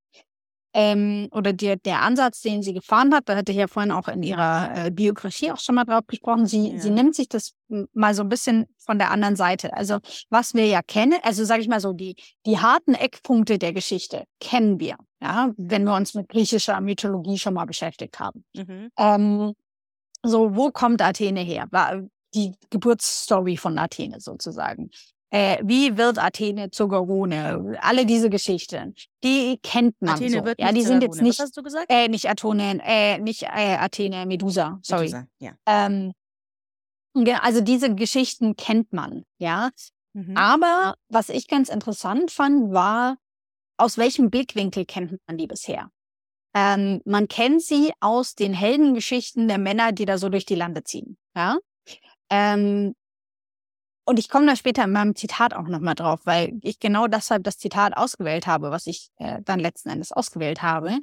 ähm, 0.81 1.27
oder 1.33 1.53
der, 1.53 1.75
der 1.75 2.03
Ansatz, 2.03 2.41
den 2.41 2.63
sie 2.63 2.73
gefahren 2.73 3.13
hat. 3.13 3.29
Da 3.29 3.35
hatte 3.35 3.51
ich 3.51 3.59
ja 3.59 3.67
vorhin 3.67 3.91
auch 3.91 4.07
in 4.07 4.23
ihrer 4.23 4.87
äh, 4.87 4.91
Biografie 4.93 5.51
auch 5.51 5.59
schon 5.59 5.75
mal 5.75 5.85
drauf 5.85 6.07
gesprochen. 6.07 6.47
Sie, 6.47 6.69
Ja. 6.71 6.79
sie 6.79 6.91
nimmt 6.91 7.17
sich 7.17 7.29
das 7.29 7.55
mal 7.93 8.15
so 8.15 8.23
ein 8.23 8.29
bisschen 8.29 8.67
von 8.79 8.97
der 8.97 9.11
anderen 9.11 9.35
Seite. 9.35 9.75
Also 9.75 9.99
was 10.31 10.55
wir 10.55 10.67
ja 10.67 10.81
kennen, 10.83 11.19
also 11.25 11.45
sage 11.45 11.63
ich 11.63 11.69
mal 11.69 11.81
so, 11.81 11.93
die, 11.93 12.15
die 12.47 12.61
harten 12.61 12.95
Eckpunkte 12.95 13.59
der 13.59 13.73
Geschichte 13.73 14.23
kennen 14.39 14.79
wir, 14.79 14.97
ja, 15.21 15.51
wenn 15.57 15.83
wir 15.83 15.97
uns 15.97 16.15
mit 16.15 16.29
griechischer 16.29 16.81
Mythologie 16.81 17.39
schon 17.39 17.55
mal 17.55 17.65
beschäftigt 17.67 18.21
haben. 18.21 18.45
Mhm. 18.55 18.91
Ähm, 18.97 19.53
so, 20.23 20.55
wo 20.55 20.71
kommt 20.71 21.03
Athene 21.03 21.41
her? 21.41 21.67
War 21.73 22.03
die 22.35 22.53
Geburtsstory 22.71 23.57
von 23.57 23.79
Athene 23.79 24.21
sozusagen. 24.21 24.91
Äh, 25.31 25.59
wie 25.63 25.97
wird 25.99 26.19
Athene 26.19 26.71
zur 26.71 26.89
Gorone? 26.89 27.77
Alle 27.83 28.07
diese 28.07 28.31
Geschichten, 28.31 28.95
die 29.23 29.59
kennt 29.63 30.01
man 30.01 30.15
Athene 30.15 30.39
so. 30.39 30.45
wird 30.45 30.59
ja, 30.59 30.73
die 30.73 30.83
sind 30.83 31.03
jetzt 31.03 31.21
nicht, 31.21 31.39
Was 31.39 31.47
hast 31.47 31.57
du 31.57 31.63
gesagt? 31.63 31.87
äh, 31.91 32.09
nicht 32.09 32.29
Athene, 32.31 32.81
äh, 32.83 33.19
nicht 33.19 33.43
äh, 33.43 33.77
Athene, 33.77 34.25
Medusa, 34.25 34.79
sorry. 34.83 35.05
Medusa, 35.07 35.27
Ja. 35.39 35.53
Ähm, 35.67 36.13
also 37.43 37.61
diese 37.61 37.95
Geschichten 37.95 38.57
kennt 38.57 38.93
man, 38.93 39.25
ja. 39.39 39.71
Mhm. 40.15 40.37
Aber 40.37 40.95
was 41.09 41.29
ich 41.29 41.47
ganz 41.49 41.69
interessant 41.69 42.31
fand, 42.31 42.73
war, 42.73 43.17
aus 43.77 43.99
welchem 43.99 44.31
Blickwinkel 44.31 44.87
kennt 44.87 45.19
man 45.27 45.37
die 45.37 45.47
bisher? 45.47 45.91
Ähm, 46.55 47.03
man 47.05 47.29
kennt 47.29 47.63
sie 47.63 47.93
aus 48.01 48.35
den 48.35 48.55
Heldengeschichten 48.55 49.47
der 49.49 49.59
Männer, 49.59 49.93
die 49.93 50.07
da 50.07 50.17
so 50.17 50.29
durch 50.29 50.47
die 50.47 50.55
Lande 50.55 50.83
ziehen. 50.85 51.19
Ja? 51.37 51.59
Ähm, 52.31 52.95
und 54.09 54.19
ich 54.19 54.31
komme 54.31 54.47
da 54.47 54.57
später 54.57 54.85
in 54.85 54.93
meinem 54.93 55.15
Zitat 55.15 55.53
auch 55.53 55.69
nochmal 55.69 55.95
drauf, 55.95 56.21
weil 56.25 56.59
ich 56.63 56.81
genau 56.81 57.09
deshalb 57.09 57.45
das 57.45 57.59
Zitat 57.59 57.95
ausgewählt 57.95 58.47
habe, 58.47 58.71
was 58.71 58.87
ich 58.87 59.11
äh, 59.17 59.43
dann 59.43 59.61
letzten 59.61 59.91
Endes 59.91 60.13
ausgewählt 60.13 60.63
habe. 60.63 60.99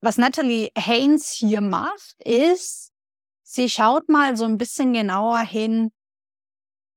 Was 0.00 0.16
Natalie 0.16 0.70
Haynes 0.74 1.32
hier 1.32 1.60
macht, 1.60 2.14
ist, 2.22 2.94
sie 3.42 3.68
schaut 3.68 4.08
mal 4.08 4.38
so 4.38 4.46
ein 4.46 4.56
bisschen 4.56 4.94
genauer 4.94 5.40
hin, 5.40 5.92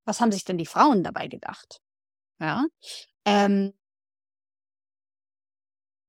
was 0.06 0.22
haben 0.22 0.32
sich 0.32 0.44
denn 0.44 0.56
die 0.56 0.64
Frauen 0.64 1.04
dabei 1.04 1.28
gedacht? 1.28 1.82
Ja. 2.40 2.64
Ähm, 3.26 3.74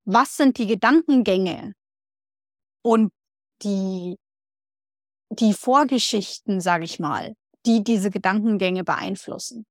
was 0.06 0.38
sind 0.38 0.58
die 0.58 0.68
Gedankengänge 0.68 1.74
und 2.84 3.12
die, 3.64 4.18
die 5.30 5.52
Vorgeschichten, 5.52 6.62
sage 6.62 6.86
ich 6.86 7.02
mal, 7.02 7.36
die 7.70 7.84
diese 7.84 8.10
Gedankengänge 8.10 8.84
beeinflussen? 8.84 9.66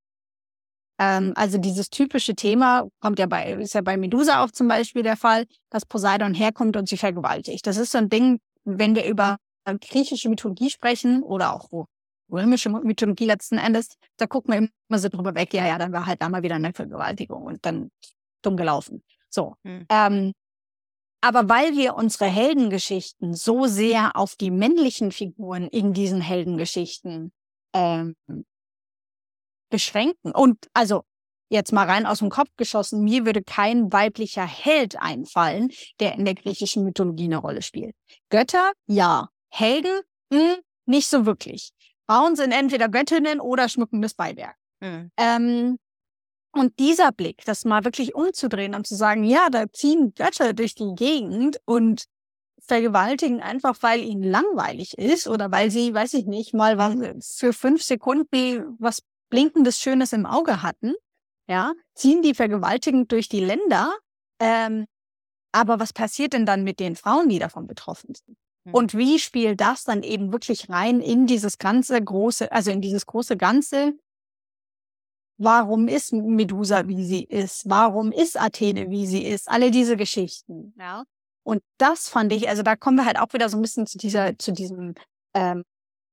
Ähm, 0.98 1.32
also 1.34 1.58
dieses 1.58 1.90
typische 1.90 2.34
Thema 2.34 2.88
kommt 3.00 3.18
ja 3.18 3.26
bei, 3.26 3.52
ist 3.54 3.74
ja 3.74 3.80
bei 3.80 3.96
Medusa 3.96 4.44
auch 4.44 4.50
zum 4.50 4.68
Beispiel 4.68 5.02
der 5.02 5.16
Fall, 5.16 5.46
dass 5.70 5.84
Poseidon 5.84 6.34
herkommt 6.34 6.76
und 6.76 6.88
sie 6.88 6.96
vergewaltigt. 6.96 7.66
Das 7.66 7.76
ist 7.76 7.92
so 7.92 7.98
ein 7.98 8.08
Ding, 8.08 8.40
wenn 8.64 8.94
wir 8.94 9.04
über 9.06 9.38
griechische 9.80 10.30
Mythologie 10.30 10.70
sprechen 10.70 11.22
oder 11.22 11.52
auch 11.52 11.86
römische 12.30 12.70
Mythologie 12.70 13.26
letzten 13.26 13.58
Endes, 13.58 13.96
da 14.16 14.26
gucken 14.26 14.54
wir 14.54 14.68
immer 14.88 14.98
so 14.98 15.08
drüber 15.08 15.34
weg, 15.34 15.52
ja, 15.52 15.66
ja, 15.66 15.76
dann 15.76 15.92
war 15.92 16.06
halt 16.06 16.22
da 16.22 16.28
mal 16.28 16.42
wieder 16.42 16.54
eine 16.54 16.72
Vergewaltigung 16.72 17.42
und 17.44 17.64
dann 17.66 17.90
dumm 18.42 18.56
gelaufen. 18.56 19.02
So. 19.28 19.56
Hm. 19.64 19.84
Ähm, 19.90 20.32
aber 21.20 21.48
weil 21.48 21.76
wir 21.76 21.96
unsere 21.96 22.26
Heldengeschichten 22.26 23.34
so 23.34 23.66
sehr 23.66 24.16
auf 24.16 24.36
die 24.36 24.50
männlichen 24.50 25.10
Figuren 25.12 25.68
in 25.68 25.92
diesen 25.92 26.20
Heldengeschichten 26.20 27.32
ähm, 27.74 28.14
beschränken 29.70 30.32
und 30.32 30.58
also 30.72 31.04
jetzt 31.50 31.72
mal 31.72 31.86
rein 31.86 32.06
aus 32.06 32.18
dem 32.18 32.30
Kopf 32.30 32.48
geschossen, 32.56 33.02
mir 33.02 33.24
würde 33.24 33.42
kein 33.42 33.92
weiblicher 33.92 34.46
Held 34.46 35.00
einfallen, 35.00 35.70
der 36.00 36.14
in 36.14 36.24
der 36.24 36.34
griechischen 36.34 36.84
Mythologie 36.84 37.24
eine 37.24 37.38
Rolle 37.38 37.62
spielt. 37.62 37.94
Götter, 38.30 38.72
ja. 38.86 39.28
Helden, 39.50 40.00
hm, 40.32 40.56
nicht 40.84 41.08
so 41.08 41.24
wirklich. 41.24 41.70
Frauen 42.06 42.36
sind 42.36 42.52
entweder 42.52 42.88
Göttinnen 42.88 43.40
oder 43.40 43.68
schmückendes 43.68 44.14
Beiwerk. 44.14 44.56
Mhm. 44.80 45.10
Ähm, 45.16 45.78
und 46.52 46.78
dieser 46.78 47.12
Blick, 47.12 47.44
das 47.44 47.64
mal 47.64 47.84
wirklich 47.84 48.14
umzudrehen 48.14 48.74
und 48.74 48.86
zu 48.86 48.94
sagen, 48.94 49.24
ja, 49.24 49.48
da 49.50 49.70
ziehen 49.72 50.12
Götter 50.14 50.52
durch 50.54 50.74
die 50.74 50.94
Gegend 50.94 51.58
und 51.64 52.04
vergewaltigen 52.68 53.40
einfach, 53.40 53.76
weil 53.80 54.02
ihnen 54.02 54.22
langweilig 54.22 54.96
ist 54.96 55.26
oder 55.26 55.50
weil 55.50 55.70
sie, 55.70 55.92
weiß 55.92 56.14
ich 56.14 56.26
nicht, 56.26 56.54
mal 56.54 56.78
was 56.78 57.36
für 57.36 57.52
fünf 57.52 57.82
Sekunden 57.82 58.76
was 58.78 59.02
blinkendes 59.30 59.80
Schönes 59.80 60.12
im 60.12 60.26
Auge 60.26 60.62
hatten, 60.62 60.94
ja, 61.48 61.72
ziehen 61.94 62.22
die 62.22 62.34
vergewaltigend 62.34 63.10
durch 63.10 63.28
die 63.28 63.40
Länder. 63.40 63.92
Ähm, 64.38 64.86
aber 65.52 65.80
was 65.80 65.92
passiert 65.92 66.34
denn 66.34 66.46
dann 66.46 66.62
mit 66.62 66.78
den 66.78 66.94
Frauen, 66.94 67.28
die 67.28 67.38
davon 67.38 67.66
betroffen 67.66 68.14
sind? 68.14 68.36
Hm. 68.66 68.74
Und 68.74 68.94
wie 68.96 69.18
spielt 69.18 69.60
das 69.60 69.84
dann 69.84 70.02
eben 70.02 70.32
wirklich 70.32 70.68
rein 70.68 71.00
in 71.00 71.26
dieses 71.26 71.58
ganze 71.58 72.00
große, 72.02 72.52
also 72.52 72.70
in 72.70 72.80
dieses 72.80 73.06
große 73.06 73.36
Ganze? 73.36 73.94
Warum 75.38 75.88
ist 75.88 76.12
Medusa, 76.12 76.86
wie 76.88 77.04
sie 77.04 77.24
ist? 77.24 77.68
Warum 77.68 78.12
ist 78.12 78.38
Athene, 78.38 78.90
wie 78.90 79.06
sie 79.06 79.24
ist? 79.24 79.48
Alle 79.48 79.70
diese 79.70 79.96
Geschichten, 79.96 80.74
ja. 80.78 81.04
Und 81.48 81.62
das 81.78 82.10
fand 82.10 82.30
ich, 82.34 82.46
also 82.46 82.62
da 82.62 82.76
kommen 82.76 82.98
wir 82.98 83.06
halt 83.06 83.18
auch 83.18 83.32
wieder 83.32 83.48
so 83.48 83.56
ein 83.56 83.62
bisschen 83.62 83.86
zu 83.86 83.96
dieser, 83.96 84.38
zu 84.38 84.52
diesem, 84.52 84.94
ähm, 85.32 85.64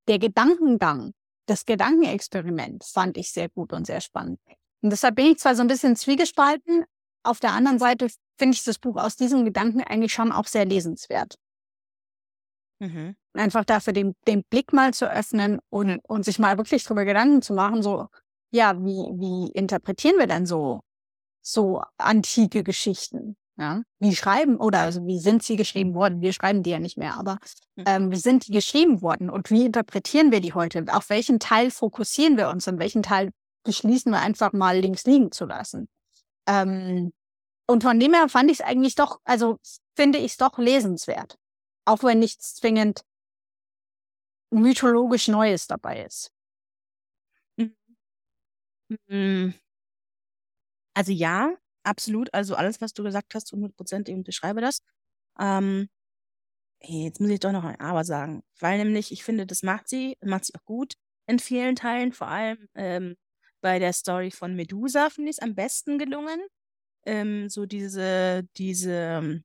der 0.08 0.18
Gedankengang, 0.18 1.12
das 1.46 1.66
Gedankenexperiment 1.66 2.86
fand 2.86 3.18
ich 3.18 3.34
sehr 3.34 3.50
gut 3.50 3.74
und 3.74 3.86
sehr 3.86 4.00
spannend. 4.00 4.40
Und 4.82 4.92
deshalb 4.92 5.18
bin 5.18 5.26
ich 5.26 5.40
zwar 5.40 5.54
so 5.54 5.62
ein 5.62 5.68
bisschen 5.68 5.98
zwiegespalten, 5.98 6.86
auf 7.24 7.42
der 7.42 7.52
anderen 7.52 7.80
Seite 7.80 8.08
finde 8.38 8.56
ich 8.56 8.64
das 8.64 8.80
Buch 8.80 8.96
aus 8.96 9.18
diesem 9.18 9.44
Gedanken 9.44 9.82
eigentlich 9.84 10.14
schon 10.14 10.32
auch 10.32 10.48
sehr 10.48 10.64
lesenswert. 10.64 11.36
Mhm. 12.80 13.18
Einfach 13.34 13.66
dafür 13.66 13.92
den, 13.92 14.16
den 14.30 14.42
Blick 14.50 14.72
mal 14.72 14.94
zu 14.94 15.12
öffnen 15.12 15.60
und, 15.70 16.00
und 16.08 16.24
sich 16.24 16.40
mal 16.40 16.58
wirklich 16.58 16.86
drüber 16.86 17.04
Gedanken 17.04 17.42
zu 17.42 17.54
machen, 17.54 17.84
so, 17.84 18.08
ja, 18.52 18.74
wie, 18.78 19.12
wie 19.20 19.52
interpretieren 19.52 20.18
wir 20.18 20.28
denn 20.28 20.46
so, 20.46 20.80
so 21.42 21.82
antike 21.98 22.64
Geschichten? 22.64 23.36
Ja, 23.58 23.84
wie 24.00 24.14
schreiben 24.16 24.58
oder 24.58 24.80
also 24.80 25.06
wie 25.06 25.20
sind 25.20 25.42
sie 25.42 25.56
geschrieben 25.56 25.94
worden? 25.94 26.20
Wir 26.20 26.34
schreiben 26.34 26.62
die 26.62 26.72
ja 26.72 26.80
nicht 26.80 26.98
mehr, 26.98 27.16
aber 27.18 27.38
Hm. 27.78 27.86
ähm, 27.88 28.12
wie 28.12 28.18
sind 28.18 28.48
die 28.48 28.52
geschrieben 28.52 29.02
worden 29.02 29.30
und 29.30 29.50
wie 29.50 29.66
interpretieren 29.66 30.32
wir 30.32 30.42
die 30.42 30.54
heute? 30.54 30.86
Auf 30.90 31.10
welchen 31.10 31.40
Teil 31.40 31.72
fokussieren 31.72 32.36
wir 32.38 32.50
uns 32.50 32.68
und 32.68 32.80
welchen 32.80 33.02
Teil 33.02 33.32
beschließen 33.64 34.12
wir 34.12 34.20
einfach 34.20 34.52
mal 34.52 34.78
links 34.78 35.06
liegen 35.06 35.32
zu 35.32 35.46
lassen? 35.46 35.88
Ähm, 36.48 37.14
und 37.68 37.84
von 37.84 38.00
dem 38.00 38.14
her 38.14 38.28
fand 38.30 38.52
ich 38.52 38.60
es 38.60 38.66
eigentlich 38.66 38.96
doch, 38.96 39.20
also 39.24 39.58
finde 39.96 40.20
ich 40.20 40.32
es 40.34 40.38
doch 40.38 40.58
lesenswert. 40.58 41.38
Auch 41.86 42.04
wenn 42.04 42.20
nichts 42.20 42.56
zwingend 42.56 43.02
mythologisch 44.52 45.28
Neues 45.28 45.68
dabei 45.68 46.04
ist. 46.04 46.32
Mm. 49.10 49.54
Also 50.94 51.12
ja, 51.12 51.56
absolut. 51.86 52.34
Also 52.34 52.56
alles, 52.56 52.82
was 52.82 52.94
du 52.94 53.04
gesagt 53.04 53.36
hast, 53.36 53.52
100 53.54 53.76
Prozent, 53.76 54.10
ich 54.10 54.16
unterschreibe 54.16 54.62
das. 54.62 54.82
Ähm, 55.40 55.90
jetzt 56.82 57.20
muss 57.22 57.30
ich 57.30 57.40
doch 57.40 57.52
noch 57.52 57.64
ein 57.64 57.80
Aber 57.80 58.04
sagen, 58.04 58.44
weil 58.60 58.78
nämlich 58.78 59.12
ich 59.12 59.24
finde, 59.24 59.46
das 59.46 59.64
macht 59.64 59.90
sie, 59.90 60.18
macht 60.24 60.46
sie 60.46 60.56
auch 60.56 60.66
gut 60.66 60.96
in 61.28 61.40
vielen 61.40 61.76
Teilen, 61.76 62.14
vor 62.14 62.28
allem 62.28 62.68
ähm, 62.76 63.16
bei 63.62 63.80
der 63.80 63.94
Story 63.94 64.32
von 64.32 64.56
Medusa 64.56 65.10
finde 65.10 65.32
ich 65.32 65.38
es 65.38 65.42
am 65.44 65.56
besten 65.56 65.98
gelungen. 65.98 66.40
Ähm, 67.06 67.50
so 67.50 67.66
diese, 67.66 68.48
diese 68.58 68.92
ähm, 68.92 69.44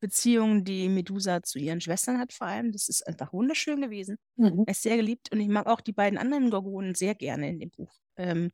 Beziehung, 0.00 0.64
die 0.64 0.88
Medusa 0.88 1.42
zu 1.42 1.58
ihren 1.58 1.80
Schwestern 1.80 2.18
hat, 2.18 2.32
vor 2.32 2.46
allem, 2.46 2.72
das 2.72 2.88
ist 2.88 3.06
einfach 3.06 3.32
wunderschön 3.32 3.80
gewesen. 3.80 4.18
Mhm. 4.36 4.64
Er 4.66 4.72
ist 4.72 4.82
sehr 4.82 4.96
geliebt 4.96 5.32
und 5.32 5.40
ich 5.40 5.48
mag 5.48 5.66
auch 5.66 5.80
die 5.80 5.92
beiden 5.92 6.18
anderen 6.18 6.50
Gorgonen 6.50 6.94
sehr 6.94 7.14
gerne 7.14 7.48
in 7.48 7.60
dem 7.60 7.70
Buch. 7.70 7.92
Ähm, 8.16 8.50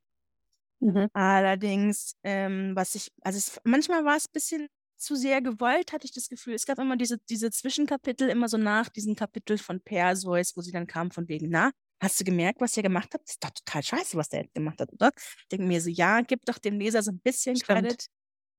Mhm. 0.81 1.09
Allerdings, 1.13 2.15
ähm, 2.25 2.73
was 2.75 2.95
ich, 2.95 3.11
also 3.23 3.39
es, 3.39 3.61
manchmal 3.65 4.05
war 4.05 4.17
es 4.17 4.27
ein 4.27 4.33
bisschen 4.33 4.69
zu 4.97 5.15
sehr 5.17 5.41
gewollt, 5.43 5.93
hatte 5.93 6.05
ich 6.07 6.13
das 6.13 6.29
Gefühl. 6.29 6.55
Es 6.55 6.67
gab 6.67 6.79
immer 6.79 6.97
diese, 6.97 7.19
diese 7.29 7.51
Zwischenkapitel, 7.51 8.29
immer 8.29 8.49
so 8.49 8.57
nach 8.59 8.89
diesem 8.89 9.15
Kapitel 9.15 9.59
von 9.59 9.81
Perseus, 9.81 10.57
wo 10.57 10.61
sie 10.61 10.73
dann 10.73 10.87
kam 10.87 11.11
von 11.11 11.29
wegen, 11.29 11.49
na, 11.51 11.71
hast 12.03 12.21
du 12.21 12.25
gemerkt, 12.25 12.61
was 12.61 12.77
ihr 12.77 12.83
gemacht 12.83 13.11
habt? 13.15 13.27
Das 13.29 13.35
ist 13.35 13.45
doch 13.45 13.51
total 13.51 13.83
scheiße, 13.83 14.17
was 14.17 14.29
der 14.29 14.43
jetzt 14.43 14.55
gemacht 14.55 14.81
hat, 14.81 14.93
oder? 14.93 15.11
Ich 15.17 15.49
denke 15.53 15.67
mir 15.67 15.81
so, 15.81 15.91
ja, 15.91 16.21
gib 16.23 16.45
doch 16.47 16.59
dem 16.59 16.79
Leser 16.79 17.03
so 17.03 17.11
ein 17.13 17.21
bisschen 17.21 17.57
Stimmt. 17.57 17.67
Credit 17.67 18.07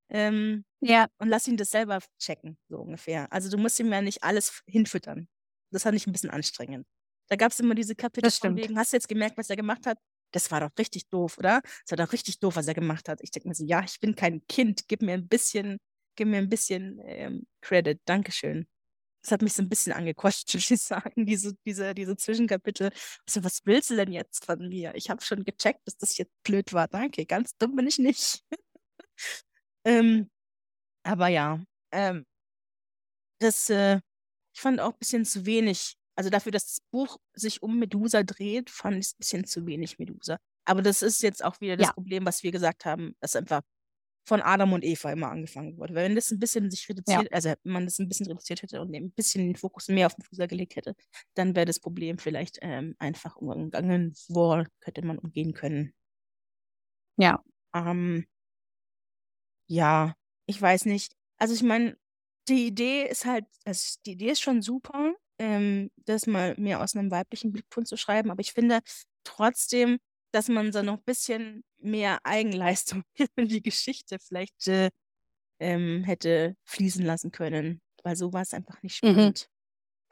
ähm, 0.10 0.66
Ja, 0.82 1.08
und 1.20 1.30
lass 1.30 1.48
ihn 1.48 1.58
das 1.58 1.72
selber 1.72 2.00
checken, 2.20 2.58
so 2.70 2.80
ungefähr. 2.80 3.32
Also 3.32 3.50
du 3.50 3.58
musst 3.58 3.80
ihm 3.80 3.92
ja 3.92 4.02
nicht 4.02 4.24
alles 4.24 4.62
hinfüttern. 4.68 5.28
Das 5.72 5.84
fand 5.84 5.96
ich 5.96 6.06
ein 6.08 6.12
bisschen 6.12 6.30
anstrengend. 6.30 6.86
Da 7.30 7.38
gab 7.38 7.52
es 7.52 7.60
immer 7.60 7.76
diese 7.76 7.96
Kapitel 7.96 8.30
von 8.32 8.56
wegen, 8.58 8.78
hast 8.78 8.92
du 8.92 8.98
jetzt 8.98 9.08
gemerkt, 9.08 9.38
was 9.38 9.50
er 9.50 9.56
gemacht 9.56 9.86
hat? 9.88 9.98
Das 10.32 10.52
war 10.52 10.62
doch 10.62 10.72
richtig 10.78 11.10
doof, 11.10 11.38
oder? 11.38 11.62
Das 11.86 11.98
war 11.98 12.06
doch 12.06 12.14
richtig 12.14 12.40
doof, 12.40 12.56
was 12.56 12.68
er 12.68 12.74
gemacht 12.74 13.10
hat. 13.10 13.20
Ich 13.22 13.32
denke 13.32 13.50
mir 13.50 13.56
so, 13.56 13.66
ja, 13.66 13.84
ich 13.84 14.00
bin 14.00 14.16
kein 14.16 14.46
Kind, 14.48 14.88
gib 14.88 15.02
mir 15.02 15.14
ein 15.14 15.28
bisschen, 15.28 15.78
gib 16.16 16.28
mir 16.28 16.38
ein 16.38 16.50
bisschen 16.50 17.00
ähm, 17.04 17.48
Credit, 17.62 18.00
Dankeschön. 18.06 18.68
Das 19.24 19.32
hat 19.32 19.42
mich 19.44 19.54
so 19.54 19.62
ein 19.62 19.70
bisschen 19.70 19.94
angekostet, 19.94 20.56
muss 20.56 20.72
ich 20.72 20.82
sagen, 20.82 21.26
diese, 21.26 21.54
diese, 21.66 21.94
diese 21.94 22.16
Zwischenkapitel. 22.18 22.92
Also, 23.28 23.44
was 23.44 23.62
willst 23.66 23.90
du 23.92 23.96
denn 23.96 24.12
jetzt 24.12 24.46
von 24.46 24.68
mir? 24.68 24.96
Ich 24.96 25.10
habe 25.10 25.22
schon 25.24 25.44
gecheckt, 25.44 25.82
dass 25.86 25.98
das 25.98 26.18
jetzt 26.18 26.34
blöd 26.44 26.74
war. 26.74 26.88
Danke, 26.88 27.26
ganz 27.26 27.56
dumm 27.58 27.76
bin 27.76 27.88
ich 27.88 28.00
nicht. 28.00 28.44
ähm, 29.86 30.30
aber 31.04 31.28
ja, 31.30 31.64
ähm, 31.92 32.26
das, 33.40 33.70
äh, 33.70 34.00
ich 34.54 34.62
fand 34.62 34.80
auch 34.80 34.94
ein 34.94 35.00
bisschen 35.00 35.26
zu 35.26 35.46
wenig. 35.46 35.98
Also 36.22 36.30
dafür, 36.30 36.52
dass 36.52 36.68
das 36.68 36.82
Buch 36.92 37.18
sich 37.34 37.64
um 37.64 37.80
Medusa 37.80 38.22
dreht, 38.22 38.70
fand 38.70 38.98
ich 38.98 39.06
es 39.08 39.14
ein 39.14 39.18
bisschen 39.18 39.46
zu 39.46 39.66
wenig 39.66 39.98
Medusa. 39.98 40.38
Aber 40.66 40.84
das 40.84 41.02
ist 41.02 41.24
jetzt 41.24 41.44
auch 41.44 41.60
wieder 41.62 41.78
das 41.78 41.88
Ja. 41.88 41.94
Problem, 41.94 42.28
was 42.28 42.44
wir 42.44 42.52
gesagt 42.52 42.86
haben, 42.86 43.16
dass 43.22 43.36
einfach 43.36 43.64
von 44.28 44.40
Adam 44.40 44.74
und 44.74 44.84
Eva 44.86 45.12
immer 45.12 45.32
angefangen 45.32 45.78
wurde. 45.80 45.96
Weil 45.96 46.06
wenn 46.06 46.16
das 46.16 46.30
ein 46.30 46.38
bisschen 46.38 46.70
sich 46.70 46.88
reduziert, 46.88 47.34
also 47.34 47.56
wenn 47.64 47.74
man 47.74 47.86
das 47.86 47.98
ein 47.98 48.08
bisschen 48.08 48.28
reduziert 48.28 48.62
hätte 48.62 48.80
und 48.82 48.94
ein 48.94 49.10
bisschen 49.14 49.48
den 49.48 49.56
Fokus 49.56 49.88
mehr 49.88 50.06
auf 50.06 50.16
Medusa 50.20 50.46
gelegt 50.46 50.76
hätte, 50.76 50.94
dann 51.34 51.56
wäre 51.56 51.66
das 51.66 51.80
Problem 51.80 52.20
vielleicht 52.20 52.60
ähm, 52.62 52.96
einfach 53.00 53.36
umgangen 53.38 54.14
worden, 54.28 54.68
hätte 54.84 55.04
man 55.04 55.18
umgehen 55.18 55.54
können. 55.54 55.92
Ja. 57.18 57.44
Ähm, 57.74 58.28
ja, 59.68 60.14
ich 60.46 60.62
weiß 60.62 60.86
nicht. 60.86 61.16
Also 61.40 61.56
ich 61.56 61.64
meine, 61.64 61.98
die 62.48 62.68
Idee 62.68 63.08
ist 63.10 63.26
halt, 63.26 63.46
also 63.66 63.98
die 64.06 64.12
Idee 64.12 64.30
ist 64.30 64.42
schon 64.42 64.62
super, 64.62 65.16
ähm, 65.42 65.92
das 65.98 66.28
mal 66.28 66.56
mehr 66.58 66.82
aus 66.84 66.96
einem 66.96 67.12
weiblichen 67.12 67.52
Blickpunkt 67.54 67.90
zu 67.90 67.98
schreiben, 67.98 68.32
aber 68.32 68.42
ich 68.42 68.54
finde 68.54 68.82
trotzdem, 69.26 70.00
dass 70.34 70.50
man 70.50 70.74
so 70.74 70.84
noch 70.84 70.98
ein 71.00 71.04
bisschen 71.06 71.64
mehr 71.80 72.20
Eigenleistung 72.26 73.04
in 73.38 73.48
die 73.50 73.64
Geschichte 73.64 74.20
vielleicht 74.20 74.68
äh, 74.70 74.90
ähm, 75.60 76.04
hätte 76.04 76.56
fließen 76.66 77.06
lassen 77.06 77.32
können, 77.32 77.82
weil 78.04 78.16
so 78.16 78.34
war 78.34 78.42
es 78.42 78.54
einfach 78.54 78.82
nicht 78.84 78.96
Mhm. 79.04 79.32
spannend. 79.32 79.48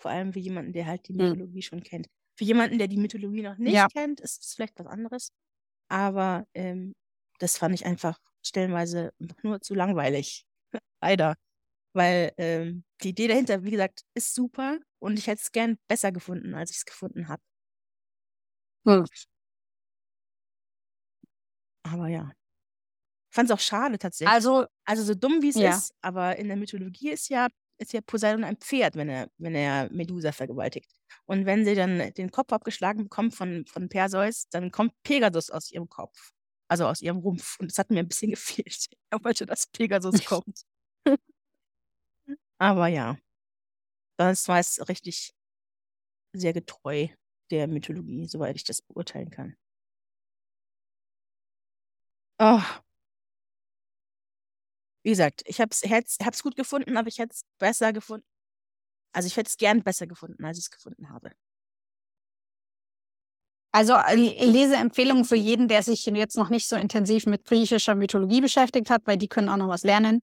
Vor 0.02 0.12
allem 0.12 0.34
für 0.34 0.40
jemanden, 0.40 0.74
der 0.74 0.88
halt 0.88 1.08
die 1.08 1.14
Mhm. 1.20 1.40
Mythologie 1.40 1.62
schon 1.64 1.84
kennt. 1.84 2.08
Für 2.38 2.46
jemanden, 2.46 2.78
der 2.80 2.88
die 2.90 2.98
Mythologie 2.98 3.42
noch 3.44 3.58
nicht 3.58 3.88
Ja. 3.88 3.90
kennt, 3.94 4.22
ist 4.22 4.44
es 4.46 4.56
vielleicht 4.56 4.80
was 4.80 4.88
anderes. 4.88 5.32
Aber 5.90 6.46
ähm, 6.54 6.94
das 7.40 7.58
fand 7.58 7.76
ich 7.76 7.86
einfach 7.86 8.20
stellenweise 8.46 9.12
nur 9.44 9.62
zu 9.62 9.76
langweilig. 9.76 10.46
Leider. 11.02 11.36
Weil 12.00 12.32
ähm, 12.38 12.84
die 13.04 13.10
Idee 13.10 13.28
dahinter, 13.28 13.64
wie 13.66 13.72
gesagt, 13.72 14.04
ist 14.16 14.34
super 14.34 14.80
und 15.00 15.20
ich 15.20 15.28
hätte 15.28 15.42
es 15.44 15.52
gern 15.52 15.78
besser 15.90 16.12
gefunden, 16.14 16.56
als 16.56 16.72
ich 16.72 16.78
es 16.78 16.86
gefunden 16.86 17.28
habe. 17.28 17.42
Hm. 18.86 19.06
Aber 21.84 22.08
ja. 22.08 22.32
Ich 23.32 23.36
fand 23.36 23.50
es 23.50 23.54
auch 23.56 23.60
schade 23.60 23.98
tatsächlich. 24.00 24.34
Also, 24.34 24.66
Also 24.86 25.04
so 25.04 25.14
dumm 25.16 25.42
wie 25.42 25.50
es 25.50 25.56
Ja. 25.56 25.76
ist, 25.78 25.94
aber 26.02 26.38
in 26.38 26.48
der 26.48 26.58
Mythologie 26.58 27.12
ist 27.12 27.30
ja, 27.30 27.48
ist 27.78 27.94
ja 27.94 28.02
Poseidon 28.02 28.44
ein 28.44 28.58
Pferd, 28.58 28.96
wenn 28.96 29.10
er, 29.10 29.30
wenn 29.38 29.56
er 29.56 29.90
Medusa 29.92 30.32
vergewaltigt. 30.32 30.92
Und 31.26 31.46
wenn 31.46 31.64
sie 31.64 31.76
dann 31.76 32.12
den 32.14 32.32
Kopf 32.32 32.52
abgeschlagen 32.52 33.04
bekommt 33.04 33.36
von, 33.36 33.66
von 33.68 33.88
Perseus, 33.90 34.48
dann 34.50 34.72
kommt 34.72 34.94
Pegasus 35.04 35.52
aus 35.52 35.72
ihrem 35.72 35.90
Kopf. 35.90 36.32
Also 36.68 36.88
aus 36.88 37.02
ihrem 37.02 37.18
Rumpf. 37.20 37.60
Und 37.60 37.72
das 37.72 37.78
hat 37.78 37.92
mir 37.92 38.00
ein 38.00 38.08
bisschen 38.08 38.32
gefehlt. 38.36 38.88
Ich 38.90 39.24
wollte, 39.24 39.46
dass 39.46 39.68
Pegasus 39.68 40.24
kommt. 40.24 40.64
Aber 42.60 42.88
ja. 42.88 43.18
Das 44.18 44.48
war 44.48 44.60
es 44.60 44.88
richtig 44.90 45.34
sehr 46.34 46.54
getreu 46.54 47.08
der 47.52 47.68
Mythologie, 47.68 48.28
soweit 48.28 48.56
ich 48.56 48.64
das 48.64 48.82
beurteilen 48.82 49.32
kann. 49.32 49.56
Oh. 52.40 52.80
Wie 55.04 55.10
gesagt, 55.12 55.44
ich 55.46 55.60
habe 55.62 55.72
es 55.72 56.44
gut 56.44 56.56
gefunden, 56.56 56.98
aber 56.98 57.08
ich 57.08 57.20
hätte 57.20 57.34
es 57.34 57.44
besser 57.58 57.94
gefunden. 57.94 58.26
Also 59.14 59.28
ich 59.28 59.38
hätte 59.38 59.50
es 59.50 59.58
gern 59.58 59.84
besser 59.84 60.08
gefunden, 60.08 60.46
als 60.46 60.58
ich 60.58 60.66
es 60.66 60.72
gefunden 60.72 61.10
habe. 61.10 61.32
also 63.72 63.94
äh, 63.94 64.46
Leseempfehlung 64.46 65.26
für 65.26 65.36
jeden, 65.36 65.68
der 65.68 65.84
sich 65.84 66.06
jetzt 66.06 66.38
noch 66.38 66.50
nicht 66.50 66.68
so 66.68 66.76
intensiv 66.76 67.26
mit 67.26 67.46
griechischer 67.46 67.96
Mythologie 67.96 68.42
beschäftigt 68.42 68.90
hat, 68.90 69.04
weil 69.06 69.18
die 69.18 69.28
können 69.28 69.50
auch 69.50 69.58
noch 69.58 69.70
was 69.70 69.84
lernen. 69.84 70.22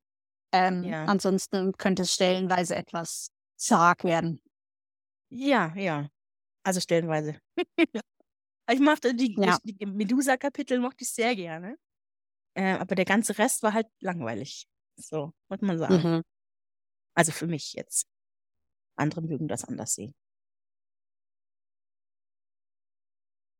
Ähm, 0.53 0.85
Ja. 0.85 1.05
Ansonsten 1.07 1.73
könnte 1.77 2.03
es 2.03 2.15
stellenweise 2.15 2.77
etwas 2.77 3.31
zart 3.57 4.05
werden. 4.05 4.41
Ja, 5.29 5.75
ja. 5.77 6.09
Also 6.63 6.81
stellenweise. 6.81 7.39
ich 8.71 8.81
mochte 8.81 9.15
die, 9.15 9.35
Ja. 9.39 9.59
die 9.65 9.87
Medusa-Kapitel 9.87 10.79
mochte 10.81 11.05
ich 11.05 11.11
sehr 11.13 11.35
gerne. 11.37 11.77
Äh, 12.55 12.75
aber 12.75 12.95
der 12.95 13.05
ganze 13.05 13.37
Rest 13.39 13.63
war 13.63 13.73
halt 13.73 13.89
langweilig. 14.01 14.67
So, 14.97 15.33
muss 15.49 15.61
man 15.61 15.79
sagen. 15.79 15.95
Mhm. 15.95 16.23
Also 17.15 17.33
für 17.33 17.47
mich 17.47 17.75
jetzt. 17.75 18.07
Andere 18.97 19.23
mögen 19.23 19.49
das 19.49 19.65
anders 19.65 19.95
sehen. 19.95 20.15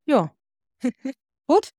Ja. 0.07 0.35
Gut, 1.49 1.71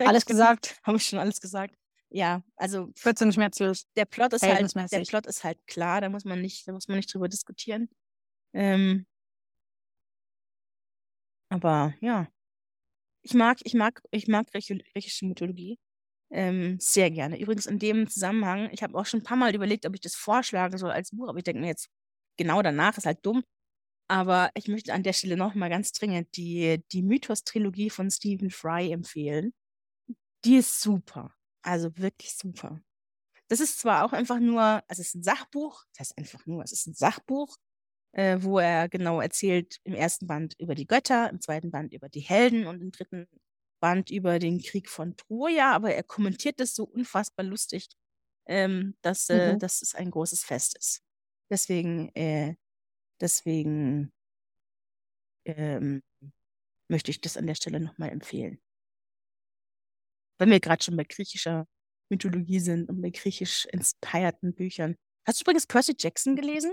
alles 0.00 0.26
gesagt. 0.26 0.78
Habe 0.82 0.96
ich 0.98 1.06
schon 1.06 1.18
alles 1.18 1.40
gesagt. 1.40 1.74
Ja, 2.10 2.42
also 2.56 2.88
Kürze 3.02 3.24
und 3.24 3.32
schmerzlos. 3.32 3.86
der 3.96 4.04
Plot 4.04 4.32
ist 4.32 4.42
halt, 4.42 4.74
der. 4.92 5.02
Plot 5.02 5.26
ist 5.26 5.44
halt 5.44 5.58
klar, 5.66 6.00
da 6.00 6.08
muss 6.08 6.24
man 6.24 6.40
nicht, 6.40 6.66
da 6.66 6.72
muss 6.72 6.88
man 6.88 6.96
nicht 6.98 7.12
drüber 7.12 7.28
diskutieren. 7.28 7.88
Ähm, 8.52 9.06
aber 11.48 11.94
ja. 12.00 12.28
Ich 13.22 13.34
mag, 13.34 13.58
ich 13.64 13.74
mag, 13.74 14.02
ich 14.10 14.28
mag 14.28 14.48
griechi- 14.50 14.84
griechische 14.92 15.26
Mythologie. 15.26 15.78
Ähm, 16.30 16.78
sehr 16.80 17.10
gerne. 17.10 17.40
Übrigens 17.40 17.66
in 17.66 17.78
dem 17.78 18.08
Zusammenhang, 18.08 18.70
ich 18.72 18.82
habe 18.82 18.96
auch 18.98 19.06
schon 19.06 19.20
ein 19.20 19.24
paar 19.24 19.36
Mal 19.36 19.54
überlegt, 19.54 19.86
ob 19.86 19.94
ich 19.94 20.00
das 20.00 20.14
vorschlagen 20.16 20.78
soll 20.78 20.90
als 20.90 21.10
Buch, 21.12 21.28
aber 21.28 21.38
ich 21.38 21.44
denke 21.44 21.60
mir 21.60 21.68
jetzt, 21.68 21.88
genau 22.36 22.62
danach 22.62 22.98
ist 22.98 23.06
halt 23.06 23.24
dumm. 23.24 23.44
Aber 24.08 24.50
ich 24.54 24.68
möchte 24.68 24.94
an 24.94 25.04
der 25.04 25.14
Stelle 25.14 25.36
nochmal 25.38 25.70
ganz 25.70 25.92
dringend 25.92 26.36
die, 26.36 26.82
die 26.92 27.02
Mythos-Trilogie 27.02 27.90
von 27.90 28.10
Stephen 28.10 28.50
Fry 28.50 28.92
empfehlen. 28.92 29.54
Die 30.44 30.56
ist 30.56 30.82
super. 30.82 31.35
Also 31.66 31.96
wirklich 31.98 32.34
super. 32.36 32.80
Das 33.48 33.60
ist 33.60 33.80
zwar 33.80 34.04
auch 34.04 34.12
einfach 34.12 34.40
nur, 34.40 34.62
also 34.88 35.02
es 35.02 35.08
ist 35.10 35.16
ein 35.16 35.24
Sachbuch, 35.24 35.84
das 35.94 36.10
heißt 36.10 36.18
einfach 36.18 36.46
nur, 36.46 36.64
es 36.64 36.72
ist 36.72 36.86
ein 36.86 36.94
Sachbuch, 36.94 37.56
äh, 38.12 38.38
wo 38.42 38.58
er 38.60 38.88
genau 38.88 39.20
erzählt 39.20 39.80
im 39.84 39.94
ersten 39.94 40.26
Band 40.28 40.54
über 40.60 40.74
die 40.76 40.86
Götter, 40.86 41.30
im 41.30 41.40
zweiten 41.40 41.70
Band 41.72 41.92
über 41.94 42.08
die 42.10 42.20
Helden 42.20 42.66
und 42.66 42.82
im 42.82 42.92
dritten 42.92 43.28
Band 43.80 44.10
über 44.10 44.38
den 44.40 44.60
Krieg 44.62 44.90
von 44.90 45.16
Troja, 45.16 45.72
aber 45.74 45.94
er 45.94 46.04
kommentiert 46.04 46.60
das 46.60 46.74
so 46.74 46.84
unfassbar 46.84 47.46
lustig. 47.46 47.88
ähm, 48.48 48.96
dass, 49.02 49.30
äh, 49.30 49.56
Mhm. 49.56 49.58
dass 49.58 49.82
es 49.82 49.94
ein 49.94 50.10
großes 50.10 50.44
Fest 50.44 50.76
ist. 50.78 51.02
Deswegen, 51.50 52.10
äh, 52.16 52.56
deswegen 53.20 54.12
ähm, 55.44 56.02
möchte 56.88 57.10
ich 57.12 57.20
das 57.22 57.36
an 57.36 57.46
der 57.46 57.54
Stelle 57.56 57.80
nochmal 57.80 58.10
empfehlen. 58.10 58.60
Wenn 60.38 60.50
wir 60.50 60.60
gerade 60.60 60.82
schon 60.82 60.96
bei 60.96 61.04
griechischer 61.04 61.66
Mythologie 62.08 62.60
sind 62.60 62.88
und 62.88 63.00
bei 63.02 63.10
griechisch 63.10 63.66
inspirierten 63.66 64.54
Büchern. 64.54 64.96
Hast 65.26 65.40
du 65.40 65.42
übrigens 65.42 65.66
Percy 65.66 65.94
Jackson 65.98 66.36
gelesen? 66.36 66.72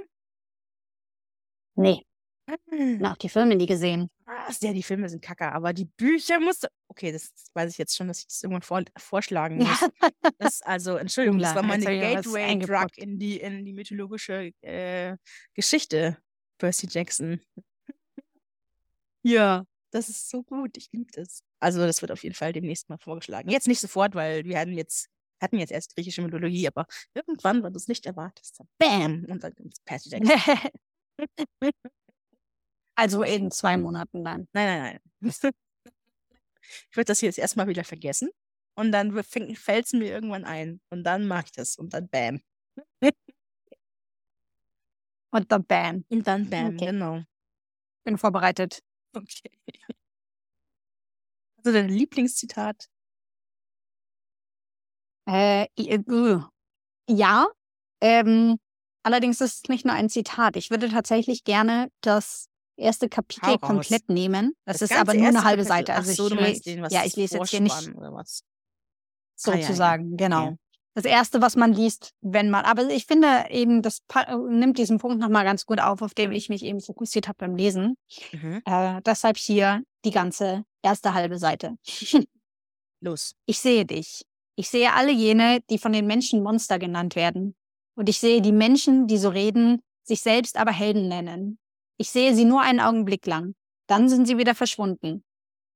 Nee, 1.76 2.06
Ah, 2.46 2.56
noch 3.00 3.16
die 3.16 3.30
Filme 3.30 3.56
nie 3.56 3.66
gesehen. 3.66 4.10
Was? 4.26 4.60
Ja, 4.62 4.74
die 4.74 4.84
Filme 4.84 5.08
sind 5.08 5.22
kacke, 5.22 5.52
aber 5.52 5.72
die 5.72 5.86
Bücher 5.86 6.40
musst 6.40 6.64
du. 6.64 6.68
Okay, 6.90 7.12
das 7.12 7.32
weiß 7.54 7.72
ich 7.72 7.78
jetzt 7.78 7.96
schon, 7.96 8.10
dass 8.10 8.20
ich 8.20 8.28
das 8.28 8.44
irgendwann 8.44 8.62
vor, 8.62 8.84
vorschlagen 8.98 9.58
muss. 9.58 9.82
Ja. 9.82 10.10
Das, 10.38 10.62
also, 10.62 10.98
Entschuldigung, 10.98 11.40
das 11.40 11.56
war 11.56 11.64
meine 11.64 11.86
Gateway-Drug 11.86 12.98
in 12.98 13.18
die, 13.18 13.40
in 13.40 13.64
die 13.64 13.74
mythologische 13.74 14.52
äh, 14.62 15.16
Geschichte. 15.54 16.18
Percy 16.58 16.88
Jackson. 16.90 17.42
Ja, 19.24 19.64
das 19.94 20.10
ist 20.10 20.30
so 20.30 20.44
gut. 20.44 20.78
Ich 20.78 20.92
liebe 20.92 21.12
das. 21.12 21.44
Also, 21.60 21.80
das 21.86 22.02
wird 22.02 22.12
auf 22.12 22.24
jeden 22.24 22.36
Fall 22.36 22.54
demnächst 22.54 22.90
mal 22.90 22.98
vorgeschlagen. 22.98 23.50
Jetzt 23.50 23.68
nicht 23.68 23.80
sofort, 23.80 24.16
weil 24.16 24.46
wir 24.46 24.60
hatten 24.60 24.74
jetzt, 24.74 25.08
hatten 25.42 25.58
jetzt 25.60 25.72
erst 25.72 25.96
griechische 25.96 26.22
Mythologie, 26.22 26.68
aber 26.68 26.86
irgendwann, 27.14 27.64
wenn 27.64 27.74
du 27.74 27.78
es 27.78 27.88
nicht 27.88 28.06
erwartest, 28.06 28.60
dann 28.60 28.68
BAM! 28.80 29.26
Und 29.30 29.44
dann 29.44 29.54
kommt 29.56 29.76
Percy 29.86 30.10
Jackson. 30.10 30.72
also 32.96 33.24
in 33.24 33.52
zwei 33.52 33.78
Monaten 33.78 34.24
dann. 34.24 34.48
Nein, 34.54 34.82
nein, 34.82 35.00
nein. 35.22 35.32
Ich 36.90 36.96
würde 36.96 37.08
das 37.08 37.20
hier 37.20 37.28
jetzt 37.28 37.40
erstmal 37.40 37.68
wieder 37.68 37.84
vergessen. 37.84 38.30
Und 38.76 38.94
dann 38.94 39.22
fällt 39.24 39.86
es 39.86 39.94
mir 39.94 40.08
irgendwann 40.08 40.46
ein. 40.46 40.80
Und 40.90 41.04
dann 41.04 41.28
mache 41.28 41.46
ich 41.48 41.52
das. 41.52 41.76
Und 41.76 41.94
dann 41.94 42.08
bam. 42.08 42.42
Und 45.32 45.52
dann 45.52 45.66
bam. 45.66 46.06
Und 46.10 46.26
dann 46.26 46.50
bam, 46.50 46.76
Okay. 46.76 46.86
genau. 46.86 47.24
Bin 48.06 48.18
vorbereitet. 48.18 48.82
Okay. 49.16 49.52
Also 51.58 51.72
dein 51.72 51.88
Lieblingszitat? 51.88 52.90
Äh, 55.30 55.68
äh, 55.78 56.40
ja, 57.08 57.48
ähm, 58.02 58.58
allerdings 59.04 59.40
ist 59.40 59.64
es 59.64 59.70
nicht 59.70 59.86
nur 59.86 59.94
ein 59.94 60.10
Zitat. 60.10 60.58
Ich 60.58 60.72
würde 60.72 60.90
tatsächlich 60.90 61.44
gerne 61.44 61.90
das 62.02 62.50
erste 62.76 63.08
Kapitel 63.08 63.58
komplett 63.60 64.10
nehmen. 64.10 64.54
Das, 64.66 64.82
ist 64.82 64.90
ganze 64.90 65.02
aber 65.02 65.14
nur 65.14 65.28
eine 65.28 65.44
halbe 65.44 65.64
Kapitel. 65.64 65.88
Seite. 65.88 65.94
Ach 65.94 65.98
Also 65.98 66.14
so, 66.14 66.28
ich, 66.28 66.34
du 66.34 66.42
meinst 66.42 66.66
den, 66.66 66.82
was 66.82 66.92
ja, 66.92 67.02
ist 67.02 67.08
ich 67.08 67.16
lese 67.16 67.38
jetzt 67.38 67.50
hier 67.50 67.62
nicht? 67.62 67.74
Ah, 67.76 67.82
ja, 67.82 69.56
ja. 69.56 69.62
sozusagen, 69.62 70.18
genau. 70.18 70.58
Das 70.96 71.06
erste, 71.06 71.42
was 71.42 71.56
man 71.56 71.74
liest, 71.74 72.12
wenn 72.22 72.52
man, 72.52 72.66
aber 72.66 72.88
ich 72.90 73.08
finde 73.08 73.46
eben, 73.50 73.82
das 73.82 74.04
äh, 74.14 74.36
nimmt 74.36 74.78
diesen 74.78 75.00
Punkt 75.00 75.20
nochmal 75.20 75.44
ganz 75.44 75.66
gut 75.66 75.80
auf, 75.80 76.04
auf 76.04 76.14
dem 76.14 76.32
ich 76.32 76.50
mich 76.50 76.64
eben 76.64 76.82
fokussiert 76.82 77.28
habe 77.28 77.38
beim 77.40 77.56
Lesen. 77.56 77.96
Mhm. 78.32 78.62
Äh, 78.66 79.02
deshalb 79.04 79.38
hier 79.38 79.82
die 80.06 80.12
ganze 80.12 80.66
erste 80.84 81.16
halbe 81.16 81.40
Seite. 81.40 81.78
Los. 83.02 83.34
Ich 83.48 83.60
sehe 83.60 83.86
dich. 83.86 84.22
Ich 84.56 84.70
sehe 84.70 84.94
alle 84.94 85.12
jene, 85.12 85.62
die 85.70 85.80
von 85.80 85.94
den 85.94 86.06
Menschen 86.06 86.44
Monster 86.44 86.78
genannt 86.78 87.16
werden. 87.16 87.56
Und 87.96 88.08
ich 88.08 88.20
sehe 88.20 88.42
die 88.42 88.52
Menschen, 88.52 89.08
die 89.08 89.18
so 89.18 89.30
reden, 89.30 89.82
sich 90.04 90.22
selbst 90.22 90.58
aber 90.58 90.72
Helden 90.72 91.08
nennen. 91.08 91.58
Ich 91.98 92.10
sehe 92.10 92.36
sie 92.36 92.46
nur 92.46 92.62
einen 92.62 92.80
Augenblick 92.80 93.26
lang. 93.26 93.56
Dann 93.88 94.10
sind 94.10 94.28
sie 94.28 94.38
wieder 94.38 94.56
verschwunden. 94.56 95.24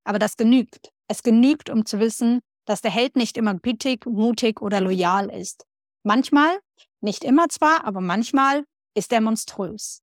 Aber 0.03 0.19
das 0.19 0.37
genügt. 0.37 0.91
Es 1.07 1.23
genügt, 1.23 1.69
um 1.69 1.85
zu 1.85 1.99
wissen, 1.99 2.41
dass 2.67 2.81
der 2.81 2.91
Held 2.91 3.15
nicht 3.15 3.37
immer 3.37 3.55
gütig, 3.55 4.05
mutig 4.05 4.61
oder 4.61 4.81
loyal 4.81 5.29
ist. 5.29 5.65
Manchmal, 6.03 6.59
nicht 7.01 7.23
immer 7.23 7.49
zwar, 7.49 7.85
aber 7.85 8.01
manchmal 8.01 8.65
ist 8.93 9.11
er 9.13 9.21
monströs. 9.21 10.01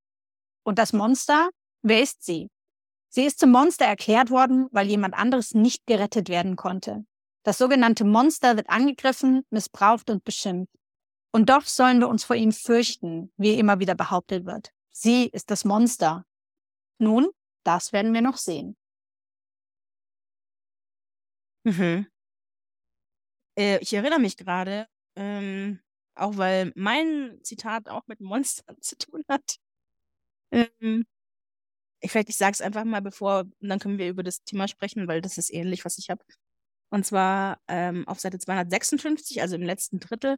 Und 0.65 0.79
das 0.79 0.93
Monster, 0.93 1.51
wer 1.83 2.03
ist 2.03 2.25
sie? 2.25 2.51
Sie 3.11 3.25
ist 3.25 3.39
zum 3.39 3.53
Monster 3.53 3.85
erklärt 3.85 4.31
worden, 4.31 4.67
weil 4.73 4.89
jemand 4.89 5.15
anderes 5.15 5.55
nicht 5.55 5.87
gerettet 5.87 6.29
werden 6.29 6.57
konnte. 6.57 7.05
Das 7.45 7.59
sogenannte 7.59 8.05
Monster 8.05 8.57
wird 8.57 8.71
angegriffen, 8.71 9.45
missbraucht 9.51 10.09
und 10.09 10.25
beschimpft. 10.25 10.75
Und 11.33 11.51
doch 11.51 11.65
sollen 11.65 12.01
wir 12.01 12.09
uns 12.09 12.25
vor 12.25 12.37
ihm 12.37 12.53
fürchten, 12.53 13.33
wie 13.37 13.59
immer 13.59 13.79
wieder 13.79 13.95
behauptet 13.95 14.47
wird. 14.47 14.71
Sie 14.91 15.27
ist 15.27 15.51
das 15.51 15.65
Monster. 15.65 16.25
Nun, 16.99 17.29
das 17.65 17.93
werden 17.93 18.15
wir 18.15 18.23
noch 18.23 18.37
sehen. 18.37 18.77
Mhm. 21.65 22.07
Äh, 23.57 23.79
ich 23.81 23.93
erinnere 23.93 24.21
mich 24.21 24.37
gerade, 24.37 24.87
ähm, 25.17 25.81
auch 26.15 26.37
weil 26.37 26.73
mein 26.77 27.39
Zitat 27.43 27.89
auch 27.89 28.07
mit 28.07 28.21
Monstern 28.21 28.77
zu 28.81 28.97
tun 28.99 29.25
hat. 29.29 29.59
Ähm, 30.53 31.05
ich 32.01 32.11
vielleicht, 32.13 32.29
ich 32.29 32.37
sage 32.37 32.53
es 32.53 32.61
einfach 32.61 32.85
mal, 32.85 33.01
bevor, 33.03 33.41
und 33.61 33.69
dann 33.69 33.79
können 33.79 33.99
wir 33.99 34.09
über 34.09 34.23
das 34.23 34.45
Thema 34.45 34.69
sprechen, 34.69 35.09
weil 35.09 35.23
das 35.23 35.39
ist 35.39 35.53
ähnlich, 35.53 35.85
was 35.85 35.99
ich 35.99 36.11
habe. 36.11 36.25
Und 36.91 37.07
zwar 37.07 37.61
ähm, 37.69 38.07
auf 38.07 38.21
Seite 38.21 38.39
256, 38.39 39.41
also 39.43 39.57
im 39.57 39.63
letzten 39.63 40.01
Drittel. 40.01 40.37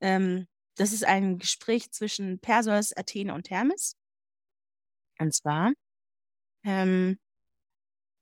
Ähm, 0.00 0.46
das 0.76 0.92
ist 0.92 1.04
ein 1.04 1.38
Gespräch 1.38 1.90
zwischen 1.92 2.38
Perseus, 2.40 2.96
Athene 2.96 3.34
und 3.34 3.50
Hermes. 3.50 3.96
Und 5.18 5.34
zwar, 5.34 5.72
ähm, 6.64 7.18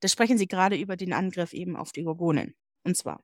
da 0.00 0.08
sprechen 0.08 0.38
sie 0.38 0.46
gerade 0.46 0.76
über 0.76 0.96
den 0.96 1.12
Angriff 1.12 1.52
eben 1.52 1.76
auf 1.76 1.92
die 1.92 2.04
Gorgonen. 2.04 2.54
Und 2.84 2.96
zwar, 2.96 3.22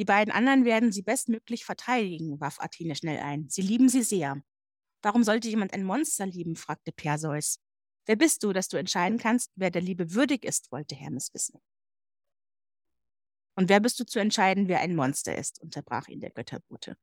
die 0.00 0.06
beiden 0.06 0.32
anderen 0.32 0.64
werden 0.64 0.92
sie 0.92 1.02
bestmöglich 1.02 1.66
verteidigen, 1.66 2.40
warf 2.40 2.58
Athene 2.58 2.96
schnell 2.96 3.18
ein. 3.18 3.50
Sie 3.50 3.60
lieben 3.60 3.90
sie 3.90 4.02
sehr. 4.02 4.42
Warum 5.02 5.24
sollte 5.24 5.50
jemand 5.50 5.74
ein 5.74 5.84
Monster 5.84 6.24
lieben? 6.24 6.56
fragte 6.56 6.90
Perseus. 6.90 7.60
Wer 8.06 8.16
bist 8.16 8.42
du, 8.42 8.54
dass 8.54 8.68
du 8.68 8.78
entscheiden 8.78 9.18
kannst, 9.18 9.52
wer 9.56 9.70
der 9.70 9.82
Liebe 9.82 10.14
würdig 10.14 10.46
ist, 10.46 10.72
wollte 10.72 10.94
Hermes 10.94 11.34
wissen. 11.34 11.60
Und 13.56 13.68
wer 13.68 13.80
bist 13.80 14.00
du 14.00 14.06
zu 14.06 14.20
entscheiden, 14.20 14.68
wer 14.68 14.80
ein 14.80 14.96
Monster 14.96 15.36
ist, 15.36 15.60
unterbrach 15.60 16.08
ihn 16.08 16.20
der 16.20 16.30
Götterbote. 16.30 16.96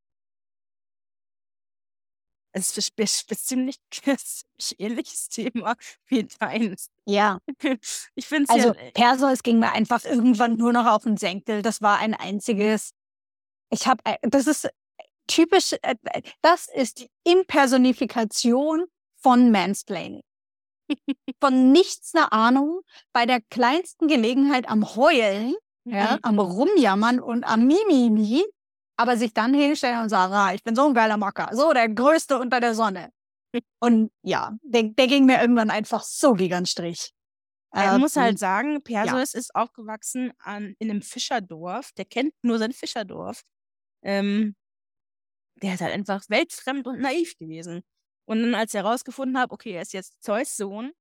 Es 2.54 2.76
ist 2.78 2.94
ein 2.98 3.06
ziemlich, 3.36 3.78
ziemlich 3.92 4.44
ähnliches 4.80 5.30
Thema 5.30 5.76
wie 6.08 6.24
deins. 6.40 6.90
Ja, 7.06 7.40
Ich 8.16 8.26
finde 8.28 8.44
es 8.44 8.50
also 8.50 8.74
ja. 8.74 8.92
Perseus 8.94 9.44
ging 9.44 9.60
mir 9.60 9.72
einfach 9.74 10.04
irgendwann 10.06 10.56
nur 10.58 10.74
noch 10.74 10.86
auf 10.88 11.04
den 11.04 11.18
Senkel. 11.18 11.62
Das 11.62 11.82
war 11.82 12.00
ein 12.00 12.14
einziges. 12.14 12.92
Ich 13.70 13.86
habe, 13.88 14.02
das 14.22 14.48
ist 14.48 14.70
typisch, 15.28 15.74
äh, 15.82 15.96
das 16.42 16.68
ist 16.74 17.00
die 17.00 17.10
Impersonifikation 17.26 18.86
von 19.18 19.52
Mansplaining. 19.52 20.22
Von 21.42 21.74
nichts 21.74 22.16
eine 22.16 22.32
Ahnung, 22.32 22.82
bei 23.12 23.26
der 23.26 23.42
kleinsten 23.50 24.08
Gelegenheit 24.08 24.70
am 24.70 24.96
Heulen, 24.96 25.54
ja, 25.84 26.14
Mhm. 26.14 26.20
am 26.22 26.40
Rumjammern 26.40 27.20
und 27.20 27.44
am 27.44 27.66
Mimimi, 27.68 28.46
aber 28.98 29.16
sich 29.18 29.34
dann 29.34 29.54
hinstellen 29.54 30.02
und 30.02 30.10
sagen, 30.10 30.34
ah, 30.34 30.54
ich 30.54 30.64
bin 30.64 30.76
so 30.76 30.88
ein 30.88 30.94
geiler 30.94 31.18
Mocker, 31.18 31.50
so 31.54 31.72
der 31.72 31.88
Größte 31.90 32.38
unter 32.40 32.60
der 32.60 32.74
Sonne. 32.74 33.12
Und 33.80 34.12
ja, 34.24 34.58
der, 34.62 34.84
der 34.84 35.08
ging 35.08 35.26
mir 35.26 35.40
irgendwann 35.40 35.70
einfach 35.70 36.04
so 36.04 36.34
gegen 36.34 36.54
den 36.54 36.66
Strich. 36.66 37.14
Man 37.74 38.02
muss 38.02 38.16
Ähm, 38.16 38.24
halt 38.24 38.40
sagen, 38.40 38.82
Perseus 38.84 39.34
ist 39.34 39.54
aufgewachsen 39.56 40.32
an, 40.40 40.76
in 40.80 40.90
einem 40.90 41.02
Fischerdorf. 41.02 41.92
Der 41.94 42.06
kennt 42.06 42.34
nur 42.42 42.58
sein 42.58 42.72
Fischerdorf. 42.74 43.44
Ähm, 44.04 44.56
der 45.62 45.76
ist 45.76 45.82
halt 45.82 45.94
einfach 45.94 46.24
weltfremd 46.30 46.88
und 46.88 47.00
naiv 47.00 47.38
gewesen. 47.38 47.84
Und 48.26 48.42
dann, 48.42 48.56
als 48.56 48.74
er 48.74 48.84
herausgefunden 48.84 49.38
hat, 49.38 49.52
okay, 49.52 49.72
er 49.74 49.82
ist 49.82 49.94
jetzt 49.94 50.22
Zeus 50.24 50.56
Sohn, 50.58 50.92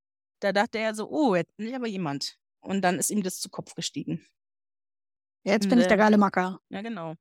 da 0.40 0.52
dachte 0.52 0.78
er 0.78 0.94
so, 0.94 1.08
oh, 1.08 1.34
jetzt 1.34 1.56
bin 1.56 1.68
ich 1.68 1.74
aber 1.74 1.88
jemand. 1.88 2.36
Und 2.60 2.82
dann 2.82 2.98
ist 2.98 3.10
ihm 3.10 3.22
das 3.22 3.40
zu 3.40 3.48
Kopf 3.48 3.74
gestiegen. 3.74 4.24
Jetzt 5.44 5.64
Und, 5.64 5.70
bin 5.70 5.80
ich 5.80 5.86
der 5.86 5.96
äh, 5.96 6.00
geile 6.00 6.18
Macker. 6.18 6.60
Ja, 6.68 6.82
genau. 6.82 7.14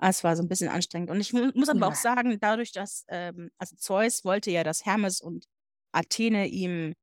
Ah, 0.00 0.08
Es 0.08 0.24
war 0.24 0.34
so 0.36 0.42
ein 0.42 0.48
bisschen 0.48 0.68
anstrengend. 0.70 1.10
Und 1.10 1.20
ich 1.20 1.32
mu 1.32 1.50
muss 1.54 1.68
aber 1.68 1.80
Ja. 1.82 1.88
auch 1.88 1.94
sagen, 1.94 2.38
dadurch, 2.40 2.72
dass, 2.72 3.04
ähm, 3.08 3.50
also 3.58 3.76
Zeus 3.76 4.24
wollte 4.24 4.50
ja, 4.50 4.64
dass 4.64 4.84
Hermes 4.86 5.20
und 5.20 5.44
Athene 5.92 6.46
ihm, 6.48 6.94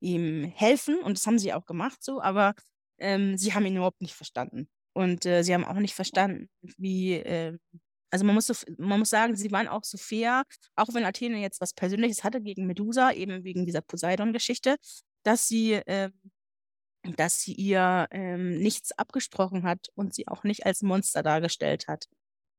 ihm 0.00 0.44
helfen, 0.44 0.98
und 1.00 1.18
das 1.18 1.26
haben 1.26 1.38
sie 1.38 1.52
auch 1.54 1.66
gemacht 1.66 2.02
so, 2.02 2.22
aber 2.22 2.54
ähm, 2.98 3.36
sie 3.38 3.54
haben 3.54 3.66
ihn 3.66 3.76
überhaupt 3.76 4.02
nicht 4.02 4.14
verstanden. 4.14 4.68
Und 4.94 5.26
äh, 5.26 5.42
sie 5.44 5.54
haben 5.54 5.64
auch 5.64 5.74
nicht 5.76 5.94
verstanden, 5.94 6.48
wie, 6.78 7.14
äh, 7.14 7.58
also 8.12 8.24
man 8.26 8.34
muss, 8.36 8.46
so, 8.48 8.54
man 8.78 8.98
muss 9.00 9.10
sagen, 9.10 9.36
sie 9.36 9.52
waren 9.52 9.68
auch 9.68 9.84
so 9.84 9.98
fair, 9.98 10.44
auch 10.76 10.88
wenn 10.94 11.04
Athene 11.04 11.38
jetzt 11.40 11.60
was 11.60 11.74
Persönliches 11.74 12.24
hatte 12.24 12.40
gegen 12.42 12.66
Medusa, 12.66 13.12
eben 13.12 13.44
wegen 13.44 13.66
dieser 13.66 13.82
Poseidon-Geschichte, 13.82 14.76
dass 15.24 15.48
sie, 15.48 15.74
ähm, 15.86 16.12
dass 17.16 17.40
sie 17.40 17.54
ihr 17.54 18.06
ähm, 18.10 18.58
nichts 18.58 18.92
abgesprochen 18.92 19.62
hat 19.64 19.88
und 19.94 20.14
sie 20.14 20.28
auch 20.28 20.44
nicht 20.44 20.66
als 20.66 20.82
Monster 20.82 21.22
dargestellt 21.22 21.88
hat. 21.88 22.06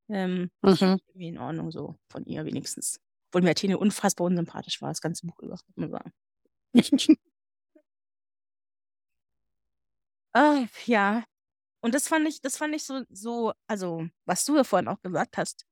Ähm, 0.09 0.51
Mhm. 0.63 0.99
irgendwie 1.07 1.27
in 1.29 1.37
Ordnung 1.39 1.71
so, 1.71 1.95
von 2.09 2.25
ihr 2.25 2.45
wenigstens. 2.45 2.99
Obwohl 3.29 3.43
mir 3.43 3.51
Athene 3.51 3.77
unfassbar 3.77 4.25
unsympathisch 4.27 4.81
war, 4.81 4.89
das 4.89 5.01
ganze 5.01 5.27
Buch 5.27 5.39
über, 5.41 5.51
muss 5.53 5.63
man 5.77 5.91
sagen. 5.91 6.13
Ah, 10.33 10.65
ja. 10.85 11.23
Und 11.81 11.95
das 11.95 12.07
fand 12.07 12.27
ich, 12.27 12.41
das 12.41 12.57
fand 12.57 12.75
ich 12.75 12.83
so, 12.85 13.03
so, 13.09 13.53
also, 13.67 14.07
was 14.25 14.45
du 14.45 14.57
ja 14.57 14.63
vorhin 14.65 14.87
auch 14.89 15.01
gesagt 15.01 15.37
hast, 15.37 15.65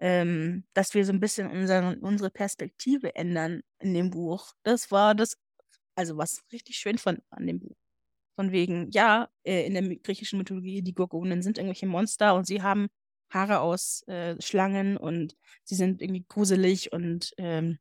ähm, 0.00 0.64
dass 0.74 0.94
wir 0.94 1.04
so 1.06 1.12
ein 1.12 1.20
bisschen 1.20 1.50
unsere, 1.50 1.98
unsere 2.00 2.30
Perspektive 2.30 3.14
ändern 3.16 3.62
in 3.80 3.94
dem 3.94 4.10
Buch. 4.10 4.52
Das 4.64 4.90
war 4.92 5.14
das, 5.14 5.36
also 5.96 6.16
was 6.18 6.42
ich 6.48 6.52
richtig 6.54 6.76
schön 6.78 6.98
fand 6.98 7.22
an 7.30 7.46
dem 7.46 7.60
Buch. 7.60 7.76
Von 8.36 8.52
wegen, 8.52 8.90
ja, 8.92 9.30
äh, 9.44 9.66
in 9.66 9.74
der 9.74 9.82
griechischen 9.98 10.38
Mythologie, 10.38 10.82
die 10.82 10.94
Gorgonen 10.94 11.42
sind 11.42 11.58
irgendwelche 11.58 11.86
Monster 11.86 12.34
und 12.34 12.46
sie 12.46 12.62
haben 12.62 12.88
Haare 13.34 13.60
aus 13.60 14.02
äh, 14.08 14.40
Schlangen 14.42 14.96
und 14.96 15.36
sie 15.64 15.74
sind 15.76 16.02
irgendwie 16.02 16.24
gruselig 16.28 16.92
und 16.92 17.32
ähm, 17.38 17.78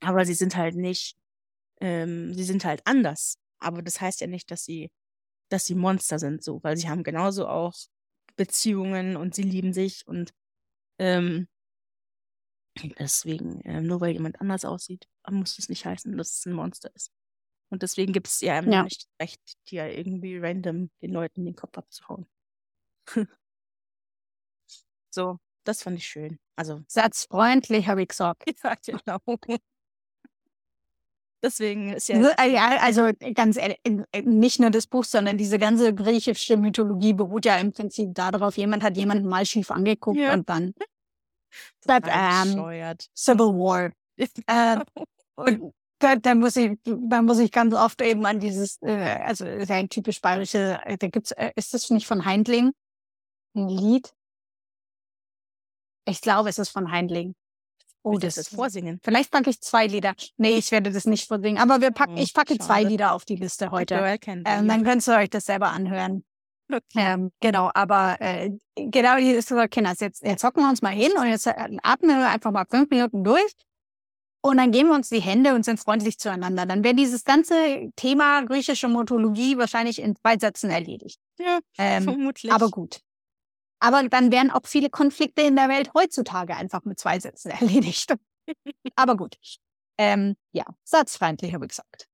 aber 0.00 0.24
sie 0.24 0.34
sind 0.34 0.56
halt 0.56 0.76
nicht, 0.76 1.16
ähm, 1.80 2.34
sie 2.34 2.44
sind 2.44 2.64
halt 2.66 2.82
anders. 2.86 3.38
Aber 3.60 3.82
das 3.82 4.00
heißt 4.00 4.20
ja 4.22 4.28
nicht, 4.28 4.50
dass 4.50 4.64
sie, 4.64 4.90
dass 5.50 5.66
sie 5.66 5.74
Monster 5.76 6.18
sind, 6.20 6.44
so, 6.44 6.62
weil 6.64 6.76
sie 6.78 6.88
haben 6.90 7.04
genauso 7.04 7.48
auch 7.48 7.74
Beziehungen 8.36 9.16
und 9.16 9.34
sie 9.34 9.42
lieben 9.44 9.72
sich 9.74 10.06
und 10.08 10.32
ähm, 10.98 11.48
deswegen, 12.98 13.60
äh, 13.62 13.80
nur 13.80 14.00
weil 14.00 14.12
jemand 14.12 14.40
anders 14.40 14.64
aussieht, 14.64 15.06
muss 15.30 15.58
es 15.58 15.68
nicht 15.68 15.84
heißen, 15.84 16.16
dass 16.16 16.38
es 16.38 16.46
ein 16.46 16.52
Monster 16.52 16.90
ist. 16.94 17.10
Und 17.70 17.82
deswegen 17.82 18.12
gibt 18.12 18.28
es 18.28 18.40
ja 18.40 18.62
Ja. 18.64 18.88
nicht 18.88 19.08
recht, 19.20 19.40
dir 19.70 19.86
irgendwie 19.96 20.38
random 20.38 20.90
den 21.02 21.12
Leuten 21.12 21.44
den 21.44 21.56
Kopf 21.56 21.78
abzuhauen. 21.78 22.26
so, 25.18 25.38
das 25.64 25.82
fand 25.82 25.98
ich 25.98 26.06
schön. 26.06 26.38
Also, 26.54 26.82
Satzfreundlich, 26.86 27.88
habe 27.88 28.02
ich 28.02 28.08
gesagt. 28.08 28.44
ja, 28.64 28.74
genau. 28.76 29.18
Deswegen 31.42 31.92
ist 31.92 32.08
ja. 32.08 32.16
Also, 32.16 32.30
äh, 32.38 32.52
Ja, 32.52 32.78
also 32.80 33.10
ganz 33.34 33.56
ehrlich, 33.56 33.78
äh, 33.84 34.22
nicht 34.22 34.60
nur 34.60 34.70
das 34.70 34.86
Buch, 34.86 35.04
sondern 35.04 35.38
diese 35.38 35.58
ganze 35.58 35.92
griechische 35.94 36.56
Mythologie 36.56 37.14
beruht 37.14 37.44
ja 37.44 37.56
im 37.56 37.72
Prinzip 37.72 38.14
darauf, 38.14 38.56
jemand 38.56 38.82
hat 38.82 38.96
jemanden 38.96 39.28
mal 39.28 39.44
schief 39.44 39.70
angeguckt 39.70 40.18
Ja. 40.18 40.32
und 40.34 40.48
dann 40.48 40.72
das, 41.82 42.02
ähm. 42.06 42.96
Civil 43.14 43.54
War. 43.58 43.92
Äh, 44.48 44.80
und 45.36 45.72
da, 46.00 46.16
da 46.16 46.34
muss 46.34 46.56
ich, 46.56 46.72
da 46.84 47.22
muss 47.22 47.38
ich 47.38 47.52
ganz 47.52 47.72
oft 47.72 48.02
eben 48.02 48.26
an 48.26 48.40
dieses, 48.40 48.78
äh, 48.82 49.18
also 49.24 49.44
ist 49.44 49.70
ein 49.70 49.88
typisch 49.88 50.20
bayerische, 50.20 50.80
äh, 50.84 50.96
da 50.98 51.06
gibt's, 51.06 51.30
äh, 51.32 51.52
ist 51.54 51.72
das 51.72 51.90
nicht 51.90 52.06
von 52.08 52.24
Heindling? 52.24 52.72
Ein 53.54 53.68
Lied? 53.68 54.12
Ich 56.08 56.20
glaube, 56.20 56.48
es 56.48 56.58
ist 56.58 56.70
von 56.70 56.90
Heindling. 56.90 57.34
Oh, 58.02 58.12
das 58.18 58.36
das 58.36 58.46
ist 58.48 58.54
vorsingen. 58.54 59.00
Vielleicht 59.02 59.30
packe 59.30 59.50
ich 59.50 59.60
zwei 59.60 59.86
Lieder. 59.86 60.14
Nee, 60.36 60.56
ich 60.56 60.70
werde 60.70 60.90
das 60.90 61.04
nicht 61.04 61.26
vorsingen. 61.28 61.60
Aber 61.60 61.80
wir 61.80 61.90
packen, 61.90 62.14
Oh, 62.16 62.20
ich 62.20 62.32
packe 62.32 62.56
zwei 62.58 62.76
schade. 62.80 62.88
Lieder 62.88 63.12
auf 63.12 63.24
die 63.24 63.36
Liste 63.36 63.70
heute. 63.70 64.18
Ähm, 64.24 64.44
dann 64.68 64.84
könnt 64.84 65.06
ihr 65.06 65.16
euch 65.16 65.30
das 65.30 65.44
selber 65.46 65.70
anhören. 65.70 66.24
Okay. 66.70 66.82
Ähm, 66.96 67.32
genau, 67.40 67.70
aber 67.74 68.16
äh, 68.20 68.50
genau 68.76 69.16
die 69.16 69.30
ist 69.30 69.48
so, 69.48 69.56
Kinders, 69.70 70.00
jetzt, 70.00 70.22
jetzt 70.22 70.44
hocken 70.44 70.62
wir 70.62 70.68
uns 70.68 70.82
mal 70.82 70.92
hin 70.92 71.12
und 71.18 71.26
jetzt 71.26 71.46
äh, 71.46 71.54
atmen 71.82 72.18
wir 72.18 72.28
einfach 72.28 72.50
mal 72.50 72.66
fünf 72.70 72.90
Minuten 72.90 73.24
durch. 73.24 73.52
Und 74.40 74.58
dann 74.58 74.70
geben 74.70 74.90
wir 74.90 74.94
uns 74.94 75.08
die 75.08 75.20
Hände 75.20 75.54
und 75.54 75.64
sind 75.64 75.80
freundlich 75.80 76.18
zueinander. 76.18 76.64
Dann 76.66 76.84
wäre 76.84 76.94
dieses 76.94 77.24
ganze 77.24 77.90
Thema 77.96 78.42
griechische 78.42 78.86
Mythologie 78.88 79.58
wahrscheinlich 79.58 80.00
in 80.00 80.14
zwei 80.14 80.38
Sätzen 80.38 80.70
erledigt. 80.70 81.18
Ja, 81.40 81.58
Ähm, 81.78 82.04
vermutlich. 82.04 82.52
aber 82.52 82.68
gut. 82.70 83.00
Aber 83.80 84.08
dann 84.08 84.32
wären 84.32 84.50
auch 84.50 84.66
viele 84.66 84.90
Konflikte 84.90 85.42
in 85.42 85.56
der 85.56 85.68
Welt 85.68 85.90
heutzutage 85.94 86.56
einfach 86.56 86.84
mit 86.84 86.98
zwei 86.98 87.20
Sätzen 87.20 87.50
erledigt. 87.60 88.14
aber 88.96 89.16
gut. 89.16 89.36
Ähm, 89.98 90.36
ja, 90.52 90.64
satzfreundlich, 90.84 91.54
habe 91.54 91.64
ich 91.66 91.70
gesagt. 91.70 92.06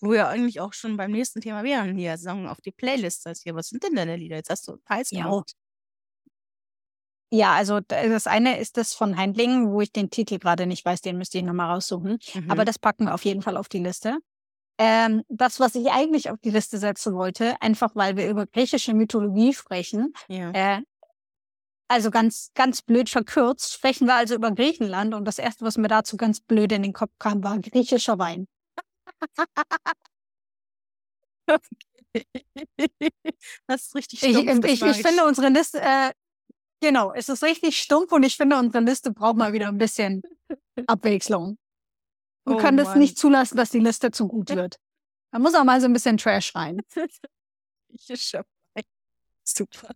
Wo 0.00 0.10
wir 0.10 0.28
eigentlich 0.28 0.60
auch 0.60 0.74
schon 0.74 0.96
beim 0.98 1.10
nächsten 1.10 1.40
Thema 1.40 1.64
wären 1.64 1.96
hier, 1.96 2.18
sagen 2.18 2.46
auf 2.48 2.60
die 2.60 2.70
Playlist. 2.72 3.26
Also 3.26 3.42
hier, 3.42 3.54
was 3.54 3.68
sind 3.68 3.82
denn 3.82 3.94
deine 3.94 4.16
Lieder? 4.16 4.36
Jetzt 4.36 4.50
hast 4.50 4.68
du 4.68 4.76
Teils 4.86 5.10
Ja. 5.10 5.24
gemacht. 5.24 5.52
Ja, 7.32 7.54
also 7.54 7.80
das 7.80 8.26
eine 8.26 8.58
ist 8.58 8.76
das 8.76 8.92
von 8.94 9.16
Heindling, 9.16 9.72
wo 9.72 9.80
ich 9.80 9.90
den 9.90 10.10
Titel 10.10 10.38
gerade 10.38 10.66
nicht 10.66 10.84
weiß, 10.84 11.00
den 11.00 11.18
müsste 11.18 11.38
ich 11.38 11.44
nochmal 11.44 11.70
raussuchen. 11.70 12.18
Mhm. 12.34 12.50
Aber 12.50 12.64
das 12.64 12.78
packen 12.78 13.06
wir 13.06 13.14
auf 13.14 13.24
jeden 13.24 13.42
Fall 13.42 13.56
auf 13.56 13.68
die 13.68 13.80
Liste. 13.80 14.18
Ähm, 14.78 15.22
das, 15.28 15.58
was 15.58 15.74
ich 15.74 15.90
eigentlich 15.90 16.30
auf 16.30 16.38
die 16.42 16.50
Liste 16.50 16.78
setzen 16.78 17.14
wollte, 17.14 17.60
einfach 17.62 17.92
weil 17.94 18.16
wir 18.16 18.28
über 18.28 18.46
griechische 18.46 18.92
Mythologie 18.92 19.54
sprechen, 19.54 20.12
ja. 20.28 20.50
äh, 20.50 20.82
also 21.88 22.10
ganz, 22.10 22.50
ganz 22.54 22.82
blöd 22.82 23.08
verkürzt, 23.08 23.72
sprechen 23.72 24.06
wir 24.06 24.16
also 24.16 24.34
über 24.34 24.50
Griechenland 24.50 25.14
und 25.14 25.24
das 25.24 25.38
erste, 25.38 25.64
was 25.64 25.78
mir 25.78 25.88
dazu 25.88 26.16
ganz 26.16 26.40
blöd 26.40 26.72
in 26.72 26.82
den 26.82 26.92
Kopf 26.92 27.12
kam, 27.18 27.42
war 27.42 27.58
griechischer 27.58 28.18
Wein. 28.18 28.48
das 33.66 33.86
ist 33.86 33.94
richtig 33.94 34.22
Ich, 34.22 34.36
stumpf. 34.36 34.64
ich, 34.66 34.80
mag 34.80 34.90
ich 34.90 35.02
finde 35.02 35.24
unsere 35.24 35.48
Liste, 35.48 35.80
äh, 35.80 36.12
genau, 36.80 37.12
es 37.12 37.28
ist 37.28 37.42
richtig 37.42 37.80
stumpf 37.80 38.12
und 38.12 38.24
ich 38.24 38.36
finde, 38.36 38.58
unsere 38.58 38.84
Liste 38.84 39.12
braucht 39.12 39.36
mal 39.36 39.52
wieder 39.52 39.68
ein 39.68 39.78
bisschen 39.78 40.22
Abwechslung. 40.86 41.58
Wir 42.46 42.54
Oh 42.54 42.58
können 42.58 42.78
es 42.78 42.86
Mann. 42.88 42.98
nicht 42.98 43.18
zulassen, 43.18 43.56
dass 43.56 43.70
die 43.70 43.80
Liste 43.80 44.10
zu 44.10 44.28
gut 44.28 44.50
wird. 44.50 44.78
Da 45.32 45.38
muss 45.38 45.54
auch 45.54 45.64
mal 45.64 45.80
so 45.80 45.86
ein 45.86 45.92
bisschen 45.92 46.16
Trash 46.16 46.54
rein. 46.54 46.80
Super. 49.44 49.90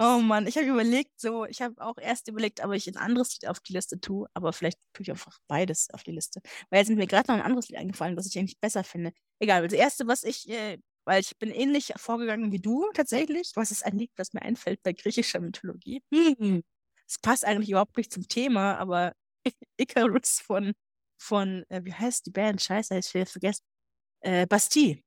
Oh 0.00 0.18
Mann, 0.18 0.46
ich 0.46 0.56
habe 0.56 0.66
überlegt, 0.66 1.20
so, 1.20 1.44
ich 1.44 1.62
habe 1.62 1.80
auch 1.80 1.98
erst 1.98 2.26
überlegt, 2.28 2.62
ob 2.64 2.72
ich 2.72 2.88
ein 2.88 2.96
anderes 2.96 3.32
Lied 3.34 3.48
auf 3.48 3.60
die 3.60 3.72
Liste 3.72 4.00
tue, 4.00 4.28
aber 4.34 4.52
vielleicht 4.52 4.78
tue 4.92 5.04
ich 5.04 5.10
einfach 5.10 5.38
beides 5.46 5.88
auf 5.90 6.02
die 6.02 6.10
Liste. 6.10 6.40
Weil 6.68 6.80
jetzt 6.80 6.88
sind 6.88 6.98
mir 6.98 7.06
gerade 7.06 7.30
noch 7.30 7.38
ein 7.38 7.44
anderes 7.44 7.68
Lied 7.68 7.78
eingefallen, 7.78 8.16
was 8.16 8.26
ich 8.26 8.36
eigentlich 8.38 8.58
besser 8.58 8.82
finde. 8.82 9.12
Egal, 9.38 9.62
das 9.62 9.72
erste, 9.72 10.06
was 10.08 10.24
ich, 10.24 10.48
äh, 10.48 10.78
weil 11.06 11.20
ich 11.20 11.38
bin 11.38 11.50
ähnlich 11.50 11.92
vorgegangen 11.96 12.50
wie 12.50 12.58
du 12.58 12.90
tatsächlich. 12.92 13.52
Was 13.54 13.70
ist 13.70 13.84
ein 13.84 13.96
Lied, 13.96 14.10
das 14.16 14.32
mir 14.32 14.42
einfällt 14.42 14.82
bei 14.82 14.92
griechischer 14.92 15.40
Mythologie? 15.40 16.02
Hm. 16.12 16.64
Es 17.06 17.18
passt 17.20 17.44
eigentlich 17.44 17.70
überhaupt 17.70 17.96
nicht 17.96 18.12
zum 18.12 18.26
Thema, 18.26 18.76
aber 18.78 19.14
Icarus 19.76 20.40
von, 20.40 20.72
von 21.24 21.64
äh, 21.70 21.80
wie 21.84 21.92
heißt 21.94 22.26
die 22.26 22.30
Band? 22.30 22.62
Scheiße, 22.62 22.98
ich 22.98 23.12
will 23.14 23.26
vergessen. 23.26 23.64
Äh, 24.20 24.46
Bastille. 24.46 25.02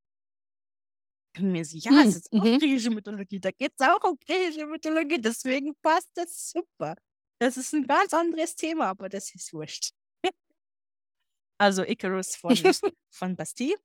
Und 1.38 1.52
mir 1.52 1.64
so, 1.66 1.78
ja, 1.78 1.92
Hm, 1.92 2.10
es 2.10 2.16
ist 2.16 2.32
auch 2.34 2.44
mhm. 2.44 2.58
griechische 2.60 2.90
Mythologie. 2.90 3.40
Da 3.40 3.52
geht 3.52 3.74
es 3.78 3.88
auch 3.88 4.04
um 4.04 4.18
griechische 4.26 4.66
Mythologie. 4.66 5.22
Deswegen 5.22 5.76
passt 5.82 6.10
das 6.16 6.50
super. 6.52 6.96
Das 7.40 7.58
ist 7.58 7.74
ein 7.74 7.86
ganz 7.86 8.14
anderes 8.14 8.56
Thema, 8.56 8.88
aber 8.88 9.10
das 9.10 9.34
ist 9.36 9.54
wurscht. 9.54 9.92
Also 11.60 11.84
Icarus 11.84 12.36
von, 12.36 12.56
von 13.10 13.36
Bastille. 13.36 13.76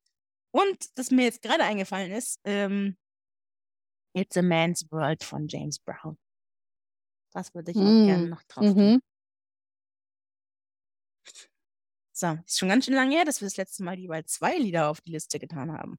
Und 0.54 0.98
das 0.98 1.10
mir 1.10 1.24
jetzt 1.24 1.40
gerade 1.40 1.64
eingefallen 1.64 2.12
ist, 2.12 2.38
ähm, 2.44 2.96
It's 4.14 4.36
a 4.36 4.42
Man's 4.42 4.84
World 4.90 5.24
von 5.24 5.48
James 5.48 5.78
Brown. 5.78 6.18
Das 7.32 7.54
würde 7.54 7.70
ich 7.70 7.78
auch 7.78 8.06
gerne 8.06 8.26
Mm, 8.26 8.28
noch 8.28 8.42
drauf 8.42 8.66
tun. 8.74 8.92
Mhm. 8.92 9.02
So, 12.22 12.38
ist 12.46 12.56
schon 12.60 12.68
ganz 12.68 12.84
schön 12.84 12.94
lange 12.94 13.16
her, 13.16 13.24
dass 13.24 13.40
wir 13.40 13.46
das 13.46 13.56
letzte 13.56 13.82
Mal 13.82 13.98
jeweils 13.98 14.34
zwei 14.34 14.56
Lieder 14.56 14.88
auf 14.88 15.00
die 15.00 15.10
Liste 15.10 15.40
getan 15.40 15.72
haben. 15.72 15.98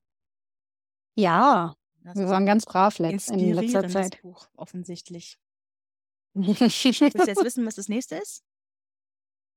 Ja, 1.15 1.76
Das 2.01 2.15
wir 2.15 2.30
waren 2.30 2.45
ganz 2.45 2.65
brav 2.65 2.97
letzt, 2.97 3.30
in 3.30 3.53
letzter 3.53 3.89
Zeit. 3.89 4.21
Buch, 4.21 4.47
offensichtlich. 4.55 5.38
Willst 6.34 6.86
du 6.86 6.89
jetzt 7.28 7.43
wissen, 7.43 7.65
was 7.65 7.76
das 7.76 7.89
nächste 7.89 8.15
ist? 8.15 8.41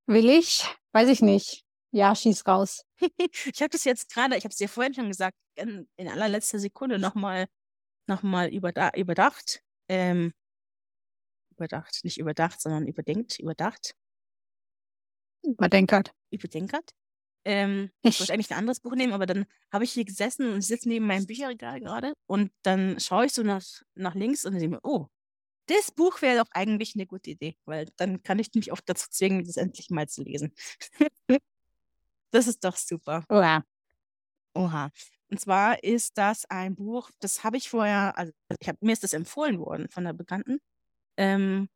Will 0.07 0.29
ich? 0.29 0.65
Weiß 0.91 1.09
ich 1.09 1.23
nicht. 1.23 1.65
Ja, 1.93 2.17
schieß 2.17 2.45
raus. 2.49 2.85
Ich 3.45 3.63
habe 3.63 3.71
das 3.71 3.85
jetzt 3.85 4.13
gerade, 4.13 4.37
ich 4.37 4.43
habe 4.43 4.51
es 4.51 4.59
dir 4.59 4.69
vorhin 4.69 4.93
schon 4.93 5.07
gesagt, 5.07 5.37
in, 5.55 5.89
in 5.95 6.09
allerletzter 6.09 6.59
Sekunde 6.59 6.99
nochmal 6.99 7.47
noch 8.09 8.25
mal 8.25 8.49
überda 8.49 8.91
überdacht. 8.97 9.63
Ähm, 9.89 10.33
überdacht, 11.53 12.01
nicht 12.03 12.19
überdacht, 12.19 12.61
sondern 12.61 12.89
überdenkt, 12.89 13.39
überdacht, 13.39 13.95
Überdenkert. 15.47 16.13
Überdenkert. 16.37 16.93
Ähm, 17.45 17.91
ich 18.03 18.19
wollte 18.19 18.33
eigentlich 18.33 18.51
ein 18.51 18.59
anderes 18.59 18.81
Buch 18.81 18.95
nehmen, 18.95 19.13
aber 19.13 19.27
dann 19.27 19.47
habe 19.73 19.85
ich 19.85 19.93
hier 19.93 20.05
gesessen 20.05 20.53
und 20.53 20.63
sitze 20.63 20.89
neben 20.89 21.07
meinem 21.07 21.27
Bücherregal 21.27 21.79
gerade 21.81 22.15
und 22.27 22.51
dann 22.63 22.99
schaue 22.99 23.27
ich 23.27 23.33
so 23.33 23.43
nach, 23.43 23.65
nach 23.95 24.15
links 24.17 24.45
und 24.45 24.57
ich 24.57 24.69
mir, 24.69 24.81
oh, 24.83 25.07
das 25.67 25.91
Buch 25.93 26.23
wäre 26.23 26.45
doch 26.45 26.51
eigentlich 26.53 26.95
eine 26.95 27.07
gute 27.07 27.31
Idee, 27.31 27.57
weil 27.65 27.89
dann 27.97 28.23
kann 28.23 28.39
ich 28.39 28.53
mich 28.55 28.73
oft 28.73 28.89
dazu 28.89 29.09
zwingen, 29.11 29.45
das 29.45 29.57
endlich 29.57 29.91
mal 29.91 30.09
zu 30.09 30.23
lesen. 30.23 30.53
das 32.31 32.47
ist 32.47 32.65
doch 32.65 32.77
super. 32.77 33.25
Oh 33.29 33.41
ja. 33.41 33.63
Oha. 34.55 34.91
Und 35.29 35.41
zwar 35.41 35.83
ist 35.83 36.19
das 36.19 36.45
ein 36.47 36.77
Buch, 36.77 37.11
das 37.21 37.45
habe 37.45 37.57
ich 37.57 37.69
vorher, 37.69 38.17
also 38.17 38.33
ich 38.61 38.69
hab, 38.69 38.81
mir 38.81 38.93
ist 38.93 39.03
das 39.03 39.13
empfohlen 39.13 39.59
worden 39.59 39.89
von 39.89 40.07
einer 40.07 40.15
Bekannten. 40.15 40.59
Ähm, 41.17 41.69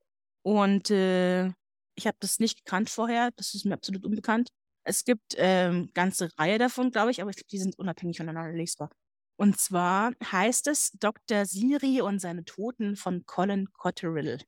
und 0.42 0.90
äh, 0.90 1.50
ich 1.96 2.06
habe 2.06 2.16
das 2.20 2.38
nicht 2.38 2.64
gekannt 2.64 2.90
vorher, 2.90 3.30
das 3.36 3.54
ist 3.54 3.64
mir 3.66 3.74
absolut 3.74 4.04
unbekannt. 4.04 4.50
Es 4.84 5.04
gibt 5.04 5.34
ähm, 5.36 5.90
ganze 5.94 6.30
Reihe 6.38 6.58
davon, 6.58 6.90
glaube 6.90 7.10
ich, 7.10 7.20
aber 7.20 7.30
ich 7.30 7.36
glaube, 7.36 7.48
die 7.50 7.58
sind 7.58 7.78
unabhängig 7.78 8.16
voneinander 8.18 8.52
lesbar. 8.56 8.90
Und 9.36 9.58
zwar 9.58 10.12
heißt 10.24 10.66
es 10.68 10.92
Dr. 11.00 11.46
Siri 11.46 12.00
und 12.02 12.18
seine 12.20 12.44
Toten 12.44 12.96
von 12.96 13.24
Colin 13.26 13.68
Cotterill. 13.72 14.38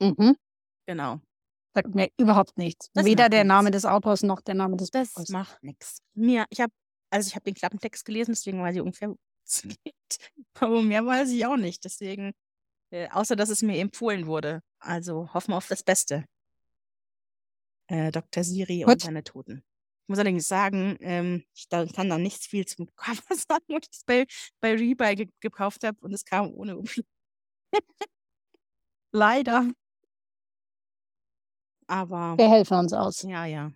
Mhm. 0.00 0.36
Genau. 0.86 1.20
Sagt 1.74 1.94
mir 1.94 2.08
überhaupt 2.18 2.58
nichts. 2.58 2.90
Das 2.92 3.04
Weder 3.04 3.28
der 3.28 3.44
nichts. 3.44 3.48
Name 3.48 3.70
des 3.70 3.84
Autors 3.84 4.22
noch 4.22 4.40
der 4.40 4.54
Name 4.54 4.76
des 4.76 4.90
Das 4.90 5.12
Buches. 5.14 5.28
macht 5.30 5.62
nichts. 5.62 5.98
Mir, 6.14 6.44
ich 6.50 6.60
habe, 6.60 6.72
also 7.10 7.28
ich 7.28 7.34
habe 7.34 7.44
den 7.44 7.54
Klappentext 7.54 8.04
gelesen, 8.04 8.32
deswegen 8.32 8.62
weiß 8.62 8.74
ich 8.76 8.82
ungefähr, 8.82 9.08
worum 9.08 9.18
es 9.46 9.62
geht. 9.84 9.94
Aber 10.60 10.82
mehr 10.82 11.04
weiß 11.06 11.30
ich 11.30 11.46
auch 11.46 11.56
nicht. 11.56 11.84
Deswegen 11.84 12.32
Äh, 12.92 13.08
außer, 13.08 13.36
dass 13.36 13.48
es 13.48 13.62
mir 13.62 13.78
empfohlen 13.78 14.26
wurde. 14.26 14.62
Also 14.78 15.32
hoffen 15.32 15.52
wir 15.52 15.56
auf 15.56 15.66
das 15.68 15.82
Beste. 15.82 16.26
Äh, 17.86 18.12
Dr. 18.12 18.44
Siri 18.44 18.84
und 18.84 18.90
Gut. 18.92 19.00
seine 19.00 19.24
Toten. 19.24 19.64
Ich 20.04 20.08
muss 20.08 20.18
allerdings 20.18 20.46
sagen, 20.46 20.98
ähm, 21.00 21.42
ich 21.54 21.68
da, 21.68 21.86
kann 21.86 22.10
da 22.10 22.18
nichts 22.18 22.46
viel 22.46 22.66
zum 22.66 22.88
Cover 22.96 23.34
sagen, 23.34 23.64
weil 23.68 23.80
ich 23.82 23.88
es 23.90 24.04
bei, 24.04 24.26
bei 24.60 24.74
Rebuy 24.74 25.14
ge 25.16 25.28
gekauft 25.40 25.84
habe 25.84 25.96
und 26.00 26.12
es 26.12 26.24
kam 26.24 26.52
ohne 26.52 26.76
Umschlag. 26.76 27.06
Leider. 29.12 29.70
Aber 31.86 32.36
Wir 32.36 32.50
helfen 32.50 32.78
uns 32.78 32.92
aus. 32.92 33.22
ja, 33.22 33.46
ja. 33.46 33.72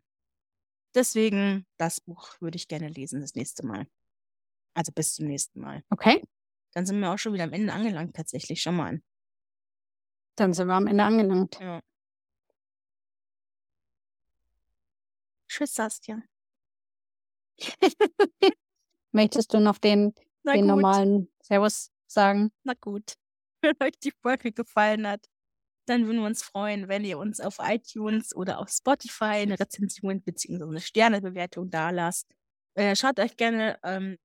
Deswegen, 0.95 1.67
das 1.79 2.01
Buch 2.01 2.41
würde 2.41 2.57
ich 2.57 2.69
gerne 2.69 2.89
lesen 2.89 3.21
das 3.21 3.35
nächste 3.35 3.67
Mal. 3.67 3.87
Also 4.75 4.93
bis 4.93 5.15
zum 5.15 5.27
nächsten 5.27 5.61
Mal. 5.61 5.83
Okay, 5.91 6.23
Dann 6.77 6.85
sind 6.85 7.01
wir 7.01 7.11
auch 7.11 7.17
schon 7.19 7.33
wieder 7.33 7.45
am 7.45 7.55
Ende 7.55 7.73
angelangt, 7.73 8.15
tatsächlich. 8.15 8.61
Schau 8.61 8.71
mal 8.71 8.89
an. 8.91 9.03
dann 10.35 10.53
sind 10.53 10.67
wir 10.69 10.75
am 10.75 10.87
Ende 10.87 11.05
angelangt. 11.05 11.59
Ja. 11.59 11.81
Tschüss, 15.49 15.73
Saskia. 15.73 16.23
Möchtest 19.13 19.55
du 19.55 19.61
noch 19.61 19.79
den, 19.79 20.13
Na 20.43 20.53
den 20.53 20.67
gut, 20.67 20.69
normalen 20.69 21.33
Servus 21.41 21.91
sagen? 22.07 22.53
na 22.63 22.75
gut. 22.79 23.15
Wenn 23.63 23.77
euch 23.83 23.99
die 23.99 24.13
Folge 24.21 24.53
gefallen 24.53 25.07
hat, 25.07 25.31
dann 25.87 26.05
würden 26.05 26.19
wir 26.19 26.27
uns 26.27 26.43
freuen, 26.43 26.89
wenn 26.89 27.07
ihr 27.07 27.17
uns 27.17 27.41
auf 27.41 27.57
iTunes 27.59 28.37
oder 28.37 28.59
auf 28.59 28.69
Spotify 28.69 29.25
eine 29.25 29.59
Rezension 29.59 30.21
bzw. 30.21 30.63
eine 30.63 30.81
Sternebewertung 30.81 31.71
dalasst. 31.71 32.27
Äh, 32.75 32.95
schaut 32.97 33.19
euch 33.19 33.39
gerne, 33.39 33.79
ähm, 33.83 34.19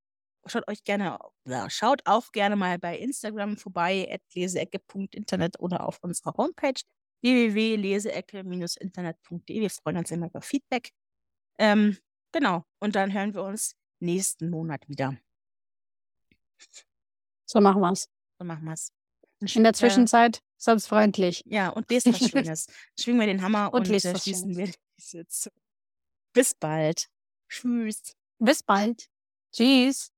schaut 0.46 0.68
euch 0.68 0.84
gerne, 0.84 1.18
ja, 1.46 1.70
schaut 1.70 2.02
auch 2.06 2.32
gerne 2.32 2.56
mal 2.56 2.80
bei 2.80 2.98
Instagram 2.98 3.58
vorbei, 3.58 4.08
at 4.12 4.22
leseecke.internet 4.34 5.60
oder 5.60 5.88
auf 5.88 6.00
unserer 6.02 6.34
Homepage 6.38 6.82
www.leseecke-internet.de. 7.22 9.62
Wir 9.62 9.70
freuen 9.70 9.98
uns 9.98 10.12
immer 10.12 10.28
über 10.28 10.42
Feedback. 10.42 10.92
Ähm, 11.60 11.98
genau. 12.32 12.64
Und 12.80 12.96
dann 12.96 13.14
hören 13.14 13.34
wir 13.34 13.44
uns 13.44 13.76
nächsten 14.00 14.50
Monat 14.50 14.88
wieder. 14.90 15.18
So 17.46 17.62
machen 17.62 17.82
wir's. 17.82 18.10
So 18.40 18.46
machen 18.46 18.66
wir's. 18.66 18.92
In 19.42 19.64
der 19.64 19.72
Äh, 19.72 19.76
Zwischenzeit, 19.76 20.42
sonst 20.58 20.88
freundlich. 20.88 21.44
ja, 21.46 21.70
und 21.70 21.90
lest 21.90 22.08
was 22.08 22.20
Schönes. 22.30 22.68
Schwingen 23.00 23.20
wir 23.20 23.28
den 23.28 23.42
Hammer 23.42 23.74
Und 23.74 23.90
und, 23.90 23.94
äh, 23.94 24.18
schließen 24.18 24.56
wir 24.56 24.68
die 24.68 24.76
Sitzung. 24.98 25.54
Bis 26.34 26.54
bald. 26.54 27.10
Tschüss. 27.50 28.16
Bis 28.40 28.64
bald. 28.64 29.10
Tschüss. 29.52 30.12